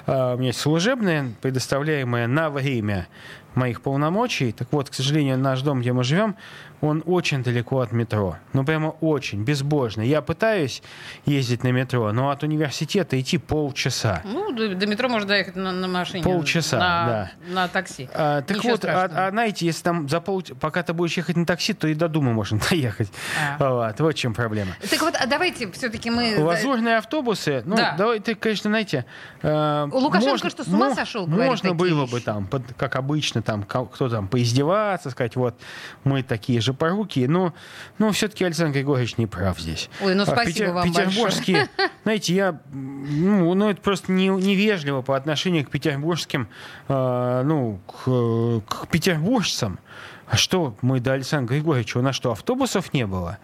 у 0.06 0.12
меня 0.12 0.48
есть 0.48 0.60
служебная, 0.60 1.32
предоставляю 1.40 2.03
называемое 2.04 2.26
на 2.26 2.50
время 2.50 3.08
моих 3.56 3.80
полномочий. 3.80 4.52
Так 4.52 4.68
вот, 4.72 4.90
к 4.90 4.94
сожалению, 4.94 5.38
наш 5.38 5.62
дом, 5.62 5.80
где 5.80 5.92
мы 5.92 6.04
живем, 6.04 6.36
он 6.84 7.02
очень 7.06 7.42
далеко 7.42 7.80
от 7.80 7.92
метро. 7.92 8.36
Ну, 8.52 8.64
прямо 8.64 8.88
очень, 9.00 9.42
безбожно. 9.42 10.02
Я 10.02 10.22
пытаюсь 10.22 10.82
ездить 11.24 11.64
на 11.64 11.68
метро, 11.72 12.12
но 12.12 12.30
от 12.30 12.42
университета 12.42 13.20
идти 13.20 13.38
полчаса. 13.38 14.22
Ну, 14.24 14.52
до, 14.52 14.74
до 14.74 14.86
метро 14.86 15.08
можно 15.08 15.28
доехать 15.28 15.56
на, 15.56 15.72
на 15.72 15.88
машине. 15.88 16.22
Полчаса, 16.22 16.78
на, 16.78 17.06
да. 17.06 17.30
На 17.48 17.68
такси. 17.68 18.08
А, 18.12 18.42
так 18.42 18.58
Ничего 18.58 18.72
вот, 18.72 18.84
а, 18.84 19.04
а 19.04 19.30
знаете, 19.30 19.66
если 19.66 19.82
там 19.82 20.08
за 20.08 20.20
пол... 20.20 20.42
пока 20.60 20.82
ты 20.82 20.92
будешь 20.92 21.16
ехать 21.16 21.36
на 21.36 21.46
такси, 21.46 21.72
то 21.72 21.88
и 21.88 21.94
до 21.94 22.08
Думы 22.08 22.32
можно 22.32 22.60
доехать. 22.70 23.10
А. 23.58 23.88
Вот, 23.88 24.00
вот 24.00 24.14
в 24.14 24.18
чем 24.18 24.34
проблема. 24.34 24.72
Так 24.88 25.00
вот, 25.00 25.14
а 25.16 25.26
давайте 25.26 25.70
все-таки 25.72 26.10
мы... 26.10 26.36
Лазурные 26.38 26.98
автобусы, 26.98 27.62
ну, 27.64 27.76
да. 27.76 27.94
давайте, 27.96 28.34
конечно, 28.34 28.70
знаете... 28.70 29.06
Э, 29.42 29.88
Лукашенко 29.90 30.30
можно, 30.30 30.50
что, 30.50 30.64
с 30.64 30.68
ума 30.68 30.94
сошел? 30.94 31.26
Можно 31.26 31.74
было 31.74 32.06
бы 32.06 32.20
там, 32.20 32.46
под, 32.46 32.62
как 32.76 32.96
обычно, 32.96 33.42
там, 33.44 33.62
кто 33.62 34.08
там 34.08 34.28
поиздеваться, 34.28 35.10
сказать, 35.10 35.36
вот, 35.36 35.54
мы 36.02 36.22
такие 36.22 36.60
же 36.60 36.74
поруки, 36.74 37.26
но, 37.28 37.54
но 37.98 38.10
все-таки 38.12 38.44
Александр 38.44 38.74
Григорьевич 38.74 39.18
не 39.18 39.26
прав 39.26 39.60
здесь. 39.60 39.88
Ой, 40.00 40.14
ну 40.14 40.22
а 40.22 40.26
спасибо 40.26 40.52
Питер, 40.52 40.72
вам 40.72 40.88
Петербургские, 40.88 41.56
большое. 41.56 41.90
знаете, 42.02 42.34
я, 42.34 42.60
ну, 42.72 43.54
ну, 43.54 43.70
это 43.70 43.80
просто 43.80 44.12
не, 44.12 44.28
невежливо 44.28 45.02
по 45.02 45.16
отношению 45.16 45.64
к 45.64 45.70
петербургским, 45.70 46.48
э, 46.88 47.42
ну, 47.44 47.80
к, 47.86 48.60
к 48.66 48.88
петербуржцам. 48.88 49.78
А 50.26 50.36
что 50.36 50.74
мы 50.80 51.00
до 51.00 51.12
Александра 51.12 51.54
Григорьевича, 51.54 51.98
у 51.98 52.02
нас 52.02 52.16
что, 52.16 52.32
автобусов 52.32 52.92
не 52.92 53.06
было? 53.06 53.38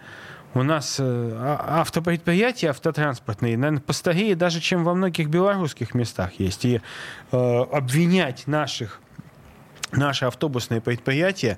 У 0.53 0.63
нас 0.63 0.97
э, 0.99 1.03
а, 1.03 1.81
автопредприятия 1.81 2.71
автотранспортные, 2.71 3.57
наверное, 3.57 3.81
постарее 3.81 4.35
даже, 4.35 4.59
чем 4.59 4.83
во 4.83 4.93
многих 4.93 5.29
белорусских 5.29 5.93
местах 5.93 6.33
есть. 6.39 6.65
И 6.65 6.81
э, 7.31 7.61
обвинять 7.71 8.47
наших 8.47 8.99
наши 9.91 10.25
автобусные 10.25 10.81
предприятия, 10.81 11.57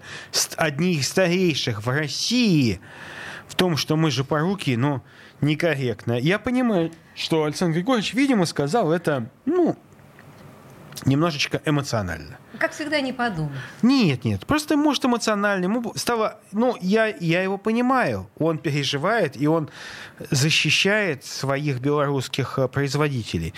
одни 0.58 0.96
из 0.96 1.08
старейших 1.08 1.86
в 1.86 1.90
России, 1.90 2.80
в 3.48 3.56
том, 3.56 3.78
что 3.78 3.96
мы 3.96 4.12
же 4.12 4.24
поруки, 4.24 4.72
ну, 4.72 5.02
некорректно. 5.42 6.14
Я 6.14 6.40
понимаю, 6.40 6.92
что 7.16 7.44
Александр 7.44 7.76
Григорьевич, 7.76 8.14
видимо, 8.14 8.46
сказал 8.46 8.92
это, 8.92 9.30
ну, 9.46 9.78
немножечко 11.06 11.62
эмоционально. 11.66 12.40
Как 12.60 12.72
всегда, 12.72 13.02
не 13.02 13.14
подумал. 13.14 13.52
Нет, 13.82 14.26
нет, 14.26 14.46
просто, 14.46 14.78
может, 14.78 15.06
эмоционально. 15.06 15.66
Ему 15.66 15.94
стало... 15.96 16.40
Ну, 16.52 16.78
я, 16.82 17.08
я 17.08 17.42
его 17.42 17.58
понимаю. 17.58 18.30
Он 18.38 18.58
переживает, 18.58 19.36
и 19.36 19.48
он 19.48 19.70
защищает 20.30 21.26
своих 21.26 21.80
белорусских 21.80 22.60
э, 22.60 22.68
производителей. 22.68 23.54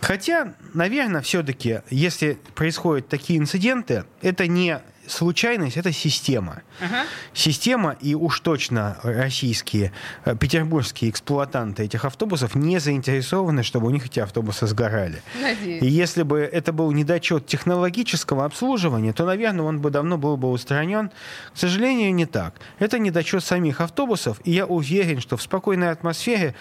Хотя, 0.00 0.54
наверное, 0.74 1.20
все-таки, 1.20 1.80
если 1.90 2.38
происходят 2.54 3.08
такие 3.08 3.38
инциденты, 3.38 4.04
это 4.22 4.46
не 4.46 4.80
случайность, 5.06 5.76
это 5.76 5.92
система. 5.92 6.62
Ага. 6.80 7.04
Система, 7.34 7.96
и 8.00 8.14
уж 8.14 8.40
точно 8.40 8.98
российские, 9.02 9.92
э, 10.24 10.36
петербургские 10.36 11.10
эксплуатанты 11.10 11.84
этих 11.84 12.04
автобусов 12.04 12.54
не 12.54 12.78
заинтересованы, 12.78 13.62
чтобы 13.62 13.86
у 13.86 13.90
них 13.90 14.06
эти 14.06 14.20
автобусы 14.20 14.66
сгорали. 14.66 15.22
Надеюсь. 15.40 15.82
И 15.82 15.86
если 15.86 16.22
бы 16.22 16.40
это 16.40 16.72
был 16.72 16.90
недочет 16.92 17.46
технологического 17.46 18.44
обслуживания, 18.44 19.12
то, 19.12 19.24
наверное, 19.24 19.64
он 19.64 19.80
бы 19.80 19.90
давно 19.90 20.18
был 20.18 20.36
бы 20.36 20.50
устранен. 20.50 21.10
К 21.52 21.58
сожалению, 21.58 22.14
не 22.14 22.26
так. 22.26 22.54
Это 22.78 22.98
недочет 22.98 23.44
самих 23.44 23.80
автобусов, 23.80 24.40
и 24.44 24.52
я 24.52 24.66
уверен, 24.66 25.20
что 25.20 25.36
в 25.36 25.42
спокойной 25.42 25.90
атмосфере 25.90 26.54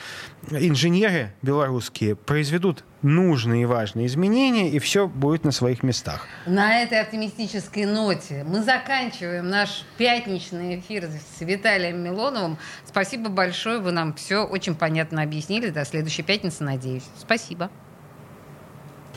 инженеры 0.49 1.33
белорусские 1.41 2.15
произведут 2.15 2.83
нужные 3.01 3.63
и 3.63 3.65
важные 3.65 4.07
изменения, 4.07 4.69
и 4.69 4.79
все 4.79 5.07
будет 5.07 5.43
на 5.43 5.51
своих 5.51 5.83
местах. 5.83 6.27
На 6.45 6.81
этой 6.81 6.99
оптимистической 6.99 7.85
ноте 7.85 8.43
мы 8.47 8.61
заканчиваем 8.63 9.49
наш 9.49 9.85
пятничный 9.97 10.79
эфир 10.79 11.09
с 11.09 11.41
Виталием 11.41 11.99
Милоновым. 11.99 12.57
Спасибо 12.85 13.29
большое, 13.29 13.79
вы 13.79 13.91
нам 13.91 14.13
все 14.13 14.45
очень 14.45 14.75
понятно 14.75 15.21
объяснили. 15.23 15.69
До 15.69 15.85
следующей 15.85 16.23
пятницы, 16.23 16.63
надеюсь. 16.63 17.05
Спасибо. 17.19 17.69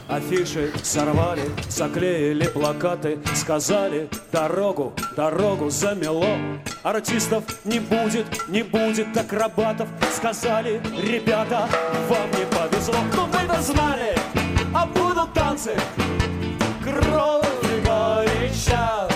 Афиши 0.09 0.71
сорвали, 0.83 1.45
заклеили 1.69 2.47
плакаты, 2.47 3.19
сказали 3.35 4.09
дорогу, 4.31 4.93
дорогу 5.17 5.71
замело. 5.71 6.37
Артистов 6.83 7.45
не 7.65 7.81
будет, 7.81 8.27
не 8.49 8.63
будет 8.63 9.17
акробатов, 9.17 9.89
сказали 10.15 10.81
ребята, 11.03 11.69
вам 12.09 12.31
не 12.33 12.45
повезло. 12.47 12.97
Но 13.17 13.27
мы-то 13.27 13.63
знали, 13.63 14.15
а 14.75 14.87
будут 14.87 15.33
танцы, 15.33 15.75
кровь 16.83 17.47
горяча. 17.85 19.09
Мы 19.09 19.14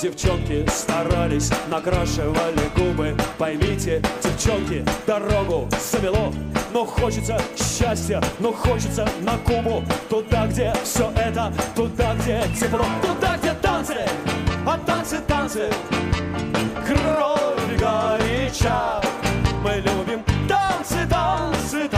Девчонки 0.00 0.64
старались, 0.70 1.50
накрашивали 1.68 2.70
губы. 2.76 3.16
Поймите, 3.36 4.00
девчонки, 4.22 4.84
дорогу 5.08 5.68
завело. 5.90 6.32
Но 6.72 6.84
хочется 6.84 7.36
счастья, 7.56 8.22
но 8.38 8.52
хочется 8.52 9.08
на 9.22 9.36
Кубу. 9.38 9.82
Туда, 10.08 10.46
где 10.46 10.72
все 10.84 11.10
это, 11.16 11.52
туда, 11.74 12.14
где 12.14 12.42
тепло. 12.56 12.84
Туда, 13.02 13.36
где 13.38 13.52
танцы, 13.54 13.96
а 14.64 14.78
танцы, 14.86 15.18
танцы. 15.26 15.68
Кровь 16.86 17.80
горяча. 17.80 19.00
Мы 19.64 19.76
любим 19.78 20.22
танцы, 20.48 21.08
танцы, 21.10 21.88
танцы 21.88 21.97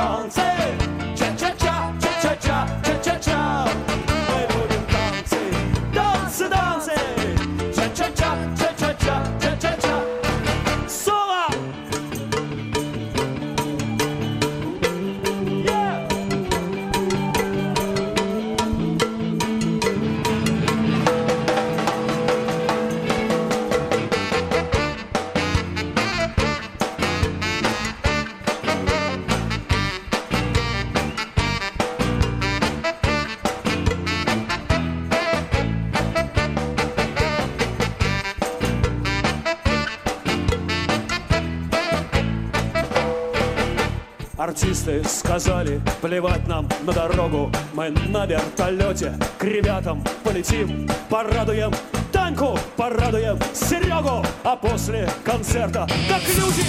Артисты 44.91 45.09
сказали, 45.09 45.81
плевать 46.01 46.47
нам 46.49 46.69
на 46.83 46.93
дорогу. 46.93 47.51
Мы 47.75 47.91
на 47.91 48.27
вертолете 48.27 49.15
к 49.39 49.45
ребятам 49.45 50.03
полетим 50.25 50.89
Порадуем 51.09 51.73
Таньку, 52.13 52.59
порадуем 52.77 53.39
Серегу. 53.55 54.25
А 54.43 54.57
после 54.57 55.09
концерта 55.25 55.87
так 56.09 56.23
люди. 56.37 56.65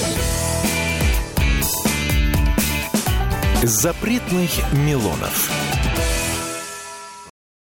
Запретных 3.64 4.52
Милонов. 4.74 5.71